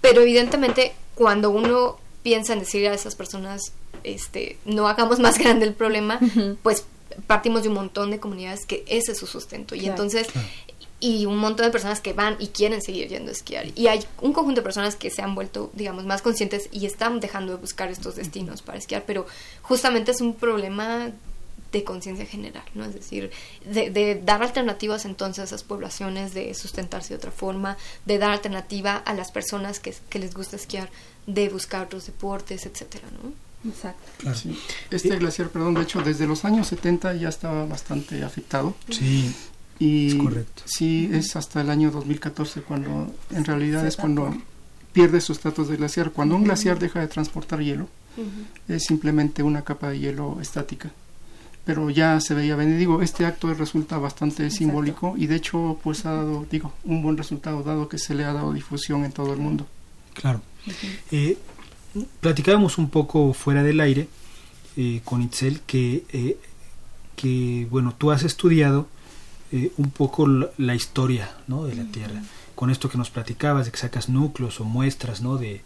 pero 0.00 0.22
evidentemente 0.22 0.94
cuando 1.14 1.50
uno 1.50 1.98
piensa 2.22 2.54
en 2.54 2.60
decir 2.60 2.88
a 2.88 2.94
esas 2.94 3.14
personas 3.14 3.72
este 4.02 4.58
no 4.64 4.88
hagamos 4.88 5.18
más 5.18 5.38
grande 5.38 5.66
el 5.66 5.74
problema, 5.74 6.18
pues 6.62 6.84
partimos 7.26 7.62
de 7.62 7.68
un 7.68 7.74
montón 7.74 8.10
de 8.10 8.18
comunidades 8.18 8.64
que 8.64 8.82
ese 8.86 9.12
es 9.12 9.18
su 9.18 9.26
sustento. 9.26 9.74
Y 9.74 9.86
entonces 9.86 10.26
y 10.98 11.26
un 11.26 11.38
montón 11.38 11.66
de 11.66 11.72
personas 11.72 12.00
que 12.00 12.12
van 12.12 12.36
y 12.38 12.48
quieren 12.48 12.80
seguir 12.80 13.08
yendo 13.08 13.30
a 13.30 13.32
esquiar. 13.32 13.66
Y 13.74 13.88
hay 13.88 14.04
un 14.20 14.32
conjunto 14.32 14.60
de 14.60 14.64
personas 14.64 14.96
que 14.96 15.10
se 15.10 15.22
han 15.22 15.34
vuelto, 15.34 15.70
digamos, 15.74 16.04
más 16.04 16.22
conscientes 16.22 16.68
y 16.72 16.86
están 16.86 17.20
dejando 17.20 17.52
de 17.52 17.58
buscar 17.58 17.90
estos 17.90 18.16
destinos 18.16 18.62
para 18.62 18.78
esquiar, 18.78 19.04
pero 19.06 19.26
justamente 19.62 20.12
es 20.12 20.20
un 20.20 20.34
problema 20.34 21.10
de 21.72 21.84
conciencia 21.84 22.24
general, 22.24 22.64
¿no? 22.74 22.84
Es 22.84 22.94
decir, 22.94 23.30
de, 23.64 24.20
dar 24.24 24.42
alternativas 24.42 25.04
entonces 25.04 25.40
a 25.40 25.44
esas 25.44 25.64
poblaciones, 25.64 26.32
de 26.32 26.54
sustentarse 26.54 27.10
de 27.10 27.16
otra 27.16 27.32
forma, 27.32 27.76
de 28.06 28.18
dar 28.18 28.30
alternativa 28.30 28.96
a 28.96 29.12
las 29.14 29.30
personas 29.32 29.80
que, 29.80 29.94
que 30.08 30.18
les 30.18 30.34
gusta 30.34 30.56
esquiar, 30.56 30.88
de 31.26 31.48
buscar 31.48 31.84
otros 31.84 32.06
deportes, 32.06 32.64
etcétera, 32.64 33.08
¿no? 33.22 33.32
Exacto. 33.68 34.30
Este 34.90 35.16
glaciar, 35.16 35.48
perdón, 35.48 35.74
de 35.74 35.82
hecho, 35.82 36.00
desde 36.00 36.26
los 36.26 36.44
años 36.44 36.68
70 36.68 37.14
ya 37.14 37.28
estaba 37.28 37.66
bastante 37.66 38.22
afectado. 38.22 38.74
Sí. 38.88 39.34
Y 39.78 40.08
es 40.08 40.14
correcto. 40.14 40.62
sí, 40.64 41.10
es 41.12 41.36
hasta 41.36 41.60
el 41.60 41.70
año 41.70 41.90
2014 41.90 42.62
cuando 42.62 43.12
en 43.30 43.44
realidad 43.44 43.86
es 43.86 43.96
cuando 43.96 44.34
pierde 44.92 45.20
su 45.20 45.32
estatus 45.32 45.68
de 45.68 45.76
glaciar. 45.76 46.12
Cuando 46.12 46.36
un 46.36 46.44
glaciar 46.44 46.78
deja 46.78 47.00
de 47.00 47.08
transportar 47.08 47.60
hielo, 47.60 47.88
es 48.68 48.84
simplemente 48.84 49.42
una 49.42 49.62
capa 49.62 49.90
de 49.90 49.98
hielo 49.98 50.38
estática. 50.40 50.90
Pero 51.66 51.90
ya 51.90 52.20
se 52.20 52.32
veía 52.32 52.56
venir, 52.56 52.78
digo, 52.78 53.02
este 53.02 53.26
acto 53.26 53.52
resulta 53.52 53.98
bastante 53.98 54.50
simbólico 54.50 55.14
y 55.18 55.26
de 55.26 55.34
hecho 55.34 55.78
pues 55.82 56.06
ha 56.06 56.12
dado, 56.12 56.46
digo, 56.50 56.72
un 56.84 57.02
buen 57.02 57.16
resultado 57.16 57.62
dado 57.62 57.88
que 57.88 57.98
se 57.98 58.14
le 58.14 58.24
ha 58.24 58.32
dado 58.32 58.52
difusión 58.52 59.04
en 59.04 59.12
todo 59.12 59.32
el 59.34 59.40
mundo. 59.40 59.66
Claro. 60.14 60.40
Eh, 61.10 61.36
platicábamos 62.20 62.78
un 62.78 62.88
poco 62.88 63.32
fuera 63.32 63.62
del 63.62 63.80
aire 63.80 64.08
eh, 64.76 65.00
con 65.04 65.22
Itzel 65.22 65.60
que, 65.60 66.04
eh, 66.12 66.38
que, 67.16 67.66
bueno, 67.70 67.94
tú 67.96 68.10
has 68.12 68.22
estudiado 68.22 68.88
eh, 69.52 69.70
un 69.76 69.90
poco 69.90 70.26
la, 70.26 70.74
historia 70.74 71.30
¿no? 71.46 71.66
de 71.66 71.76
la 71.76 71.84
Tierra. 71.84 72.20
Con 72.56 72.70
esto 72.70 72.88
que 72.88 72.98
nos 72.98 73.10
platicabas, 73.10 73.66
de 73.66 73.70
que 73.70 73.78
sacas 73.78 74.08
núcleos 74.08 74.60
o 74.60 74.64
muestras 74.64 75.20
¿no? 75.20 75.36
de, 75.36 75.60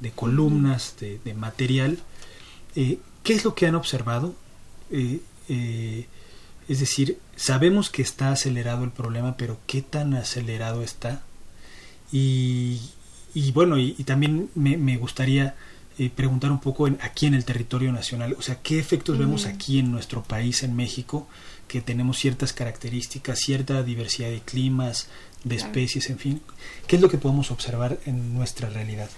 de 0.00 0.10
columnas, 0.10 0.96
de, 0.98 1.20
de 1.24 1.34
material. 1.34 1.98
Eh, 2.74 2.98
¿Qué 3.22 3.34
es 3.34 3.44
lo 3.44 3.54
que 3.54 3.66
han 3.66 3.76
observado? 3.76 4.34
Eh, 4.90 5.20
es 6.68 6.80
decir, 6.80 7.18
sabemos 7.36 7.90
que 7.90 8.02
está 8.02 8.32
acelerado 8.32 8.82
el 8.82 8.90
problema, 8.90 9.36
pero 9.36 9.58
¿qué 9.66 9.82
tan 9.82 10.14
acelerado 10.14 10.82
está? 10.82 11.22
Y, 12.10 12.80
y 13.34 13.52
bueno, 13.52 13.78
y, 13.78 13.92
también 14.04 14.50
me, 14.54 14.76
me 14.76 14.96
gustaría 14.96 15.54
preguntar 16.16 16.50
un 16.50 16.60
poco 16.60 16.88
en, 16.88 16.98
aquí 17.02 17.26
en 17.26 17.34
el 17.34 17.44
territorio 17.44 17.92
nacional, 17.92 18.34
o 18.38 18.42
sea, 18.42 18.60
¿qué 18.62 18.78
efectos 18.78 19.18
vemos 19.18 19.46
aquí 19.46 19.78
en 19.78 19.92
nuestro 19.92 20.22
país, 20.22 20.62
en 20.62 20.74
México, 20.74 21.28
que 21.72 21.80
tenemos 21.80 22.18
ciertas 22.18 22.52
características, 22.52 23.38
cierta 23.38 23.82
diversidad 23.82 24.28
de 24.28 24.40
climas, 24.40 25.08
de 25.42 25.56
especies, 25.56 26.10
en 26.10 26.18
fin. 26.18 26.42
¿Qué 26.86 26.96
es 26.96 27.02
lo 27.02 27.08
que 27.08 27.16
podemos 27.16 27.50
observar 27.50 27.98
en 28.04 28.34
nuestra 28.34 28.68
realidad? 28.68 29.08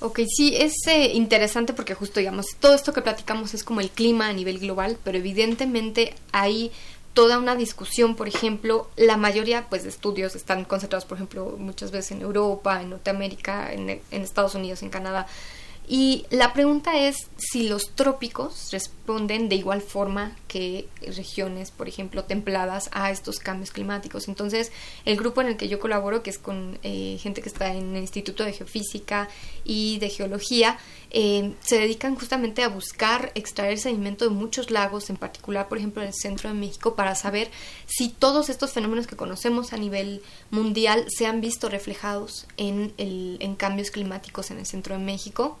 Ok, 0.00 0.20
sí, 0.28 0.54
es 0.54 0.74
eh, 0.88 1.14
interesante 1.14 1.72
porque 1.72 1.94
justo, 1.94 2.20
digamos, 2.20 2.48
todo 2.60 2.74
esto 2.74 2.92
que 2.92 3.00
platicamos 3.00 3.54
es 3.54 3.64
como 3.64 3.80
el 3.80 3.88
clima 3.88 4.28
a 4.28 4.34
nivel 4.34 4.58
global, 4.58 4.98
pero 5.04 5.16
evidentemente 5.16 6.14
hay 6.32 6.70
toda 7.14 7.38
una 7.38 7.56
discusión, 7.56 8.14
por 8.14 8.28
ejemplo, 8.28 8.90
la 8.96 9.16
mayoría 9.16 9.70
pues 9.70 9.84
de 9.84 9.88
estudios 9.88 10.36
están 10.36 10.66
concentrados, 10.66 11.06
por 11.06 11.16
ejemplo, 11.16 11.56
muchas 11.58 11.92
veces 11.92 12.10
en 12.10 12.20
Europa, 12.20 12.82
en 12.82 12.90
Norteamérica, 12.90 13.72
en, 13.72 13.88
en 13.88 14.02
Estados 14.22 14.54
Unidos, 14.54 14.82
en 14.82 14.90
Canadá, 14.90 15.26
y 15.88 16.26
la 16.30 16.52
pregunta 16.52 16.98
es 16.98 17.28
si 17.36 17.68
los 17.68 17.94
trópicos 17.94 18.70
responden 18.72 19.48
de 19.48 19.54
igual 19.54 19.80
forma 19.80 20.36
que 20.48 20.88
regiones, 21.14 21.70
por 21.70 21.86
ejemplo, 21.86 22.24
templadas 22.24 22.90
a 22.92 23.12
estos 23.12 23.38
cambios 23.38 23.70
climáticos. 23.70 24.26
Entonces, 24.26 24.72
el 25.04 25.16
grupo 25.16 25.42
en 25.42 25.46
el 25.46 25.56
que 25.56 25.68
yo 25.68 25.78
colaboro, 25.78 26.24
que 26.24 26.30
es 26.30 26.38
con 26.38 26.80
eh, 26.82 27.18
gente 27.20 27.40
que 27.40 27.48
está 27.48 27.72
en 27.72 27.94
el 27.94 28.02
Instituto 28.02 28.42
de 28.42 28.52
Geofísica 28.52 29.28
y 29.62 29.98
de 30.00 30.10
Geología, 30.10 30.76
eh, 31.10 31.52
se 31.60 31.78
dedican 31.78 32.16
justamente 32.16 32.64
a 32.64 32.68
buscar 32.68 33.30
extraer 33.36 33.78
sedimento 33.78 34.24
de 34.24 34.34
muchos 34.34 34.72
lagos, 34.72 35.08
en 35.08 35.16
particular, 35.16 35.68
por 35.68 35.78
ejemplo, 35.78 36.02
en 36.02 36.08
el 36.08 36.14
centro 36.14 36.48
de 36.48 36.56
México, 36.56 36.96
para 36.96 37.14
saber 37.14 37.48
si 37.86 38.08
todos 38.08 38.48
estos 38.48 38.72
fenómenos 38.72 39.06
que 39.06 39.14
conocemos 39.14 39.72
a 39.72 39.76
nivel 39.76 40.20
mundial 40.50 41.04
se 41.08 41.26
han 41.26 41.40
visto 41.40 41.68
reflejados 41.68 42.48
en, 42.56 42.92
el, 42.98 43.36
en 43.38 43.54
cambios 43.54 43.92
climáticos 43.92 44.50
en 44.50 44.58
el 44.58 44.66
centro 44.66 44.98
de 44.98 45.04
México 45.04 45.58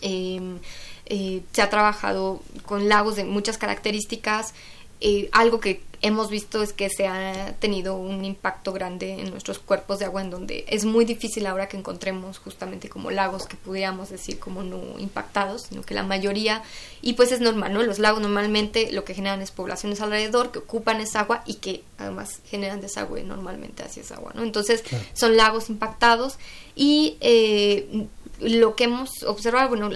Em, 0.00 0.58
eh, 1.06 1.42
se 1.52 1.62
ha 1.62 1.70
trabajado 1.70 2.42
con 2.66 2.88
lagos 2.88 3.16
de 3.16 3.24
muchas 3.24 3.58
características. 3.58 4.54
Eh, 5.00 5.28
algo 5.32 5.60
que 5.60 5.80
hemos 6.00 6.30
visto 6.30 6.62
es 6.62 6.72
que 6.72 6.90
se 6.90 7.06
ha 7.06 7.54
tenido 7.58 7.96
un 7.96 8.24
impacto 8.24 8.72
grande 8.72 9.20
en 9.20 9.30
nuestros 9.30 9.58
cuerpos 9.58 9.98
de 9.98 10.04
agua 10.04 10.22
en 10.22 10.30
donde 10.30 10.64
es 10.68 10.84
muy 10.84 11.04
difícil 11.04 11.46
ahora 11.46 11.68
que 11.68 11.76
encontremos 11.76 12.38
justamente 12.38 12.88
como 12.88 13.10
lagos 13.10 13.46
que 13.46 13.56
pudiéramos 13.56 14.10
decir 14.10 14.38
como 14.38 14.62
no 14.62 14.98
impactados, 14.98 15.62
sino 15.62 15.82
que 15.82 15.94
la 15.94 16.04
mayoría, 16.04 16.62
y 17.02 17.14
pues 17.14 17.32
es 17.32 17.40
normal, 17.40 17.72
¿no? 17.72 17.82
Los 17.82 17.98
lagos 17.98 18.20
normalmente 18.20 18.92
lo 18.92 19.04
que 19.04 19.14
generan 19.14 19.42
es 19.42 19.50
poblaciones 19.50 20.00
alrededor 20.00 20.52
que 20.52 20.60
ocupan 20.60 21.00
esa 21.00 21.20
agua 21.20 21.42
y 21.46 21.54
que 21.54 21.82
además 21.98 22.40
generan 22.46 22.80
desagüe 22.80 23.24
normalmente 23.24 23.82
hacia 23.82 24.02
esa 24.02 24.16
agua, 24.16 24.32
¿no? 24.34 24.42
Entonces 24.42 24.84
son 25.14 25.36
lagos 25.36 25.68
impactados 25.68 26.38
y 26.76 27.16
eh, 27.20 28.06
lo 28.40 28.76
que 28.76 28.84
hemos 28.84 29.22
observado, 29.24 29.68
bueno, 29.68 29.90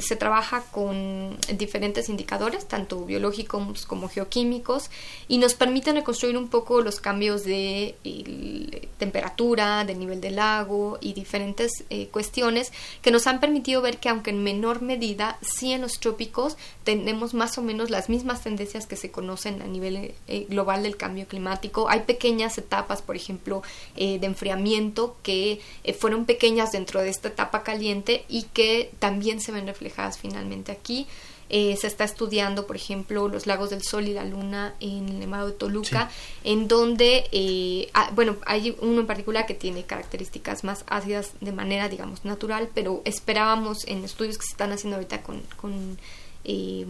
se 0.00 0.16
trabaja 0.16 0.64
con 0.70 1.36
diferentes 1.56 2.08
indicadores, 2.08 2.66
tanto 2.66 3.04
biológicos 3.04 3.86
como 3.86 4.08
geoquímicos, 4.08 4.90
y 5.28 5.38
nos 5.38 5.54
permiten 5.54 5.96
reconstruir 5.96 6.36
un 6.36 6.48
poco 6.48 6.82
los 6.82 7.00
cambios 7.00 7.44
de 7.44 7.94
temperatura, 8.98 9.84
de 9.84 9.94
nivel 9.94 10.20
del 10.20 10.36
lago 10.36 10.98
y 11.00 11.12
diferentes 11.14 11.84
eh, 11.90 12.08
cuestiones 12.08 12.72
que 13.02 13.10
nos 13.10 13.26
han 13.26 13.40
permitido 13.40 13.80
ver 13.82 13.98
que 13.98 14.08
aunque 14.08 14.30
en 14.30 14.42
menor 14.42 14.82
medida, 14.82 15.38
sí 15.40 15.72
en 15.72 15.82
los 15.82 16.00
trópicos 16.00 16.56
tenemos 16.84 17.34
más 17.34 17.56
o 17.58 17.62
menos 17.62 17.90
las 17.90 18.08
mismas 18.08 18.42
tendencias 18.42 18.86
que 18.86 18.96
se 18.96 19.10
conocen 19.10 19.62
a 19.62 19.66
nivel 19.66 20.14
eh, 20.26 20.46
global 20.48 20.82
del 20.82 20.96
cambio 20.96 21.26
climático. 21.26 21.88
Hay 21.88 22.00
pequeñas 22.00 22.58
etapas, 22.58 23.02
por 23.02 23.16
ejemplo, 23.16 23.62
eh, 23.96 24.18
de 24.18 24.26
enfriamiento 24.26 25.16
que 25.22 25.60
fueron 25.98 26.24
pequeñas 26.26 26.72
dentro 26.72 27.00
de 27.00 27.08
esta 27.08 27.28
etapa 27.28 27.53
caliente 27.62 28.24
y 28.28 28.44
que 28.44 28.90
también 28.98 29.40
se 29.40 29.52
ven 29.52 29.66
reflejadas 29.66 30.18
finalmente 30.18 30.72
aquí. 30.72 31.06
Eh, 31.50 31.76
se 31.76 31.86
está 31.86 32.04
estudiando, 32.04 32.66
por 32.66 32.74
ejemplo, 32.74 33.28
los 33.28 33.46
lagos 33.46 33.70
del 33.70 33.82
Sol 33.82 34.08
y 34.08 34.14
la 34.14 34.24
Luna 34.24 34.74
en 34.80 35.08
el 35.08 35.18
Nevado 35.20 35.48
de 35.48 35.52
Toluca, 35.52 36.10
en 36.42 36.68
donde, 36.68 37.28
eh, 37.32 37.90
ah, 37.92 38.10
bueno, 38.14 38.36
hay 38.46 38.74
uno 38.80 39.00
en 39.00 39.06
particular 39.06 39.44
que 39.44 39.54
tiene 39.54 39.84
características 39.84 40.64
más 40.64 40.84
ácidas 40.88 41.32
de 41.40 41.52
manera, 41.52 41.88
digamos, 41.88 42.24
natural, 42.24 42.70
pero 42.74 43.02
esperábamos 43.04 43.86
en 43.86 44.04
estudios 44.04 44.38
que 44.38 44.46
se 44.46 44.52
están 44.52 44.72
haciendo 44.72 44.96
ahorita 44.96 45.22
con, 45.22 45.42
con, 45.56 45.98
eh, 46.44 46.86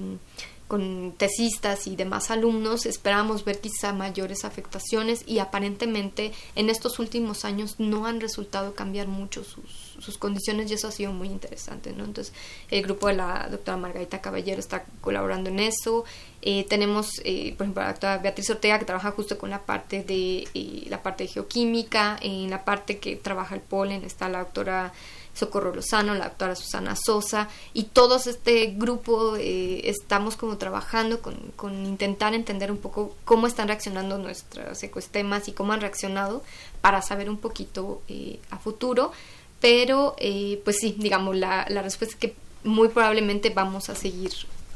con 0.68 1.12
tesistas 1.18 1.86
y 1.86 1.96
demás 1.96 2.30
alumnos, 2.30 2.86
esperábamos 2.86 3.44
ver 3.44 3.60
quizá 3.60 3.92
mayores 3.92 4.44
afectaciones 4.44 5.24
y 5.26 5.40
aparentemente 5.40 6.32
en 6.54 6.70
estos 6.70 6.98
últimos 6.98 7.44
años 7.44 7.78
no 7.78 8.06
han 8.06 8.20
resultado 8.20 8.74
cambiar 8.74 9.08
mucho 9.08 9.44
sus, 9.44 9.83
sus 10.04 10.18
condiciones 10.18 10.70
y 10.70 10.74
eso 10.74 10.88
ha 10.88 10.92
sido 10.92 11.12
muy 11.12 11.28
interesante, 11.28 11.92
¿no? 11.92 12.04
Entonces, 12.04 12.34
el 12.70 12.82
grupo 12.82 13.08
de 13.08 13.14
la 13.14 13.48
doctora 13.50 13.76
Margarita 13.76 14.20
Caballero 14.20 14.60
está 14.60 14.84
colaborando 15.00 15.50
en 15.50 15.60
eso. 15.60 16.04
Eh, 16.42 16.66
tenemos, 16.68 17.20
eh, 17.24 17.54
por 17.56 17.64
ejemplo, 17.64 17.82
la 17.82 17.88
doctora 17.88 18.18
Beatriz 18.18 18.50
Ortega 18.50 18.78
que 18.78 18.84
trabaja 18.84 19.10
justo 19.12 19.38
con 19.38 19.50
la 19.50 19.62
parte 19.62 20.04
de 20.04 20.46
eh, 20.54 20.86
la 20.88 21.02
parte 21.02 21.24
de 21.24 21.30
geoquímica, 21.30 22.18
en 22.20 22.50
la 22.50 22.64
parte 22.64 22.98
que 22.98 23.16
trabaja 23.16 23.54
el 23.54 23.62
polen 23.62 24.04
está 24.04 24.28
la 24.28 24.40
doctora 24.40 24.92
Socorro 25.34 25.74
Lozano, 25.74 26.14
la 26.14 26.28
doctora 26.28 26.54
Susana 26.54 26.94
Sosa, 26.96 27.48
y 27.72 27.84
todos 27.84 28.26
este 28.26 28.66
grupo 28.76 29.36
eh, 29.36 29.88
estamos 29.88 30.36
como 30.36 30.56
trabajando 30.56 31.20
con, 31.20 31.34
con, 31.56 31.84
intentar 31.84 32.34
entender 32.34 32.70
un 32.70 32.78
poco 32.78 33.14
cómo 33.24 33.46
están 33.46 33.68
reaccionando 33.68 34.16
nuestros 34.18 34.82
ecosistemas 34.82 35.48
y 35.48 35.52
cómo 35.52 35.72
han 35.72 35.80
reaccionado 35.80 36.42
para 36.80 37.02
saber 37.02 37.28
un 37.28 37.38
poquito 37.38 38.00
eh, 38.08 38.38
a 38.50 38.58
futuro. 38.58 39.12
Pero, 39.64 40.14
eh, 40.18 40.60
pues 40.62 40.76
sí, 40.78 40.94
digamos, 40.98 41.36
la, 41.36 41.64
la 41.70 41.80
respuesta 41.80 42.14
es 42.14 42.20
que 42.20 42.34
muy 42.64 42.88
probablemente 42.88 43.48
vamos 43.48 43.88
a 43.88 43.94
seguir 43.94 44.30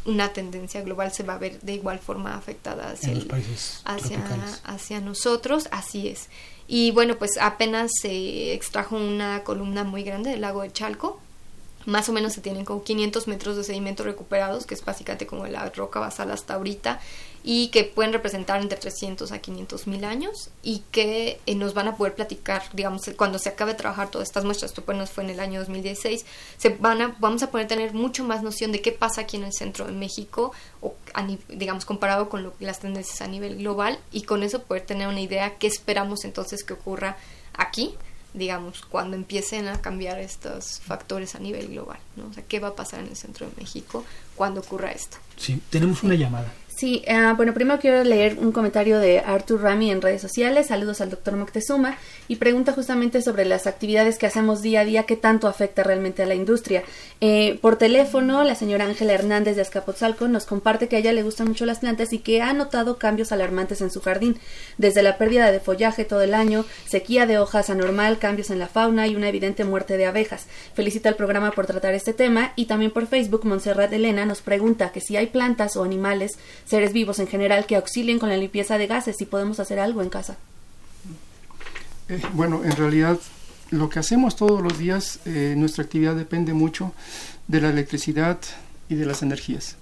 una 0.07 0.33
tendencia 0.33 0.81
global 0.81 1.13
se 1.13 1.25
va 1.25 1.35
a 1.35 1.39
ver 1.39 1.61
de 1.61 1.75
igual 1.75 1.99
forma 1.99 2.35
afectada 2.35 2.93
hacia, 2.93 3.15
los 3.15 3.27
países 3.27 3.83
hacia, 3.85 4.25
hacia 4.65 5.01
nosotros, 5.01 5.69
así 5.73 6.09
es. 6.09 6.29
Y 6.67 6.91
bueno, 6.93 7.17
pues 7.17 7.37
apenas 7.39 7.91
se 8.01 8.55
extrajo 8.55 8.97
una 8.97 9.45
columna 9.45 9.85
muy 9.85 10.05
grande 10.05 10.31
del 10.31 10.41
lago 10.41 10.63
de 10.63 10.73
Chalco. 10.73 11.21
Más 11.85 12.09
o 12.09 12.15
menos 12.15 12.33
se 12.33 12.41
tienen 12.41 12.65
como 12.65 12.83
500 12.83 13.29
metros 13.29 13.57
de 13.57 13.65
sedimento 13.65 14.05
recuperados, 14.05 14.65
que 14.65 14.73
es 14.73 14.83
básicamente 14.83 15.27
como 15.27 15.47
la 15.47 15.69
roca 15.69 16.01
basal 16.01 16.31
hasta 16.31 16.55
ahorita 16.55 16.99
y 17.51 17.69
que 17.69 17.85
pueden 17.85 18.13
representar 18.13 18.61
entre 18.61 18.77
300 18.79 19.33
a 19.33 19.39
500 19.39 19.87
mil 19.87 20.05
años 20.05 20.51
y 20.63 20.83
que 20.91 21.41
eh, 21.47 21.55
nos 21.55 21.73
van 21.73 21.89
a 21.89 21.97
poder 21.97 22.15
platicar, 22.15 22.63
digamos, 22.75 23.11
cuando 23.17 23.39
se 23.39 23.49
acabe 23.49 23.73
de 23.73 23.79
trabajar 23.79 24.11
todas 24.11 24.29
estas 24.29 24.45
muestras, 24.45 24.73
esto 24.73 24.85
pues 24.85 25.09
fue 25.09 25.25
en 25.25 25.31
el 25.31 25.41
año 25.41 25.61
2016, 25.61 26.27
se 26.59 26.69
van 26.69 27.01
a, 27.01 27.17
vamos 27.21 27.43
a 27.43 27.51
poder 27.51 27.67
tener 27.67 27.95
mucho 27.95 28.23
más 28.23 28.43
noción 28.43 28.71
de 28.71 28.83
qué 28.83 28.93
pasa 28.93 29.23
aquí 29.23 29.39
en 29.39 29.45
el 29.45 29.55
centro 29.55 29.87
de 29.87 29.93
México, 29.93 30.53
o 30.83 30.95
digamos, 31.49 31.87
comparado 31.87 32.29
con 32.29 32.53
las 32.61 32.81
tendencias 32.81 33.23
a 33.23 33.27
nivel 33.29 33.57
global 33.57 33.99
y 34.13 34.25
con 34.25 34.43
eso 34.43 34.65
poder 34.65 34.85
tener 34.85 35.09
una 35.09 35.23
idea 35.23 35.57
qué 35.57 35.69
esperamos 35.69 36.27
entonces 36.27 36.63
que 36.63 36.75
ocurra 36.75 37.17
aquí 37.55 37.95
digamos, 38.35 38.83
cuando 38.83 39.17
empiecen 39.17 39.69
a 39.69 39.81
cambiar 39.81 40.19
estos 40.21 40.81
factores 40.81 41.35
a 41.35 41.39
nivel 41.39 41.69
global, 41.69 41.99
¿no? 42.15 42.27
O 42.27 42.33
sea, 42.35 42.45
¿qué 42.45 42.61
va 42.61 42.69
a 42.69 42.77
pasar 42.77 43.01
en 43.01 43.07
el 43.07 43.17
centro 43.17 43.49
de 43.49 43.53
México 43.57 44.05
cuando 44.37 44.61
ocurra 44.61 44.93
esto? 44.93 45.17
Sí, 45.39 45.61
tenemos 45.71 46.03
una 46.03 46.15
llamada. 46.15 46.53
Sí, 46.79 47.03
uh, 47.09 47.35
bueno, 47.35 47.55
primero 47.55 47.81
quiero 47.81 48.05
leer 48.05 48.39
un 48.39 48.53
comentario 48.53 49.01
de 49.01 49.19
Arthur 49.19 49.63
Rami 49.63 49.91
en 49.91 50.01
redes 50.01 50.23
sociales. 50.23 50.69
Saludos 50.69 51.01
al 51.01 51.11
doctor 51.11 51.35
Moctezuma 51.35 51.99
y 52.29 52.37
pregunta 52.37 52.71
justamente 52.71 53.21
sobre 53.21 53.45
las 53.47 53.67
actividades 53.67 54.17
que 54.17 54.27
hacemos 54.27 54.63
día 54.63 54.83
a 54.83 54.85
día, 54.85 55.03
qué 55.03 55.17
tanto 55.17 55.49
afecta 55.49 55.83
realmente 55.83 56.23
a 56.23 56.27
la 56.27 56.37
industria. 56.37 56.85
Eh, 57.21 57.59
por 57.63 57.79
teléfono, 57.79 58.45
la 58.45 58.55
señora 58.55 58.85
Ángela 58.85 59.13
Hernández 59.13 59.57
de 59.57 59.63
Azcapotzalco 59.63 60.29
nos 60.29 60.47
comparte 60.47 60.87
que 60.87 60.95
a 60.95 60.99
ella 61.01 61.13
le 61.13 61.25
gustan 61.25 61.49
mucho 61.49 61.67
las 61.67 61.81
plantas 61.81 62.13
y 62.13 62.21
que 62.21 62.43
ha 62.43 62.53
notado 62.53 62.97
cambios 62.97 63.33
alarmantes 63.33 63.81
en 63.81 63.91
su 63.91 64.01
jardín, 64.01 64.39
desde 64.77 65.03
la 65.03 65.19
pérdida 65.19 65.51
de 65.51 65.59
follaje 65.59 66.05
todo 66.05 66.23
el 66.23 66.33
año, 66.33 66.65
sequía 66.87 67.27
de 67.27 67.41
hojas 67.41 67.71
anormal, 67.71 68.21
cambios 68.21 68.51
en 68.51 68.61
la 68.61 68.69
fauna 68.69 69.09
y 69.09 69.17
una 69.17 69.31
evidente 69.31 69.65
muerte 69.65 69.97
de 69.97 70.07
abejas. 70.07 70.47
Felicita 70.75 71.09
al 71.09 71.17
programa 71.17 71.51
por 71.51 71.67
tratar 71.67 71.95
este 71.95 72.13
tema 72.13 72.53
y 72.55 72.67
también 72.67 72.93
por 72.93 73.09
Facebook, 73.09 73.45
Montserrat 73.45 73.93
Elena 73.93 74.27
nos 74.27 74.43
pregunta 74.43 74.93
que 74.93 75.01
si 75.01 75.17
hay 75.17 75.27
plantas 75.27 75.77
o 75.77 75.83
animales 75.83 76.39
seres 76.69 76.93
vivos 76.93 77.19
en 77.19 77.27
general 77.27 77.67
que 77.67 77.77
auxilien 77.77 78.19
con 78.19 78.29
la 78.29 78.37
limpieza 78.37 78.77
de 78.79 78.87
gases 78.87 79.17
si 79.17 79.25
podemos 79.25 79.59
hacer 79.59 79.79
algo 79.79 80.03
en 80.03 80.11
casa. 80.11 80.37
Eh, 82.09 82.21
bueno, 82.35 82.63
en 82.65 82.73
realidad 82.73 83.19
lo 83.71 83.89
que 83.89 83.99
hacemos 83.99 84.37
todos 84.37 84.63
los 84.63 84.79
días, 84.79 85.21
eh, 85.25 85.55
nuestra 85.57 85.85
actividad 85.85 86.15
depende 86.15 86.53
mucho 86.53 86.93
de 87.49 87.61
la 87.61 87.71
electricidad 87.71 88.39
y 88.89 88.95
de 88.95 89.07
las 89.07 89.23
energías. 89.23 89.77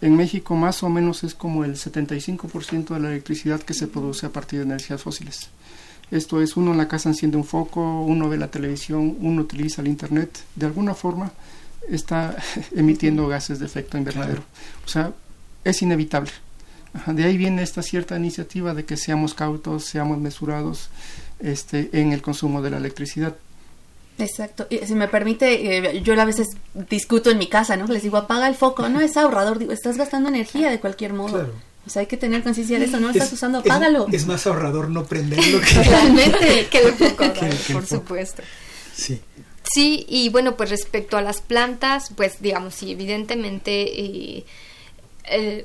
En 0.00 0.16
México 0.16 0.54
más 0.54 0.82
o 0.82 0.88
menos 0.88 1.24
es 1.24 1.34
como 1.34 1.64
el 1.64 1.76
75% 1.76 2.94
de 2.94 3.00
la 3.00 3.10
electricidad 3.10 3.60
que 3.60 3.74
se 3.74 3.86
produce 3.86 4.26
a 4.26 4.30
partir 4.30 4.58
de 4.58 4.66
energías 4.66 5.02
fósiles. 5.02 5.48
Esto 6.10 6.42
es, 6.42 6.56
uno 6.56 6.72
en 6.72 6.78
la 6.78 6.88
casa 6.88 7.08
enciende 7.08 7.36
un 7.36 7.44
foco, 7.44 8.02
uno 8.02 8.28
ve 8.28 8.36
la 8.36 8.50
televisión, 8.50 9.16
uno 9.20 9.42
utiliza 9.42 9.82
el 9.82 9.88
Internet, 9.88 10.40
de 10.54 10.66
alguna 10.66 10.94
forma 10.94 11.32
está 11.88 12.36
emitiendo 12.76 13.26
gases 13.26 13.58
de 13.58 13.66
efecto 13.66 13.98
invernadero. 13.98 14.42
O 14.84 14.88
sea, 14.88 15.12
es 15.64 15.82
inevitable. 15.82 16.30
de 17.06 17.24
ahí 17.24 17.36
viene 17.36 17.62
esta 17.62 17.82
cierta 17.82 18.16
iniciativa 18.16 18.74
de 18.74 18.84
que 18.84 18.96
seamos 18.96 19.34
cautos, 19.34 19.84
seamos 19.84 20.18
mesurados 20.18 20.90
este, 21.40 21.90
en 21.92 22.12
el 22.12 22.22
consumo 22.22 22.62
de 22.62 22.70
la 22.70 22.76
electricidad. 22.76 23.34
Exacto. 24.18 24.66
Y 24.70 24.78
si 24.86 24.94
me 24.94 25.08
permite, 25.08 25.78
eh, 25.78 26.02
yo 26.02 26.20
a 26.20 26.24
veces 26.24 26.50
discuto 26.88 27.30
en 27.30 27.38
mi 27.38 27.48
casa, 27.48 27.76
¿no? 27.76 27.86
Les 27.86 28.02
digo, 28.02 28.16
apaga 28.16 28.46
el 28.48 28.54
foco. 28.54 28.88
No 28.88 29.00
es 29.00 29.16
ahorrador, 29.16 29.58
digo, 29.58 29.72
estás 29.72 29.96
gastando 29.96 30.28
energía 30.28 30.70
de 30.70 30.78
cualquier 30.78 31.12
modo. 31.12 31.32
Claro. 31.32 31.52
O 31.86 31.90
sea, 31.90 32.00
hay 32.00 32.06
que 32.06 32.16
tener 32.16 32.42
conciencia 32.42 32.78
de 32.78 32.86
eso, 32.86 32.98
no 32.98 33.08
lo 33.08 33.12
estás 33.12 33.32
usando, 33.32 33.58
apágalo. 33.58 34.06
Es, 34.10 34.26
más 34.26 34.46
ahorrador 34.46 34.88
no 34.88 35.04
prenderlo 35.04 35.60
que... 35.60 35.82
Realmente, 35.82 36.68
que 36.70 36.78
el 36.78 36.92
foco, 36.94 37.24
por 37.72 37.86
supuesto. 37.86 38.42
Sí. 38.94 39.20
Sí, 39.70 40.06
y 40.08 40.28
bueno, 40.30 40.56
pues 40.56 40.70
respecto 40.70 41.16
a 41.16 41.22
las 41.22 41.40
plantas, 41.40 42.10
pues 42.16 42.40
digamos, 42.40 42.74
sí, 42.74 42.92
evidentemente... 42.92 44.00
Eh, 44.00 44.44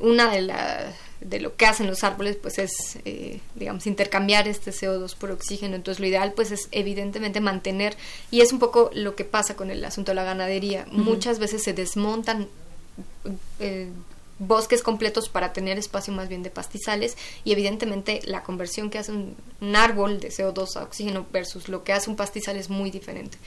una 0.02 0.32
de, 0.32 0.42
la, 0.42 0.94
de 1.22 1.40
lo 1.40 1.56
que 1.56 1.66
hacen 1.66 1.88
los 1.88 2.04
árboles 2.04 2.38
pues 2.38 2.60
es 2.60 2.98
eh, 3.06 3.40
digamos 3.56 3.88
intercambiar 3.88 4.48
este 4.48 4.72
CO2 4.72 5.16
por 5.16 5.32
oxígeno. 5.32 5.76
Entonces 5.76 6.00
lo 6.00 6.08
ideal 6.08 6.34
pues 6.34 6.52
es 6.52 6.70
evidentemente 6.72 7.42
mantener 7.42 7.98
y 8.32 8.42
es 8.42 8.54
un 8.54 8.60
poco 8.60 8.90
lo 8.94 9.16
que 9.16 9.26
pasa 9.26 9.56
con 9.56 9.72
el 9.72 9.84
asunto 9.84 10.12
de 10.12 10.16
la 10.16 10.24
ganadería. 10.24 10.86
Muchas 10.92 11.40
veces 11.40 11.64
se 11.64 11.74
desmontan 11.74 12.48
eh, 13.60 13.90
bosques 14.40 14.82
completos 14.82 15.28
para 15.28 15.52
tener 15.52 15.78
espacio 15.78 16.14
más 16.14 16.30
bien 16.30 16.44
de 16.44 16.50
pastizales 16.50 17.18
y 17.44 17.52
evidentemente 17.52 18.22
la 18.24 18.44
conversión 18.44 18.90
que 18.90 18.98
hace 18.98 19.12
un, 19.12 19.36
árbol 19.76 20.22
de 20.22 20.30
CO2 20.30 20.78
a 20.78 20.84
oxígeno 20.84 21.28
versus 21.32 21.68
lo 21.68 21.84
que 21.84 21.92
hace 21.92 22.10
un 22.10 22.16
pastizal 22.16 22.56
es 22.56 22.70
muy 22.70 22.90
diferente. 22.90 23.38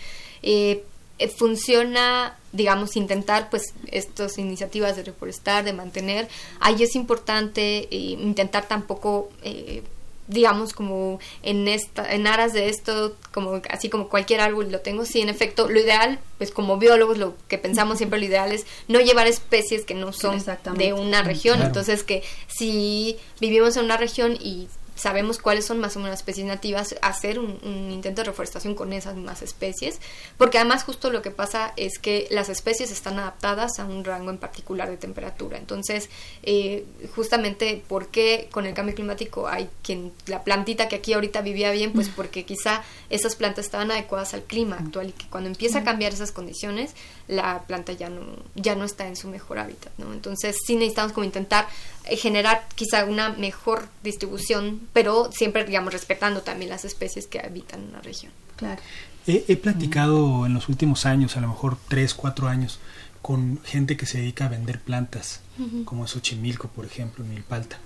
Eh, 0.42 0.52
eh, 0.72 0.84
funciona, 1.28 2.36
digamos, 2.52 2.96
intentar 2.96 3.50
pues 3.50 3.74
estas 3.90 4.38
iniciativas 4.38 4.96
de 4.96 5.04
reforestar, 5.04 5.64
de 5.64 5.72
mantener. 5.72 6.28
Ahí 6.60 6.82
es 6.82 6.94
importante 6.94 7.88
eh, 7.90 8.16
intentar 8.20 8.66
tampoco 8.66 9.30
eh, 9.42 9.82
digamos 10.28 10.72
como 10.72 11.18
en 11.42 11.68
esta 11.68 12.12
en 12.12 12.26
aras 12.26 12.52
de 12.52 12.68
esto 12.68 13.16
como 13.32 13.60
así 13.70 13.88
como 13.88 14.08
cualquier 14.08 14.40
árbol 14.40 14.70
lo 14.70 14.80
tengo 14.80 15.04
sí 15.04 15.20
en 15.20 15.28
efecto 15.28 15.68
lo 15.68 15.80
ideal 15.80 16.20
pues 16.38 16.52
como 16.52 16.78
biólogos 16.78 17.18
lo 17.18 17.34
que 17.48 17.58
pensamos 17.58 17.98
siempre 17.98 18.20
lo 18.20 18.26
ideal 18.26 18.52
es 18.52 18.64
no 18.86 19.00
llevar 19.00 19.26
especies 19.26 19.84
que 19.84 19.94
no 19.94 20.12
son 20.12 20.42
de 20.76 20.92
una 20.92 21.22
región 21.22 21.60
entonces 21.60 22.04
que 22.04 22.22
si 22.46 23.16
vivimos 23.40 23.76
en 23.76 23.84
una 23.84 23.96
región 23.96 24.36
y 24.40 24.68
sabemos 24.94 25.38
cuáles 25.38 25.64
son 25.64 25.80
más 25.80 25.96
o 25.96 26.00
menos 26.00 26.18
especies 26.18 26.46
nativas, 26.46 26.94
hacer 27.02 27.38
un, 27.38 27.58
intento 27.90 28.22
de 28.22 28.26
reforestación 28.26 28.74
con 28.74 28.92
esas 28.92 29.14
mismas 29.14 29.42
especies, 29.42 30.00
porque 30.36 30.58
además 30.58 30.84
justo 30.84 31.10
lo 31.10 31.22
que 31.22 31.30
pasa 31.30 31.72
es 31.76 31.98
que 31.98 32.26
las 32.30 32.48
especies 32.48 32.90
están 32.90 33.18
adaptadas 33.18 33.78
a 33.78 33.84
un 33.84 34.04
rango 34.04 34.30
en 34.30 34.38
particular 34.38 34.90
de 34.90 34.96
temperatura. 34.96 35.58
Entonces, 35.58 36.08
eh, 36.42 36.84
justamente, 37.14 37.82
¿por 37.88 38.08
qué 38.08 38.48
con 38.50 38.66
el 38.66 38.74
cambio 38.74 38.94
climático 38.94 39.48
hay 39.48 39.68
quien, 39.82 40.12
la 40.26 40.42
plantita 40.44 40.88
que 40.88 40.96
aquí 40.96 41.12
ahorita 41.12 41.40
vivía 41.40 41.70
bien? 41.70 41.92
Pues 41.92 42.08
porque 42.08 42.44
quizá 42.44 42.82
esas 43.10 43.36
plantas 43.36 43.66
estaban 43.66 43.90
adecuadas 43.90 44.34
al 44.34 44.42
clima 44.42 44.76
actual 44.76 45.10
y 45.10 45.12
que 45.12 45.26
cuando 45.28 45.48
empieza 45.48 45.80
a 45.80 45.84
cambiar 45.84 46.12
esas 46.12 46.32
condiciones, 46.32 46.94
la 47.28 47.62
planta 47.66 47.92
ya 47.92 48.08
no, 48.08 48.22
ya 48.54 48.74
no 48.74 48.84
está 48.84 49.06
en 49.06 49.16
su 49.16 49.28
mejor 49.28 49.58
hábitat, 49.58 49.92
¿no? 49.98 50.12
Entonces, 50.12 50.56
sí 50.66 50.74
necesitamos 50.76 51.12
como 51.12 51.24
intentar 51.24 51.66
eh, 52.04 52.16
generar 52.16 52.66
quizá 52.74 53.04
una 53.04 53.30
mejor 53.30 53.88
distribución, 54.02 54.81
pero 54.92 55.30
siempre, 55.32 55.64
digamos, 55.64 55.92
respetando 55.92 56.42
también 56.42 56.70
las 56.70 56.84
especies 56.84 57.26
que 57.26 57.40
habitan 57.40 57.80
en 57.80 57.88
una 57.90 58.00
región. 58.00 58.32
Claro. 58.56 58.80
He, 59.26 59.56
platicado 59.56 60.46
en 60.46 60.54
los 60.54 60.68
últimos 60.68 61.06
años, 61.06 61.36
a 61.36 61.40
lo 61.40 61.48
mejor 61.48 61.78
tres, 61.88 62.12
cuatro 62.12 62.48
años, 62.48 62.80
con 63.20 63.60
gente 63.62 63.96
que 63.96 64.06
se 64.06 64.18
dedica 64.18 64.46
a 64.46 64.48
vender 64.48 64.80
plantas, 64.80 65.40
como 65.84 66.08
Xochimilco, 66.08 66.68
por 66.68 66.84
ejemplo, 66.84 67.24
Milpalta. 67.24 67.78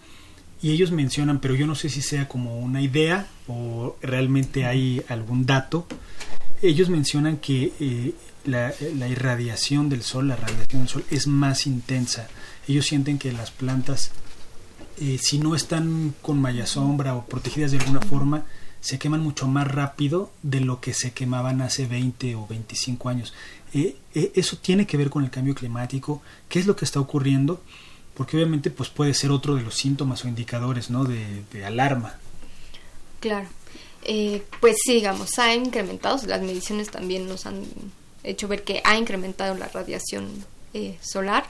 Y 0.62 0.70
ellos 0.70 0.92
mencionan, 0.92 1.40
pero 1.40 1.54
yo 1.54 1.66
no 1.66 1.74
sé 1.74 1.90
si 1.90 2.00
sea 2.00 2.26
como 2.26 2.58
una 2.58 2.80
idea 2.80 3.26
o 3.46 3.96
realmente 4.00 4.64
hay 4.64 5.04
algún 5.08 5.44
dato. 5.44 5.86
Ellos 6.62 6.88
mencionan 6.88 7.36
que 7.36 7.74
eh, 7.80 8.14
la, 8.46 8.72
la, 8.94 9.06
irradiación 9.06 9.90
del 9.90 10.02
sol, 10.02 10.28
la 10.28 10.36
radiación 10.36 10.82
del 10.82 10.88
sol 10.88 11.04
es 11.10 11.26
más 11.26 11.66
intensa 11.66 12.28
ellos 12.68 12.86
sienten 12.86 13.18
que 13.18 13.32
las 13.32 13.50
plantas, 13.50 14.10
eh, 14.98 15.18
si 15.20 15.38
no 15.38 15.54
están 15.54 16.14
con 16.22 16.40
malla 16.40 16.66
sombra 16.66 17.14
o 17.14 17.26
protegidas 17.26 17.70
de 17.72 17.78
alguna 17.78 18.00
forma, 18.00 18.46
se 18.80 18.98
queman 18.98 19.20
mucho 19.20 19.46
más 19.46 19.66
rápido 19.66 20.30
de 20.42 20.60
lo 20.60 20.80
que 20.80 20.94
se 20.94 21.12
quemaban 21.12 21.60
hace 21.60 21.86
20 21.86 22.36
o 22.36 22.46
25 22.46 23.08
años. 23.08 23.34
Eh, 23.74 23.96
eh, 24.14 24.32
eso 24.34 24.56
tiene 24.58 24.86
que 24.86 24.96
ver 24.96 25.10
con 25.10 25.24
el 25.24 25.30
cambio 25.30 25.54
climático, 25.54 26.22
qué 26.48 26.60
es 26.60 26.66
lo 26.66 26.76
que 26.76 26.84
está 26.84 27.00
ocurriendo 27.00 27.60
porque 28.14 28.36
obviamente 28.36 28.70
pues 28.70 28.88
puede 28.88 29.12
ser 29.12 29.30
otro 29.30 29.56
de 29.56 29.62
los 29.62 29.74
síntomas 29.74 30.24
o 30.24 30.28
indicadores, 30.28 30.88
¿no? 30.88 31.04
De, 31.04 31.44
alarma. 31.66 32.18
Claro. 33.20 33.46
Eh, 34.02 34.42
pues 34.60 34.76
sí, 34.82 34.94
digamos, 34.94 35.38
ha 35.38 35.54
incrementado, 35.54 36.18
las 36.26 36.40
mediciones 36.40 36.90
también 36.90 37.28
nos 37.28 37.44
han 37.44 37.64
hecho 38.22 38.48
ver 38.48 38.64
que 38.64 38.80
ha 38.84 38.96
incrementado 38.96 39.54
la 39.56 39.68
radiación 39.68 40.46
solar 41.02 41.44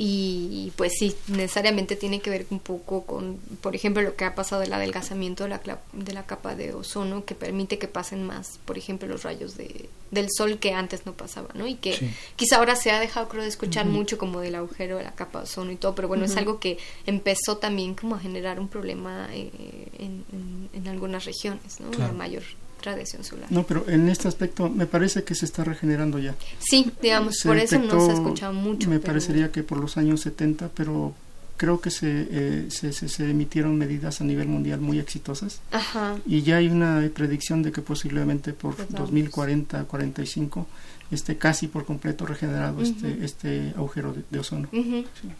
y 0.00 0.72
pues 0.76 0.92
sí, 0.96 1.12
necesariamente 1.26 1.96
tiene 1.96 2.20
que 2.20 2.30
ver 2.30 2.46
un 2.50 2.60
poco 2.60 3.02
con, 3.02 3.36
por 3.60 3.74
ejemplo, 3.74 4.00
lo 4.00 4.14
que 4.14 4.24
ha 4.24 4.36
pasado 4.36 4.60
del 4.60 4.72
adelgazamiento 4.72 5.42
de 5.42 5.50
la, 5.50 5.60
de 5.92 6.12
la 6.12 6.24
capa 6.24 6.54
de 6.54 6.72
ozono, 6.72 7.24
que 7.24 7.34
permite 7.34 7.78
que 7.78 7.88
pasen 7.88 8.24
más, 8.24 8.60
por 8.64 8.78
ejemplo, 8.78 9.08
los 9.08 9.24
rayos 9.24 9.56
de, 9.56 9.88
del 10.12 10.28
sol 10.30 10.60
que 10.60 10.72
antes 10.72 11.04
no 11.04 11.14
pasaban, 11.14 11.50
¿no? 11.58 11.66
Y 11.66 11.74
que 11.74 11.98
quizá 12.36 12.58
ahora 12.58 12.76
se 12.76 12.92
ha 12.92 13.00
dejado, 13.00 13.28
creo, 13.28 13.42
de 13.42 13.48
escuchar 13.48 13.86
mucho 13.86 14.18
como 14.18 14.38
del 14.38 14.54
agujero 14.54 14.98
de 14.98 15.02
la 15.02 15.16
capa 15.16 15.40
de 15.40 15.44
ozono 15.46 15.72
y 15.72 15.76
todo, 15.76 15.96
pero 15.96 16.06
bueno, 16.06 16.26
es 16.26 16.36
algo 16.36 16.60
que 16.60 16.78
empezó 17.04 17.56
también 17.56 17.96
como 17.96 18.14
a 18.14 18.20
generar 18.20 18.60
un 18.60 18.68
problema 18.68 19.28
eh, 19.32 19.50
en, 19.98 20.68
en, 20.74 20.86
algunas 20.86 21.24
regiones, 21.24 21.80
¿no? 21.80 21.90
La 21.98 22.12
mayor 22.12 22.44
radiación 22.82 23.24
solar. 23.24 23.50
No, 23.50 23.64
pero 23.64 23.84
en 23.88 24.08
este 24.08 24.28
aspecto 24.28 24.68
me 24.68 24.86
parece 24.86 25.24
que 25.24 25.34
se 25.34 25.44
está 25.44 25.64
regenerando 25.64 26.18
ya. 26.18 26.34
Sí, 26.58 26.90
digamos, 27.02 27.40
por 27.44 27.58
eso 27.58 27.78
no 27.78 28.04
se 28.04 28.10
ha 28.10 28.14
escuchado 28.14 28.52
mucho. 28.52 28.88
Me 28.90 29.00
parecería 29.00 29.50
que 29.50 29.62
por 29.62 29.78
los 29.78 29.96
años 29.96 30.20
70, 30.20 30.70
pero 30.74 31.14
creo 31.58 31.80
que 31.82 31.90
eh, 31.90 32.66
se, 32.70 32.92
se, 32.92 33.08
se, 33.08 33.30
emitieron 33.30 33.76
medidas 33.76 34.22
a 34.22 34.24
nivel 34.24 34.48
mundial 34.48 34.80
muy 34.80 34.98
exitosas. 34.98 35.60
Ajá. 35.70 36.16
Y 36.24 36.40
ya 36.42 36.56
hay 36.56 36.68
una 36.68 37.06
predicción 37.12 37.62
de 37.62 37.72
que 37.72 37.82
posiblemente 37.82 38.54
por 38.54 38.76
2040, 38.88 39.84
45 39.84 40.66
esté 41.10 41.36
casi 41.36 41.68
por 41.68 41.84
completo 41.84 42.26
regenerado 42.26 42.82
este, 42.82 43.24
este 43.24 43.72
agujero 43.76 44.14
de, 44.30 44.38
ozono. 44.38 44.68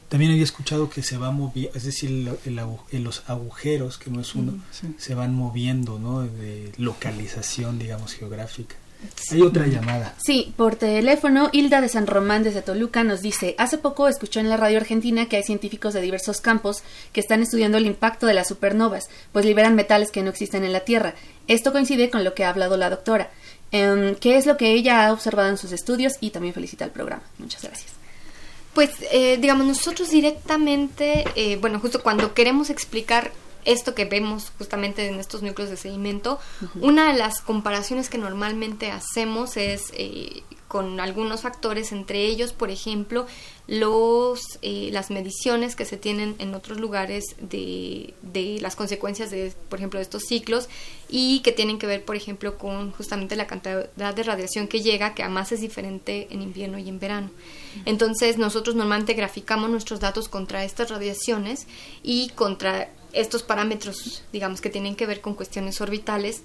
También 0.09 0.33
había 0.33 0.45
escuchado 0.45 0.91
que 0.91 1.03
se 1.03 1.19
va 1.19 1.31
moviendo, 1.31 1.77
es 1.77 1.85
decir, 1.85 2.37
los 2.93 3.23
agujeros, 3.27 3.99
que 3.99 4.11
no 4.11 4.21
es 4.21 4.35
uno, 4.35 4.59
se 4.97 5.15
van 5.15 5.35
moviendo, 5.35 5.99
¿no? 5.99 6.23
De 6.23 6.73
localización, 6.79 7.79
digamos, 7.79 8.15
geográfica. 8.15 8.77
Hay 9.31 9.43
otra 9.43 9.67
llamada. 9.67 10.15
Sí, 10.25 10.53
por 10.57 10.77
teléfono, 10.77 11.51
Hilda 11.53 11.81
de 11.81 11.89
San 11.89 12.07
Román 12.07 12.43
desde 12.43 12.63
Toluca 12.63 13.05
nos 13.05 13.21
dice, 13.21 13.55
hace 13.59 13.79
poco 13.79 14.09
escuchó 14.09 14.41
en 14.41 14.49
la 14.49 14.57
radio 14.57 14.79
argentina 14.79 15.27
que 15.27 15.37
hay 15.37 15.43
científicos 15.43 15.95
de 15.95 16.01
diversos 16.01 16.41
campos 16.41 16.83
que 17.13 17.21
están 17.21 17.43
estudiando 17.43 17.79
el 17.79 17.87
impacto 17.87 18.27
de 18.27 18.35
las 18.35 18.49
supernovas, 18.49 19.09
pues 19.33 19.45
liberan 19.45 19.75
metales 19.75 20.11
que 20.11 20.23
no 20.23 20.31
existen 20.31 20.65
en 20.65 20.73
la 20.73 20.81
Tierra. 20.81 21.15
Esto 21.47 21.73
coincide 21.73 22.11
con 22.11 22.25
lo 22.25 22.35
que 22.35 22.45
ha 22.45 22.51
hablado 22.51 22.77
la 22.77 22.91
doctora. 22.91 23.31
Em, 23.71 24.15
¿Qué 24.15 24.37
es 24.37 24.47
lo 24.47 24.57
que 24.57 24.73
ella 24.73 25.07
ha 25.07 25.13
observado 25.13 25.49
en 25.49 25.59
sus 25.59 25.73
estudios? 25.73 26.15
Y 26.21 26.31
también 26.31 26.55
felicita 26.55 26.85
el 26.85 26.91
programa. 26.91 27.23
Muchas 27.39 27.63
gracias. 27.63 27.93
Pues, 28.75 28.91
eh, 29.13 29.39
digamos, 29.41 29.67
nosotros 29.67 30.11
directamente, 30.11 31.25
eh, 31.35 31.57
bueno, 31.61 31.81
justo 31.81 32.03
cuando 32.03 32.35
queremos 32.35 32.71
explicar 32.71 33.33
esto 33.69 33.95
que 33.95 34.07
vemos 34.07 34.51
justamente 34.57 35.07
en 35.07 35.21
estos 35.21 35.43
núcleos 35.43 35.69
de 35.69 35.77
sedimento, 35.77 36.41
una 36.81 37.13
de 37.13 37.19
las 37.19 37.43
comparaciones 37.43 38.09
que 38.09 38.17
normalmente 38.17 38.91
hacemos 38.91 39.59
es 39.59 39.93
eh, 39.93 40.43
con 40.69 41.01
algunos 41.01 41.43
factores, 41.43 41.93
entre 41.93 42.25
ellos, 42.25 42.55
por 42.55 42.71
ejemplo, 42.71 43.27
los, 43.67 44.59
eh, 44.63 44.89
las 44.93 45.11
mediciones 45.11 45.77
que 45.77 45.85
se 45.85 45.99
tienen 45.99 46.35
en 46.39 46.55
otros 46.55 46.81
lugares 46.81 47.25
de, 47.41 48.15
de, 48.23 48.59
las 48.61 48.75
consecuencias 48.77 49.31
de, 49.31 49.53
por 49.69 49.79
ejemplo, 49.79 49.99
de 49.99 50.05
estos 50.05 50.25
ciclos 50.25 50.69
y 51.11 51.41
que 51.41 51.53
tienen 51.53 51.79
que 51.79 51.87
ver, 51.87 52.05
por 52.05 52.17
ejemplo, 52.17 52.57
con 52.57 52.93
justamente 52.93 53.37
la 53.37 53.47
cantidad 53.47 54.15
de 54.15 54.23
radiación 54.23 54.69
que 54.69 54.81
llega, 54.81 55.15
que 55.15 55.23
además 55.23 55.53
es 55.53 55.61
diferente 55.61 56.29
en 56.31 56.41
invierno 56.41 56.79
y 56.79 56.89
en 56.89 56.99
verano. 56.99 57.31
Entonces, 57.85 58.39
nosotros 58.39 58.77
normalmente 58.77 59.13
graficamos 59.15 59.69
nuestros 59.69 60.01
datos 60.01 60.29
contra 60.29 60.65
estas 60.65 60.91
radiaciones 60.91 61.67
y 62.03 62.31
contra 62.31 62.91
estos 63.13 63.43
parámetros, 63.43 64.23
digamos, 64.33 64.61
que 64.61 64.71
tienen 64.71 64.97
que 64.97 65.07
ver 65.07 65.21
con 65.21 65.35
cuestiones 65.35 65.81
orbitales, 65.81 66.43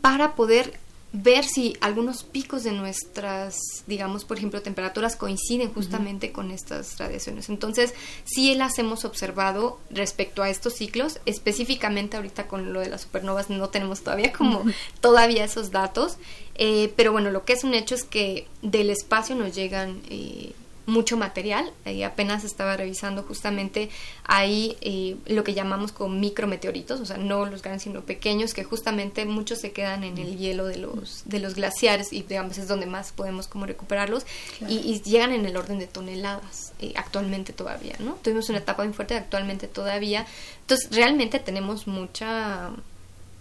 para 0.00 0.34
poder 0.34 0.78
ver 1.12 1.44
si 1.44 1.74
algunos 1.80 2.22
picos 2.22 2.64
de 2.64 2.72
nuestras, 2.72 3.56
digamos, 3.86 4.24
por 4.24 4.36
ejemplo, 4.36 4.60
temperaturas 4.60 5.16
coinciden 5.16 5.72
justamente 5.72 6.32
con 6.32 6.50
estas 6.50 6.98
radiaciones. 6.98 7.48
Entonces, 7.48 7.94
sí 8.24 8.54
las 8.54 8.78
hemos 8.78 9.04
observado 9.04 9.80
respecto 9.90 10.42
a 10.42 10.50
estos 10.50 10.74
ciclos, 10.74 11.20
específicamente 11.24 12.16
ahorita 12.16 12.46
con 12.46 12.72
lo 12.72 12.80
de 12.80 12.90
las 12.90 13.02
supernovas 13.02 13.48
no 13.48 13.70
tenemos 13.70 14.02
todavía 14.02 14.32
como 14.32 14.64
todavía 15.00 15.44
esos 15.44 15.70
datos, 15.70 16.18
eh, 16.56 16.92
pero 16.96 17.12
bueno, 17.12 17.30
lo 17.30 17.44
que 17.44 17.54
es 17.54 17.64
un 17.64 17.72
hecho 17.72 17.94
es 17.94 18.04
que 18.04 18.46
del 18.60 18.90
espacio 18.90 19.34
nos 19.34 19.54
llegan 19.54 20.02
eh, 20.10 20.52
mucho 20.88 21.16
material. 21.18 21.70
y 21.84 22.02
apenas 22.02 22.44
estaba 22.44 22.76
revisando 22.76 23.22
justamente 23.22 23.90
ahí 24.24 24.76
eh, 24.80 25.16
lo 25.26 25.44
que 25.44 25.54
llamamos 25.54 25.92
como 25.92 26.14
micrometeoritos, 26.14 27.00
o 27.00 27.06
sea, 27.06 27.18
no 27.18 27.46
los 27.46 27.62
grandes 27.62 27.82
sino 27.82 28.00
pequeños, 28.00 28.54
que 28.54 28.64
justamente 28.64 29.24
muchos 29.26 29.60
se 29.60 29.72
quedan 29.72 30.02
en 30.02 30.18
el 30.18 30.36
hielo 30.38 30.66
de 30.66 30.78
los, 30.78 31.22
de 31.26 31.38
los 31.40 31.54
glaciares 31.54 32.12
y 32.12 32.22
digamos 32.22 32.58
es 32.58 32.66
donde 32.68 32.86
más 32.86 33.12
podemos 33.12 33.46
como 33.46 33.66
recuperarlos 33.66 34.26
y, 34.66 34.98
llegan 34.98 35.32
en 35.32 35.46
el 35.46 35.56
orden 35.56 35.78
de 35.78 35.86
toneladas 35.86 36.72
eh, 36.80 36.92
actualmente 36.96 37.52
todavía, 37.52 37.94
¿no? 38.00 38.14
Tuvimos 38.22 38.48
una 38.48 38.58
etapa 38.58 38.82
muy 38.84 38.92
fuerte 38.92 39.14
actualmente 39.14 39.68
todavía. 39.68 40.26
Entonces, 40.62 40.88
realmente 40.90 41.38
tenemos 41.38 41.86
mucha, 41.86 42.70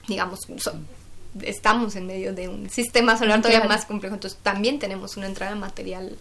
digamos, 0.07 0.41
estamos 1.41 1.95
en 1.95 2.05
medio 2.05 2.33
de 2.33 2.47
un 2.47 2.69
sistema 2.69 3.17
solar 3.17 3.41
todavía 3.41 3.67
más 3.67 3.85
complejo, 3.85 4.15
entonces 4.15 4.39
también 4.43 4.79
tenemos 4.79 5.17
una 5.17 5.25
entrada 5.25 5.55
material 5.55 6.17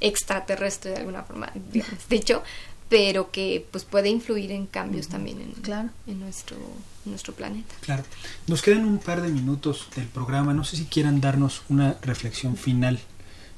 extraterrestre 0.00 0.92
de 0.92 0.96
alguna 0.98 1.22
forma, 1.22 1.52
digamos, 1.72 2.08
dicho, 2.08 2.42
pero 2.88 3.30
que 3.30 3.66
pues 3.70 3.84
puede 3.84 4.08
influir 4.08 4.50
en 4.52 4.66
cambios 4.66 5.08
también 5.08 5.40
en, 5.40 5.52
claro. 5.52 5.90
en 6.06 6.20
nuestro, 6.20 6.56
nuestro 7.04 7.34
planeta. 7.34 7.74
Claro. 7.80 8.04
Nos 8.46 8.62
quedan 8.62 8.84
un 8.84 8.98
par 8.98 9.22
de 9.22 9.28
minutos 9.28 9.88
del 9.94 10.06
programa. 10.06 10.54
No 10.54 10.64
sé 10.64 10.76
si 10.76 10.84
quieran 10.86 11.20
darnos 11.20 11.62
una 11.68 11.98
reflexión 12.02 12.56
final, 12.56 12.98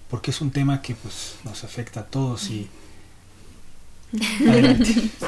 porque 0.09 0.33
es 0.33 0.41
un 0.41 0.51
tema 0.51 0.83
que 0.83 0.95
pues 0.95 1.37
nos 1.45 1.63
afecta 1.65 2.01
a 2.01 2.07
todos 2.07 2.51
y 2.51 2.69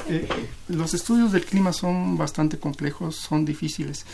eh, 0.09 0.29
los 0.69 0.93
estudios 0.95 1.31
del 1.31 1.45
clima 1.45 1.73
son 1.73 2.17
bastante 2.17 2.59
complejos, 2.59 3.17
son 3.17 3.45
difíciles. 3.45 4.05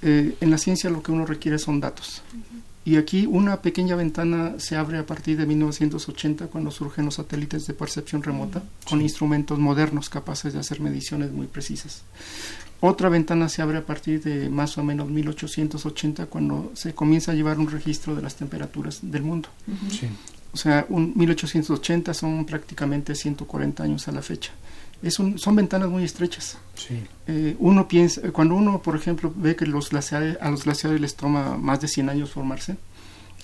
Eh, 0.00 0.36
en 0.40 0.50
la 0.50 0.58
ciencia 0.58 0.88
lo 0.88 1.02
que 1.02 1.12
uno 1.12 1.26
requiere 1.26 1.58
son 1.58 1.80
datos. 1.80 2.22
Y 2.86 2.96
aquí 2.96 3.26
una 3.26 3.62
pequeña 3.62 3.96
ventana 3.96 4.54
se 4.58 4.76
abre 4.76 4.98
a 4.98 5.06
partir 5.06 5.38
de 5.38 5.46
1980 5.46 6.48
cuando 6.48 6.70
surgen 6.70 7.06
los 7.06 7.14
satélites 7.14 7.66
de 7.66 7.72
percepción 7.72 8.22
remota 8.22 8.62
con 8.88 9.00
instrumentos 9.00 9.58
modernos 9.58 10.10
capaces 10.10 10.52
de 10.52 10.60
hacer 10.60 10.80
mediciones 10.80 11.32
muy 11.32 11.46
precisas. 11.46 12.02
Otra 12.80 13.08
ventana 13.08 13.48
se 13.48 13.62
abre 13.62 13.78
a 13.78 13.86
partir 13.86 14.22
de 14.22 14.50
más 14.50 14.76
o 14.76 14.84
menos 14.84 15.08
1880 15.08 16.26
cuando 16.26 16.70
se 16.74 16.94
comienza 16.94 17.32
a 17.32 17.34
llevar 17.34 17.58
un 17.58 17.70
registro 17.70 18.14
de 18.14 18.20
las 18.20 18.36
temperaturas 18.36 18.98
del 19.02 19.22
mundo. 19.22 19.48
O 20.52 20.56
sea, 20.58 20.84
un 20.90 21.14
1880 21.16 22.12
son 22.12 22.44
prácticamente 22.44 23.14
140 23.14 23.82
años 23.82 24.06
a 24.08 24.12
la 24.12 24.20
fecha. 24.20 24.52
Es 25.04 25.14
son 25.14 25.56
ventanas 25.56 25.90
muy 25.90 26.02
estrechas. 26.02 26.56
Eh, 27.26 27.56
uno 27.58 27.86
piensa, 27.86 28.22
cuando 28.32 28.54
uno, 28.54 28.80
por 28.80 28.96
ejemplo, 28.96 29.30
ve 29.36 29.54
que 29.54 29.66
los 29.66 29.90
glaciares, 29.90 30.38
a 30.40 30.50
los 30.50 30.64
glaciares 30.64 30.98
les 30.98 31.14
toma 31.14 31.58
más 31.58 31.80
de 31.82 31.88
100 31.88 32.08
años 32.08 32.30
formarse, 32.30 32.76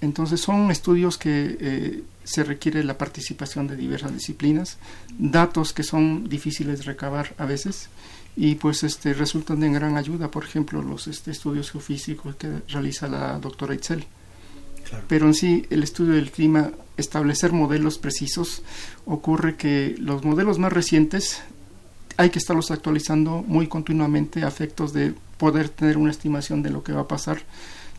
entonces 0.01 0.41
son 0.41 0.71
estudios 0.71 1.19
que 1.19 1.59
eh, 1.61 2.03
se 2.25 2.45
requiere 2.45 2.83
la 2.83 2.97
participación 2.97 3.67
de 3.67 3.77
diversas 3.77 4.15
disciplinas, 4.15 4.79
datos 5.19 5.75
que 5.75 5.83
son 5.83 6.29
difíciles 6.31 6.79
de 6.79 6.85
recabar 6.87 7.35
a 7.37 7.45
veces 7.45 7.91
y 8.37 8.55
pues 8.55 8.83
este 8.83 9.13
resultan 9.13 9.61
de 9.61 9.71
gran 9.71 9.99
ayuda, 9.99 10.31
por 10.31 10.45
ejemplo, 10.45 10.83
los 10.83 11.09
este, 11.09 11.31
estudios 11.31 11.71
geofísicos 11.71 12.37
que 12.37 12.63
realiza 12.69 13.07
la 13.07 13.39
doctora 13.39 13.75
Itzel. 13.75 14.07
Pero 15.09 15.27
en 15.27 15.35
sí, 15.35 15.67
el 15.71 15.83
estudio 15.83 16.15
del 16.15 16.31
clima, 16.31 16.73
establecer 16.97 17.53
modelos 17.53 17.99
precisos, 17.99 18.63
ocurre 19.07 19.57
que 19.57 19.95
los 19.99 20.25
modelos 20.25 20.59
más 20.59 20.73
recientes 20.73 21.43
hay 22.17 22.31
que 22.31 22.39
estarlos 22.39 22.71
actualizando 22.71 23.43
muy 23.47 23.67
continuamente 23.67 24.45
a 24.45 24.49
efectos 24.49 24.93
de 24.93 25.15
poder 25.39 25.71
tener 25.71 25.97
una 25.97 26.11
estimación 26.11 26.63
de 26.63 26.71
lo 26.71 26.83
que 26.83 26.93
va 26.93 27.03
a 27.03 27.09
pasar, 27.09 27.43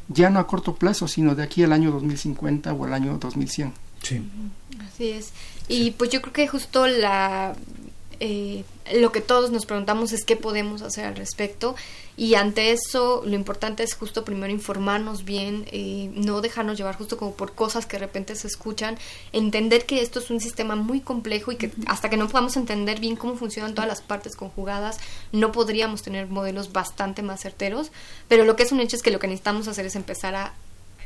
ya 0.09 0.29
no 0.29 0.39
a 0.39 0.47
corto 0.47 0.75
plazo, 0.75 1.07
sino 1.07 1.33
de 1.33 1.43
aquí 1.43 1.63
al 1.63 1.73
año 1.73 1.91
2050 1.91 2.71
o 2.73 2.85
al 2.85 2.93
año 2.93 3.17
2100. 3.17 3.73
Sí. 4.03 4.21
Así 4.87 5.09
es. 5.09 5.31
Y 5.67 5.91
pues 5.91 6.09
yo 6.11 6.21
creo 6.21 6.33
que 6.33 6.47
justo 6.47 6.85
la 6.85 7.55
eh, 8.19 8.63
lo 8.93 9.11
que 9.11 9.21
todos 9.21 9.51
nos 9.51 9.65
preguntamos 9.65 10.11
es 10.11 10.25
qué 10.25 10.35
podemos 10.35 10.81
hacer 10.81 11.05
al 11.05 11.15
respecto. 11.15 11.75
Y 12.17 12.35
ante 12.35 12.71
eso 12.71 13.23
lo 13.25 13.35
importante 13.35 13.83
es 13.83 13.95
justo 13.95 14.25
primero 14.25 14.51
informarnos 14.51 15.23
bien, 15.23 15.65
eh, 15.71 16.11
no 16.13 16.41
dejarnos 16.41 16.77
llevar 16.77 16.97
justo 16.97 17.17
como 17.17 17.33
por 17.33 17.53
cosas 17.53 17.85
que 17.85 17.97
de 17.97 18.01
repente 18.01 18.35
se 18.35 18.47
escuchan, 18.47 18.97
entender 19.31 19.85
que 19.85 20.01
esto 20.01 20.19
es 20.19 20.29
un 20.29 20.39
sistema 20.39 20.75
muy 20.75 20.99
complejo 20.99 21.51
y 21.51 21.55
que 21.55 21.71
hasta 21.87 22.09
que 22.09 22.17
no 22.17 22.27
podamos 22.27 22.57
entender 22.57 22.99
bien 22.99 23.15
cómo 23.15 23.35
funcionan 23.35 23.73
todas 23.73 23.87
las 23.87 24.01
partes 24.01 24.35
conjugadas, 24.35 24.99
no 25.31 25.51
podríamos 25.51 26.03
tener 26.03 26.27
modelos 26.27 26.73
bastante 26.73 27.23
más 27.23 27.41
certeros, 27.41 27.91
pero 28.27 28.45
lo 28.45 28.55
que 28.55 28.63
es 28.63 28.71
un 28.71 28.81
hecho 28.81 28.97
es 28.97 29.01
que 29.01 29.11
lo 29.11 29.19
que 29.19 29.27
necesitamos 29.27 29.67
hacer 29.67 29.85
es 29.85 29.95
empezar 29.95 30.35
a 30.35 30.53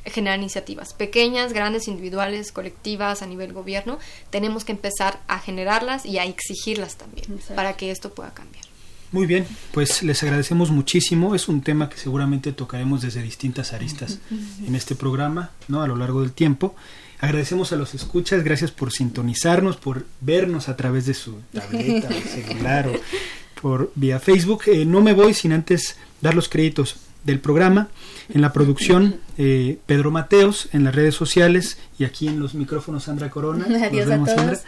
generar 0.05 0.39
iniciativas 0.39 0.93
pequeñas, 0.93 1.53
grandes, 1.53 1.87
individuales, 1.87 2.51
colectivas, 2.51 3.21
a 3.21 3.25
nivel 3.25 3.53
gobierno. 3.53 3.99
Tenemos 4.29 4.65
que 4.65 4.71
empezar 4.71 5.19
a 5.27 5.39
generarlas 5.39 6.05
y 6.05 6.17
a 6.17 6.25
exigirlas 6.25 6.95
también 6.95 7.39
para 7.55 7.73
que 7.73 7.91
esto 7.91 8.13
pueda 8.13 8.33
cambiar. 8.33 8.65
Muy 9.11 9.27
bien, 9.27 9.45
pues 9.71 10.03
les 10.03 10.21
agradecemos 10.23 10.71
muchísimo. 10.71 11.35
Es 11.35 11.47
un 11.47 11.61
tema 11.61 11.89
que 11.89 11.97
seguramente 11.97 12.51
tocaremos 12.51 13.01
desde 13.01 13.21
distintas 13.21 13.71
aristas 13.71 14.19
en 14.65 14.75
este 14.75 14.95
programa, 14.95 15.51
¿no? 15.67 15.81
A 15.81 15.87
lo 15.87 15.95
largo 15.95 16.21
del 16.21 16.33
tiempo. 16.33 16.75
Agradecemos 17.19 17.71
a 17.71 17.77
los 17.77 17.93
escuchas, 17.93 18.43
gracias 18.43 18.71
por 18.71 18.91
sintonizarnos, 18.91 19.77
por 19.77 20.05
vernos 20.19 20.67
a 20.67 20.75
través 20.75 21.05
de 21.05 21.13
su 21.13 21.39
tableta, 21.53 22.09
celular 22.33 22.89
o 22.89 23.61
por 23.61 23.91
vía 23.95 24.19
Facebook. 24.19 24.63
Eh, 24.67 24.85
no 24.85 25.01
me 25.01 25.13
voy 25.13 25.33
sin 25.33 25.53
antes 25.53 25.95
dar 26.21 26.35
los 26.35 26.49
créditos 26.49 26.97
del 27.25 27.39
programa. 27.39 27.89
En 28.29 28.41
la 28.41 28.53
producción, 28.53 29.17
eh, 29.37 29.79
Pedro 29.85 30.11
Mateos, 30.11 30.69
en 30.71 30.83
las 30.83 30.95
redes 30.95 31.15
sociales 31.15 31.77
y 31.99 32.05
aquí 32.05 32.27
en 32.27 32.39
los 32.39 32.53
micrófonos 32.53 33.03
Sandra 33.03 33.29
Corona. 33.29 33.65
Adiós 33.85 34.09
a 34.09 34.23
todos. 34.23 34.59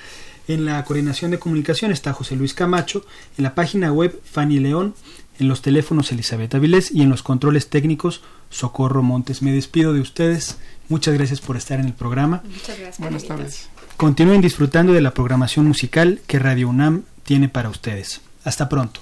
En 0.48 0.66
la 0.66 0.84
coordinación 0.86 1.32
de 1.32 1.40
comunicación 1.40 1.92
está 1.92 2.14
José 2.14 2.36
Luis 2.36 2.54
Camacho, 2.54 3.06
en 3.38 3.44
la 3.44 3.54
página 3.54 3.92
web 3.92 4.18
Fanny 4.24 4.60
León, 4.60 4.96
en 5.40 5.50
los 5.50 5.62
teléfonos 5.62 6.12
Elizabeth 6.12 6.56
Avilés 6.56 6.90
y 6.90 7.02
en 7.02 7.10
los 7.10 7.22
controles 7.22 7.70
técnicos 7.70 8.22
Socorro 8.50 9.04
Montes. 9.04 9.42
Me 9.42 9.52
despido 9.52 9.94
de 9.94 10.00
ustedes. 10.00 10.58
Muchas 10.88 11.16
gracias 11.16 11.42
por 11.42 11.58
estar 11.58 11.80
en 11.80 11.88
el 11.88 11.94
programa. 11.94 12.44
Muchas 12.46 12.80
gracias. 12.80 13.00
Buenas 13.00 13.26
tardes. 13.26 13.70
Continúen 13.98 14.42
disfrutando 14.42 14.94
de 14.94 15.02
la 15.02 15.14
programación 15.14 15.68
musical 15.68 16.22
que 16.28 16.40
Radio 16.40 16.70
UNAM 16.70 17.04
tiene 17.24 17.50
para 17.50 17.70
ustedes. 17.70 18.22
Hasta 18.46 18.70
pronto. 18.70 19.02